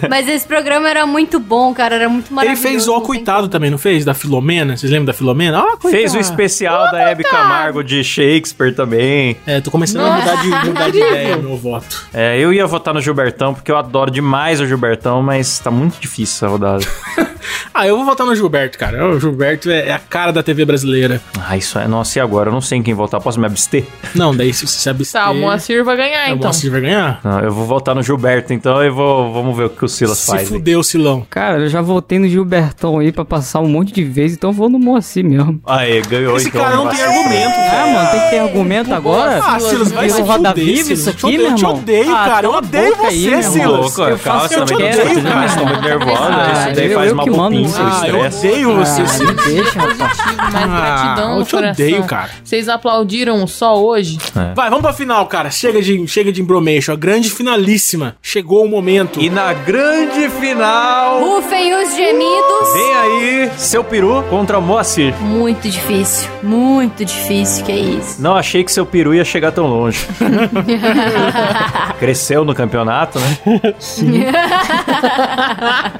Mas 0.08 0.28
esse 0.28 0.46
programa 0.46 0.88
era 0.88 1.06
muito 1.06 1.38
bom, 1.38 1.72
cara, 1.74 1.96
era 1.96 2.08
muito 2.08 2.26
Ele 2.28 2.34
maravilhoso. 2.34 2.62
fez 2.62 2.88
ó 2.88 2.92
não 2.92 2.98
tem 3.00 3.06
coitado 3.06 3.48
também, 3.48 3.70
não 3.70 3.78
fez? 3.78 4.04
Da 4.04 4.14
Filomena. 4.14 4.76
Vocês 4.76 4.90
lembram 4.90 5.06
da 5.06 5.12
Filomena? 5.12 5.58
Ah, 5.58 5.76
coitado. 5.76 5.90
Fez 5.90 6.14
o 6.14 6.18
especial 6.18 6.90
da 6.90 7.10
Hebe 7.10 7.22
Camargo 7.24 7.45
de 7.84 8.02
Shakespeare 8.02 8.74
também. 8.74 9.36
É, 9.46 9.60
tô 9.60 9.70
começando 9.70 10.04
a 10.04 10.16
mudar 10.16 10.42
de, 10.42 10.68
mudar 10.68 10.90
de 10.90 10.98
ideia 10.98 11.36
meu 11.36 11.56
voto. 11.56 12.06
É, 12.12 12.38
eu 12.38 12.52
ia 12.52 12.66
votar 12.66 12.92
no 12.92 13.00
Gilbertão, 13.00 13.54
porque 13.54 13.70
eu 13.70 13.76
adoro 13.76 14.10
demais 14.10 14.60
o 14.60 14.66
Gilbertão, 14.66 15.22
mas 15.22 15.58
tá 15.58 15.70
muito 15.70 16.00
difícil 16.00 16.36
essa 16.36 16.48
rodada. 16.48 16.84
Ah, 17.72 17.86
eu 17.86 17.96
vou 17.96 18.04
votar 18.04 18.26
no 18.26 18.34
Gilberto, 18.34 18.78
cara. 18.78 19.06
O 19.08 19.20
Gilberto 19.20 19.70
é, 19.70 19.88
é 19.88 19.92
a 19.92 19.98
cara 19.98 20.32
da 20.32 20.42
TV 20.42 20.64
brasileira. 20.64 21.20
ah, 21.46 21.56
isso 21.56 21.78
é. 21.78 21.86
Nossa, 21.86 22.18
e 22.18 22.22
agora? 22.22 22.48
Eu 22.48 22.52
não 22.52 22.60
sei 22.60 22.78
em 22.78 22.82
quem 22.82 22.94
votar. 22.94 23.20
Posso 23.20 23.38
me 23.40 23.46
abster? 23.46 23.84
Não, 24.14 24.34
daí 24.34 24.52
se 24.52 24.66
você 24.66 24.78
se 24.78 24.88
abster... 24.88 25.20
tá, 25.20 25.30
o 25.30 25.34
Moacir 25.34 25.84
vai 25.84 25.96
ganhar, 25.96 26.20
é, 26.28 26.32
o 26.32 26.34
então. 26.34 26.38
Moacir 26.48 26.70
vai 26.70 26.80
ganhar. 26.80 27.20
Não, 27.22 27.40
eu 27.40 27.52
vou 27.52 27.66
votar 27.66 27.94
no 27.94 28.02
Gilberto, 28.02 28.52
então 28.52 28.82
eu 28.82 28.94
vou. 28.94 29.32
Vamos 29.32 29.56
ver 29.56 29.64
o 29.64 29.70
que 29.70 29.84
o 29.84 29.88
Silas 29.88 30.18
Se 30.18 30.26
faz. 30.26 30.40
aí. 30.42 30.46
fudeu, 30.46 30.82
Silão. 30.82 31.26
Cara, 31.28 31.58
eu 31.60 31.68
já 31.68 31.80
votei 31.80 32.18
no 32.18 32.28
Gilbertão 32.28 32.98
aí 32.98 33.12
pra 33.12 33.24
passar 33.24 33.60
um 33.60 33.68
monte 33.68 33.92
de 33.92 34.04
vezes, 34.04 34.36
então 34.36 34.50
eu 34.50 34.54
vou 34.54 34.68
no 34.68 34.78
Moacir 34.78 35.24
mesmo. 35.24 35.60
Aê, 35.66 36.00
ganhou 36.02 36.36
Esse 36.36 36.48
então. 36.48 36.62
cara 36.62 36.76
não 36.76 36.88
tem 36.88 36.98
vacilo. 36.98 37.18
argumento, 37.20 37.54
Ah, 37.56 37.70
velho. 37.82 37.92
mano, 37.94 38.10
tem 38.10 38.20
que 38.20 38.30
ter 38.30 38.38
argumento 38.38 38.94
agora? 38.94 39.40
Ah, 39.44 39.60
Silas, 39.60 39.92
vai 39.92 40.08
se 40.10 40.20
roda 40.22 40.48
fuder, 40.50 40.64
viva 40.64 40.82
Silas. 40.84 40.98
isso 40.98 41.08
Eu 41.10 41.14
te 41.14 41.16
aqui, 41.16 41.26
odeio, 41.26 41.40
meu 41.42 41.50
eu 41.50 41.54
te 41.56 41.60
irmão? 41.62 41.76
odeio, 41.76 42.14
Ah, 42.16 42.24
cara. 42.26 42.46
Eu 42.46 42.52
odeio 42.52 42.96
aí, 43.04 43.24
você, 43.24 43.28
irmão. 43.28 43.42
Silas. 43.42 43.68
Louco, 43.96 44.02
Eu 44.02 44.18
calma, 44.18 44.40
faço 44.40 44.54
eu 44.54 44.62
atitude, 44.62 44.82
meu 44.82 44.90
tá 44.92 45.02
irmão. 45.04 45.66
muito 45.66 45.82
nervosa. 45.82 46.20
Ah, 46.30 46.64
Isso 46.66 46.74
daí 46.76 46.90
eu- 46.92 46.98
faz 46.98 47.12
mal 47.12 47.24
pro 47.26 47.35
mando. 47.36 47.56
pinto, 47.56 47.74
Ah, 47.78 48.08
eu 48.08 48.20
odeio 48.20 48.76
você, 48.76 49.02
Ah, 49.02 49.24
me 49.24 49.34
deixa, 49.34 49.78
rapaz. 49.78 50.18
Mais 50.52 50.54
Ah, 50.54 50.80
gratidão 50.80 51.38
eu 51.38 51.44
te 51.44 51.50
coração. 51.50 51.84
odeio, 51.86 52.04
cara. 52.04 52.30
Vocês 52.44 52.68
aplaudiram 52.68 53.46
só 53.46 53.76
hoje? 53.82 54.18
Vai, 54.54 54.68
vamos 54.70 54.82
pra 54.82 54.92
final, 54.92 55.26
cara. 55.26 55.50
Chega 55.50 55.80
de, 55.82 56.06
chega 56.08 56.32
de 56.32 56.40
embromation. 56.42 56.92
A 56.92 56.96
grande 56.96 57.30
finalíssima. 57.30 58.16
Chegou 58.22 58.64
o 58.64 58.68
momento. 58.68 59.20
E 59.20 59.28
na 59.30 59.52
grande 59.52 60.28
final, 60.30 61.20
Rufem 61.20 61.74
os 61.74 61.94
gemidos. 61.94 62.72
vem 62.72 62.94
aí 62.94 63.50
seu 63.56 63.82
peru 63.84 64.22
contra 64.30 64.60
Moacir. 64.60 65.14
Muito 65.20 65.68
difícil, 65.68 66.28
muito 66.42 67.04
difícil, 67.04 67.64
que 67.64 67.72
é 67.72 67.78
isso. 67.78 68.20
Não 68.20 68.34
achei 68.36 68.62
que 68.64 68.72
seu 68.72 68.84
peru 68.86 69.14
ia 69.14 69.24
chegar 69.24 69.52
tão 69.52 69.66
longe. 69.66 70.06
Cresceu 71.98 72.44
no 72.44 72.54
campeonato, 72.54 73.18
né? 73.18 73.38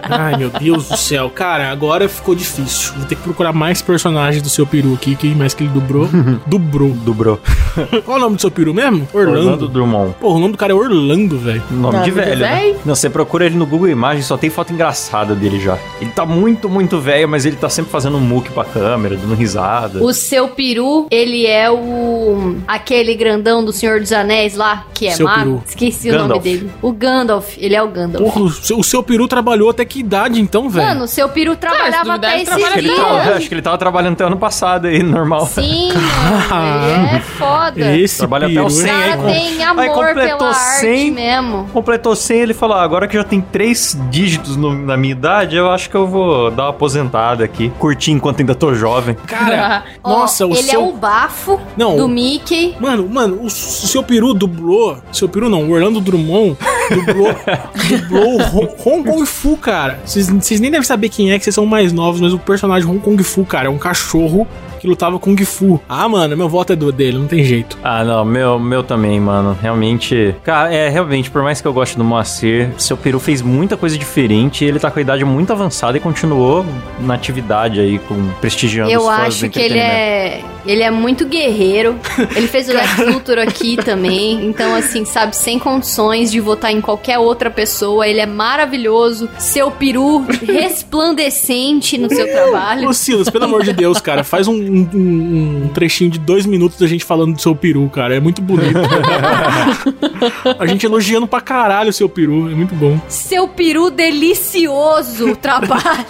Ai, 0.08 0.36
meu 0.36 0.50
Deus 0.50 0.88
do 0.88 0.96
céu. 0.96 1.25
Cara, 1.30 1.70
agora 1.70 2.08
ficou 2.08 2.34
difícil. 2.34 2.92
Vou 2.96 3.06
ter 3.06 3.14
que 3.16 3.22
procurar 3.22 3.52
mais 3.52 3.82
personagens 3.82 4.42
do 4.42 4.48
seu 4.48 4.66
peru 4.66 4.94
aqui, 4.94 5.14
que 5.16 5.34
mais 5.34 5.54
que 5.54 5.64
ele 5.64 5.70
dobrou. 5.72 6.08
dobrou. 6.46 6.90
Dobrou. 6.90 7.40
Qual 8.04 8.16
é 8.16 8.20
o 8.20 8.22
nome 8.22 8.36
do 8.36 8.40
seu 8.40 8.50
peru 8.50 8.72
mesmo? 8.74 9.08
Orlando 9.12 9.38
Orlando. 9.38 9.68
Drummond. 9.68 10.14
Pô, 10.20 10.32
o 10.34 10.38
nome 10.38 10.52
do 10.52 10.58
cara 10.58 10.72
é 10.72 10.76
Orlando, 10.76 11.38
velho. 11.38 11.62
Nome 11.70 11.92
Nome 11.96 12.04
de 12.04 12.10
velho, 12.10 12.40
né? 12.40 12.56
velho? 12.60 12.76
Não, 12.84 12.94
você 12.94 13.08
procura 13.10 13.46
ele 13.46 13.56
no 13.56 13.66
Google 13.66 13.88
Imagens, 13.88 14.26
só 14.26 14.36
tem 14.36 14.50
foto 14.50 14.72
engraçada 14.72 15.34
dele 15.34 15.60
já. 15.60 15.78
Ele 16.00 16.10
tá 16.10 16.24
muito, 16.24 16.68
muito 16.68 17.00
velho, 17.00 17.28
mas 17.28 17.44
ele 17.46 17.56
tá 17.56 17.68
sempre 17.68 17.90
fazendo 17.90 18.16
um 18.16 18.20
muque 18.20 18.50
pra 18.50 18.64
câmera, 18.64 19.16
dando 19.16 19.34
risada. 19.34 20.02
O 20.02 20.12
seu 20.12 20.48
peru, 20.48 21.06
ele 21.10 21.46
é 21.46 21.70
o. 21.70 22.56
aquele 22.66 23.14
grandão 23.14 23.64
do 23.64 23.72
Senhor 23.72 24.00
dos 24.00 24.12
Anéis 24.12 24.54
lá, 24.54 24.84
que 24.94 25.06
é 25.06 25.10
Seu 25.12 25.26
mago. 25.26 25.38
peru. 25.42 25.62
Esqueci 25.66 26.08
o 26.08 26.12
Gandalf. 26.12 26.28
nome 26.30 26.40
dele. 26.42 26.70
O 26.82 26.92
Gandalf, 26.92 27.56
ele 27.58 27.74
é 27.74 27.82
o 27.82 27.88
Gandalf. 27.88 28.24
Porra, 28.24 28.40
o 28.42 28.50
seu, 28.50 28.78
o 28.78 28.84
seu 28.84 29.02
peru 29.02 29.28
trabalhou 29.28 29.70
até 29.70 29.84
que 29.84 30.00
idade, 30.00 30.40
então, 30.40 30.68
velho? 30.68 30.86
Mano, 30.88 31.04
o 31.04 31.08
seu 31.16 31.28
peru 31.28 31.56
trabalhava 31.56 32.04
duvidar, 32.04 32.30
até 32.30 32.32
ele 32.34 32.42
esses 32.42 32.48
trabalha 32.54 32.66
Acho 32.66 32.72
que, 32.74 32.78
ele 32.78 32.88
dias. 32.94 33.06
tava, 33.06 33.36
acho 33.36 33.48
que 33.48 33.54
ele 33.54 33.62
tava 33.62 33.78
trabalhando 33.78 34.12
até 34.14 34.24
ano 34.24 34.36
passado 34.36 34.86
aí, 34.86 35.02
normal. 35.02 35.46
Sim, 35.46 35.88
ele 35.90 35.96
é 37.16 37.20
foda. 37.20 37.96
Esse 37.96 38.18
Trabalha 38.18 38.46
até 38.46 38.54
peru. 38.54 38.64
o 38.64 38.66
O 38.66 38.70
100 38.70 38.86
cara 38.86 39.04
aí. 39.04 39.16
com- 39.16 39.26
tem 39.26 39.64
amor 39.64 39.82
aí 39.82 39.88
completou 39.90 40.38
pela 40.38 40.50
arte 40.50 40.80
100. 40.80 41.10
mesmo. 41.10 41.68
Completou 41.72 42.16
100, 42.16 42.38
ele 42.40 42.54
falou: 42.54 42.76
ah, 42.76 42.82
agora 42.82 43.06
que 43.08 43.16
já 43.16 43.24
tem 43.24 43.40
três 43.40 43.98
dígitos 44.10 44.56
no- 44.56 44.74
na 44.74 44.96
minha 44.96 45.12
idade, 45.12 45.56
eu 45.56 45.70
acho 45.70 45.88
que 45.90 45.96
eu 45.96 46.06
vou 46.06 46.50
dar 46.50 46.64
uma 46.64 46.70
aposentada 46.70 47.44
aqui, 47.44 47.70
curtir 47.78 48.12
enquanto 48.12 48.40
ainda 48.40 48.54
tô 48.54 48.74
jovem. 48.74 49.14
Cara, 49.26 49.84
Ó, 50.02 50.10
nossa, 50.20 50.46
o 50.46 50.50
ele 50.52 50.62
seu... 50.64 50.80
é 50.80 50.84
o 50.84 50.92
bafo 50.92 51.60
Não, 51.76 51.96
do 51.96 52.08
Mickey. 52.08 52.76
Mano, 52.80 53.08
mano, 53.08 53.36
o, 53.42 53.46
o 53.46 53.50
seu 53.50 54.02
peru 54.02 54.34
dublou. 54.34 54.98
Seu 55.12 55.28
peru 55.28 55.48
não, 55.48 55.62
o 55.64 55.72
Orlando 55.72 56.00
Drummond 56.00 56.56
dublou, 56.90 57.34
dublou 57.88 58.36
o 58.40 58.88
Hong, 58.88 59.04
Kong 59.10 59.26
Fu, 59.26 59.56
cara. 59.56 59.98
Vocês 60.04 60.28
vocês 60.28 60.60
nem 60.60 60.70
devem 60.70 60.84
saber 60.86 60.95
quem 61.08 61.32
é, 61.32 61.38
que 61.38 61.44
vocês 61.44 61.54
são 61.54 61.66
mais 61.66 61.92
novos, 61.92 62.20
mas 62.20 62.32
o 62.32 62.38
personagem 62.38 62.88
Hong 62.88 63.00
Kong 63.00 63.22
Fu, 63.22 63.44
cara, 63.44 63.68
é 63.68 63.70
um 63.70 63.78
cachorro 63.78 64.46
que 64.86 64.90
lutava 64.90 65.18
Kung 65.18 65.36
Fu. 65.44 65.80
Ah, 65.88 66.08
mano, 66.08 66.36
meu 66.36 66.48
voto 66.48 66.72
é 66.72 66.76
do 66.76 66.92
dele, 66.92 67.18
não 67.18 67.26
tem 67.26 67.42
jeito. 67.42 67.76
Ah, 67.82 68.04
não, 68.04 68.24
meu, 68.24 68.56
meu 68.58 68.84
também, 68.84 69.18
mano. 69.18 69.58
Realmente. 69.60 70.34
Cara, 70.44 70.72
é, 70.72 70.88
realmente, 70.88 71.28
por 71.28 71.42
mais 71.42 71.60
que 71.60 71.66
eu 71.66 71.72
goste 71.72 71.98
do 71.98 72.04
Moacir, 72.04 72.70
seu 72.78 72.96
peru 72.96 73.18
fez 73.18 73.42
muita 73.42 73.76
coisa 73.76 73.98
diferente. 73.98 74.64
Ele 74.64 74.78
tá 74.78 74.88
com 74.88 75.00
a 75.00 75.02
idade 75.02 75.24
muito 75.24 75.52
avançada 75.52 75.96
e 75.96 76.00
continuou 76.00 76.64
na 77.00 77.14
atividade 77.14 77.80
aí, 77.80 77.98
com 77.98 78.28
prestigiando 78.40 78.88
os 78.88 78.94
Eu 78.94 79.08
acho 79.10 79.48
que 79.48 79.58
ele 79.58 79.78
é. 79.78 80.44
Ele 80.64 80.82
é 80.82 80.90
muito 80.90 81.26
guerreiro. 81.26 81.96
Ele 82.34 82.48
fez 82.48 82.68
o 82.68 82.72
Lex 82.74 82.98
Luthor 82.98 83.38
aqui 83.38 83.76
também. 83.76 84.46
Então, 84.46 84.74
assim, 84.74 85.04
sabe, 85.04 85.36
sem 85.36 85.58
condições 85.58 86.30
de 86.30 86.40
votar 86.40 86.72
em 86.72 86.80
qualquer 86.80 87.18
outra 87.18 87.50
pessoa. 87.50 88.06
Ele 88.06 88.20
é 88.20 88.26
maravilhoso. 88.26 89.28
Seu 89.38 89.70
peru 89.70 90.26
resplandecente 90.44 91.98
no 91.98 92.08
seu 92.08 92.26
trabalho. 92.26 92.88
Ô, 92.88 92.92
Silas, 92.92 93.30
pelo 93.30 93.44
amor 93.44 93.62
de 93.62 93.72
Deus, 93.72 94.00
cara, 94.00 94.24
faz 94.24 94.48
um, 94.48 94.75
um- 94.94 95.64
um 95.64 95.68
trechinho 95.68 96.10
de 96.10 96.18
dois 96.18 96.44
minutos 96.46 96.78
da 96.78 96.86
gente 96.86 97.04
falando 97.04 97.34
do 97.34 97.40
seu 97.40 97.54
peru, 97.54 97.88
cara. 97.88 98.14
É 98.16 98.20
muito 98.20 98.40
bonito. 98.42 98.78
a 100.58 100.66
gente 100.66 100.86
elogiando 100.86 101.26
pra 101.26 101.40
caralho 101.40 101.90
o 101.90 101.92
seu 101.92 102.08
peru, 102.08 102.50
é 102.50 102.54
muito 102.54 102.74
bom. 102.74 102.98
Seu 103.08 103.48
peru 103.48 103.90
delicioso 103.90 105.30
o 105.32 105.36
trabalho. 105.36 106.06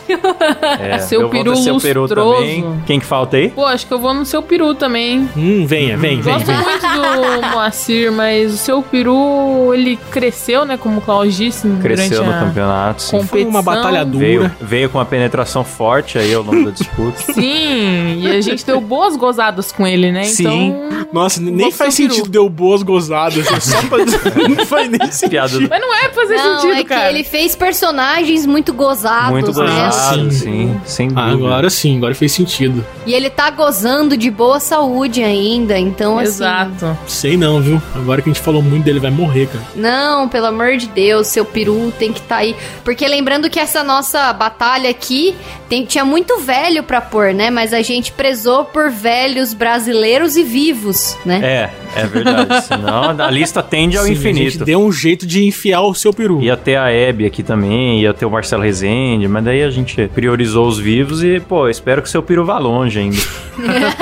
É, 0.81 0.99
Seu 1.07 1.23
eu 1.23 1.29
vou 1.29 1.31
peru 1.39 1.53
do 1.53 1.59
seu 1.59 1.79
peru 1.81 2.01
lustroso. 2.03 2.37
também. 2.39 2.81
Quem 2.87 3.01
que 3.01 3.07
falta 3.07 3.37
aí? 3.37 3.51
Pô, 3.51 3.65
acho 3.65 3.87
que 3.87 3.93
eu 3.93 3.99
vou 3.99 4.13
no 4.15 4.25
seu 4.25 4.43
peru 4.43 4.75
também. 4.75 5.29
Hum, 5.37 5.67
venha, 5.67 5.97
vem, 5.97 6.21
vem, 6.21 6.35
Gosto 6.35 6.47
vem. 6.47 6.57
muito 6.57 6.81
do 6.83 7.47
Moacir, 7.53 8.13
mas 8.13 8.55
o 8.55 8.57
seu 8.57 8.83
peru, 8.83 9.73
ele 9.75 9.97
cresceu, 10.11 10.65
né? 10.65 10.77
Como 10.77 10.99
o 10.99 11.01
Klaus 11.01 11.35
disse 11.37 11.69
Cresceu 11.83 12.09
durante 12.23 12.31
no 12.31 12.37
a 12.37 12.41
campeonato, 12.49 13.03
sim. 13.03 13.11
competição. 13.13 13.27
Foi 13.37 13.45
uma 13.45 13.63
batalha 13.63 14.05
dura. 14.05 14.19
Veio, 14.25 14.51
veio 14.61 14.89
com 14.91 14.99
uma 14.99 15.05
penetração 15.05 15.65
forte 15.65 16.19
aí 16.19 16.33
ao 16.35 16.43
longo 16.43 16.65
da 16.65 16.71
disputa. 16.71 17.33
Sim, 17.33 18.21
e 18.21 18.27
a 18.29 18.41
gente 18.41 18.56
deu 18.65 18.81
boas 18.81 19.17
gozadas 19.17 19.73
com 19.73 19.87
ele, 19.87 20.11
né? 20.13 20.25
Sim. 20.25 20.69
Então. 20.69 21.07
Nossa, 21.13 21.41
nem 21.41 21.71
faz 21.71 21.97
peru. 21.97 22.13
sentido 22.15 22.29
deu 22.31 22.49
boas 22.49 22.83
gozadas. 22.83 23.47
é 23.47 23.61
Só 23.61 23.81
pra... 23.83 23.99
não 24.49 24.67
faz 24.67 24.89
nem 24.91 25.01
sentido. 25.11 25.69
Mas 25.69 25.81
não 25.81 25.95
é 25.95 26.09
pra 26.09 26.23
fazer 26.23 26.37
Não, 26.37 26.61
sentido, 26.61 26.73
é 26.79 26.83
que 26.83 26.89
cara. 26.89 27.11
ele 27.11 27.25
fez 27.25 27.55
personagens 27.55 28.47
muito 28.47 28.73
gozados, 28.73 29.31
Muito 29.31 29.47
né? 29.53 29.85
gozado, 29.85 30.31
sim. 30.31 30.39
sim. 30.39 30.81
Sem 30.85 31.09
dúvida. 31.09 31.27
Ah, 31.27 31.33
agora 31.33 31.71
sim, 31.71 31.97
agora 31.99 32.15
fez 32.15 32.33
sentido. 32.33 32.85
E 33.07 33.15
ele 33.15 33.31
tá 33.31 33.51
gozando 33.51 34.17
de 34.17 34.31
boa 34.31 34.59
saúde 34.61 35.23
ainda, 35.23 35.79
então 35.79 36.19
assim. 36.19 36.27
Exato. 36.29 36.99
Sei 37.07 37.37
não, 37.37 37.61
viu? 37.61 37.81
Agora 37.95 38.21
que 38.23 38.29
a 38.31 38.33
gente 38.33 38.43
falou 38.43 38.63
muito 38.63 38.85
dele, 38.85 38.99
vai 39.01 39.11
morrer, 39.11 39.47
cara. 39.47 39.65
Não, 39.75 40.29
pelo 40.29 40.47
amor 40.47 40.77
de 40.77 40.87
Deus, 40.89 41.27
seu 41.29 41.45
peru 41.45 41.93
tem 41.99 42.13
que 42.13 42.21
estar 42.21 42.37
aí. 42.39 42.57
Porque 42.85 43.07
lembrando 43.07 43.49
que 43.49 43.59
essa 43.59 43.83
nossa 43.83 44.33
batalha 44.33 44.91
aqui 44.91 45.35
tem, 45.69 45.85
tinha 45.85 46.05
muito 46.05 46.39
velho 46.41 46.83
pra 46.83 47.01
pôr, 47.01 47.33
né? 47.35 47.51
Mas 47.51 47.73
a 47.73 47.83
gente 47.83 48.13
prezou 48.37 48.67
por 48.67 48.91
velhos 48.91 49.55
brasileiros 49.55 50.37
e 50.37 50.43
vivos, 50.43 51.17
né? 51.25 51.41
É, 51.43 52.01
é 52.03 52.07
verdade. 52.07 52.61
Senão 52.69 53.17
a 53.19 53.31
lista 53.31 53.63
tende 53.63 53.97
ao 53.97 54.05
Sim, 54.05 54.11
A 54.11 54.15
gente 54.15 54.29
infinito. 54.29 54.65
deu 54.65 54.79
um 54.79 54.93
jeito 54.93 55.27
de 55.27 55.43
enfiar 55.47 55.81
o 55.81 55.95
seu 55.95 56.13
peru. 56.13 56.43
Ia 56.43 56.55
ter 56.55 56.77
a 56.77 56.91
Hebe 56.93 57.25
aqui 57.25 57.43
também, 57.43 58.03
ia 58.03 58.13
ter 58.13 58.27
o 58.27 58.31
Marcelo 58.31 58.63
Rezende, 58.63 59.27
mas 59.27 59.43
daí 59.43 59.63
a 59.63 59.71
gente 59.71 60.07
priorizou 60.15 60.69
os 60.69 60.79
vivos 60.79 61.25
e, 61.25 61.41
pô, 61.41 61.67
espero 61.67 62.03
que 62.03 62.09
o 62.09 62.11
seu 62.11 62.23
peru 62.23 62.45
vá 62.45 62.59
longe 62.59 62.99
ainda. 62.99 63.17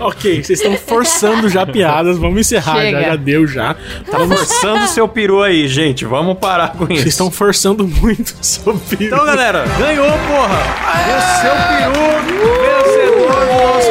Ok, 0.00 0.42
vocês 0.42 0.60
estão 0.60 0.76
forçando 0.76 1.48
já 1.48 1.66
piadas, 1.66 2.18
vamos 2.18 2.40
encerrar, 2.40 2.84
já, 2.90 3.02
já 3.02 3.16
deu 3.16 3.46
já. 3.46 3.74
Tá 4.10 4.18
forçando 4.18 4.84
o 4.84 4.88
seu 4.88 5.08
peru 5.08 5.42
aí, 5.42 5.66
gente. 5.66 6.04
Vamos 6.04 6.38
parar 6.38 6.72
com 6.72 6.84
isso. 6.84 6.94
Vocês 7.02 7.06
estão 7.14 7.30
forçando 7.30 7.86
muito 7.88 8.34
o 8.40 8.44
seu 8.44 8.74
peru. 8.74 9.04
Então, 9.04 9.24
galera, 9.24 9.64
ganhou, 9.78 10.06
porra! 10.06 10.60
O 11.06 11.40
seu 11.40 11.52
peru, 11.52 12.16
vencedor 12.60 12.66
do 12.66 13.05
nosso 13.05 13.05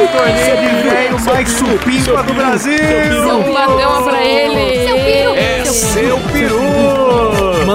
torneio 0.08 0.56
de 0.56 0.88
velho 0.88 1.20
mais 1.24 1.48
supimpa 1.50 2.22
do 2.22 2.34
Brasil! 2.34 2.74
Bater 3.52 3.86
uma 3.86 4.02
pra 4.02 4.24
ele. 4.24 4.86
Seu 4.86 4.96
peru! 4.96 5.34
É 5.36 5.64
seu 5.64 6.18
peru! 6.32 6.95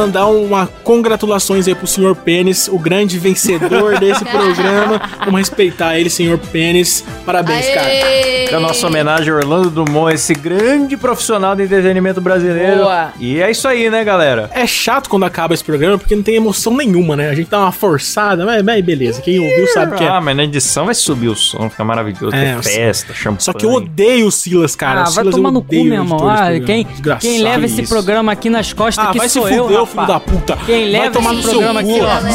Mandar 0.01 0.25
uma 0.25 0.67
congratulações 0.83 1.67
aí 1.67 1.75
pro 1.75 1.85
senhor 1.85 2.15
Pênis, 2.15 2.67
o 2.67 2.79
grande 2.79 3.19
vencedor 3.19 3.99
desse 3.99 4.25
programa. 4.25 4.99
Vamos 5.19 5.41
respeitar 5.41 5.99
ele, 5.99 6.09
senhor 6.09 6.39
Pênis. 6.39 7.05
Parabéns, 7.23 7.67
cara. 7.69 7.85
Aê! 7.85 8.47
É 8.51 8.55
a 8.55 8.59
nossa 8.59 8.87
homenagem 8.87 9.31
a 9.31 9.35
Orlando 9.37 9.69
Drummond, 9.69 10.13
esse 10.15 10.33
grande 10.33 10.97
profissional 10.97 11.55
do 11.55 11.61
entretenimento 11.61 12.19
brasileiro. 12.19 12.77
Boa. 12.79 13.13
E 13.19 13.39
é 13.39 13.49
isso 13.51 13.67
aí, 13.67 13.91
né, 13.91 14.03
galera? 14.03 14.49
É 14.53 14.65
chato 14.65 15.07
quando 15.07 15.23
acaba 15.23 15.53
esse 15.53 15.63
programa 15.63 15.97
porque 15.99 16.15
não 16.15 16.23
tem 16.23 16.35
emoção 16.35 16.75
nenhuma, 16.75 17.15
né? 17.15 17.29
A 17.29 17.35
gente 17.35 17.49
dá 17.49 17.59
uma 17.59 17.71
forçada, 17.71 18.43
mas, 18.43 18.63
mas 18.63 18.83
beleza. 18.83 19.21
Quem 19.21 19.39
ouviu 19.39 19.67
sabe 19.67 19.95
que 19.97 20.03
é. 20.03 20.07
Ah, 20.09 20.19
mas 20.19 20.35
na 20.35 20.43
edição 20.43 20.85
vai 20.85 20.95
subir 20.95 21.29
o 21.29 21.35
som, 21.35 21.69
fica 21.69 21.83
maravilhoso. 21.85 22.35
É, 22.35 22.55
ter 22.55 22.63
festa, 22.63 23.13
champanhe. 23.13 23.41
Só 23.41 23.53
que 23.53 23.65
eu 23.65 23.71
odeio 23.71 24.25
o 24.25 24.31
Silas, 24.31 24.75
cara. 24.75 25.01
ah, 25.01 25.03
o 25.03 25.05
vai 25.05 25.13
Silas 25.13 25.35
tomar 25.35 25.49
eu 25.49 25.53
no 25.53 25.61
cu, 25.61 25.75
meu 25.75 25.93
irmão. 25.93 26.27
Ah, 26.27 26.47
quem, 26.65 26.85
quem 27.19 27.41
leva 27.43 27.65
esse 27.65 27.83
programa 27.87 28.31
aqui 28.31 28.49
nas 28.49 28.73
costas 28.73 29.05
Ah, 29.05 29.11
que 29.11 29.19
vai 29.19 29.29
se 29.29 29.33
sou 29.39 29.47
fuder, 29.47 29.77
eu, 29.77 29.85
filho 29.91 30.07
da 30.07 30.19
puta. 30.19 30.57
Quem 30.65 30.91
vai 30.91 31.01
leva 31.01 31.13
tomar 31.13 31.33
esse 31.33 31.43
no 31.43 31.43
seu 31.43 31.61
cu. 31.61 31.65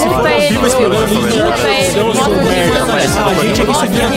for 0.09 0.27
ele, 0.31 0.59
escuta 0.67 0.87
ele, 1.69 1.99
é 1.99 2.05
um. 2.05 2.11
A 3.27 3.35
gente 3.45 3.63
aqui 3.63 3.75
se 3.75 3.87
vira 3.87 4.09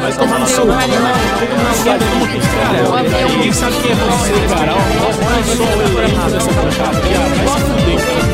Vai 0.00 0.12
tomar 0.12 0.38
no 0.38 0.46
seu 0.46 0.66
cu. 0.66 0.72
Ninguém 3.30 3.52
sabe 3.52 3.76
quem 3.76 3.90
é 3.90 3.94
você, 3.94 4.32
cara. 4.54 4.72
Olha 4.74 5.44
só 5.44 5.62
o 5.62 6.02
errado 6.02 6.32
dessa 6.32 6.50
cara. 6.52 6.98
Vai 7.00 7.48
se 7.48 7.60
fuder, 7.60 7.98
cara. 7.98 8.31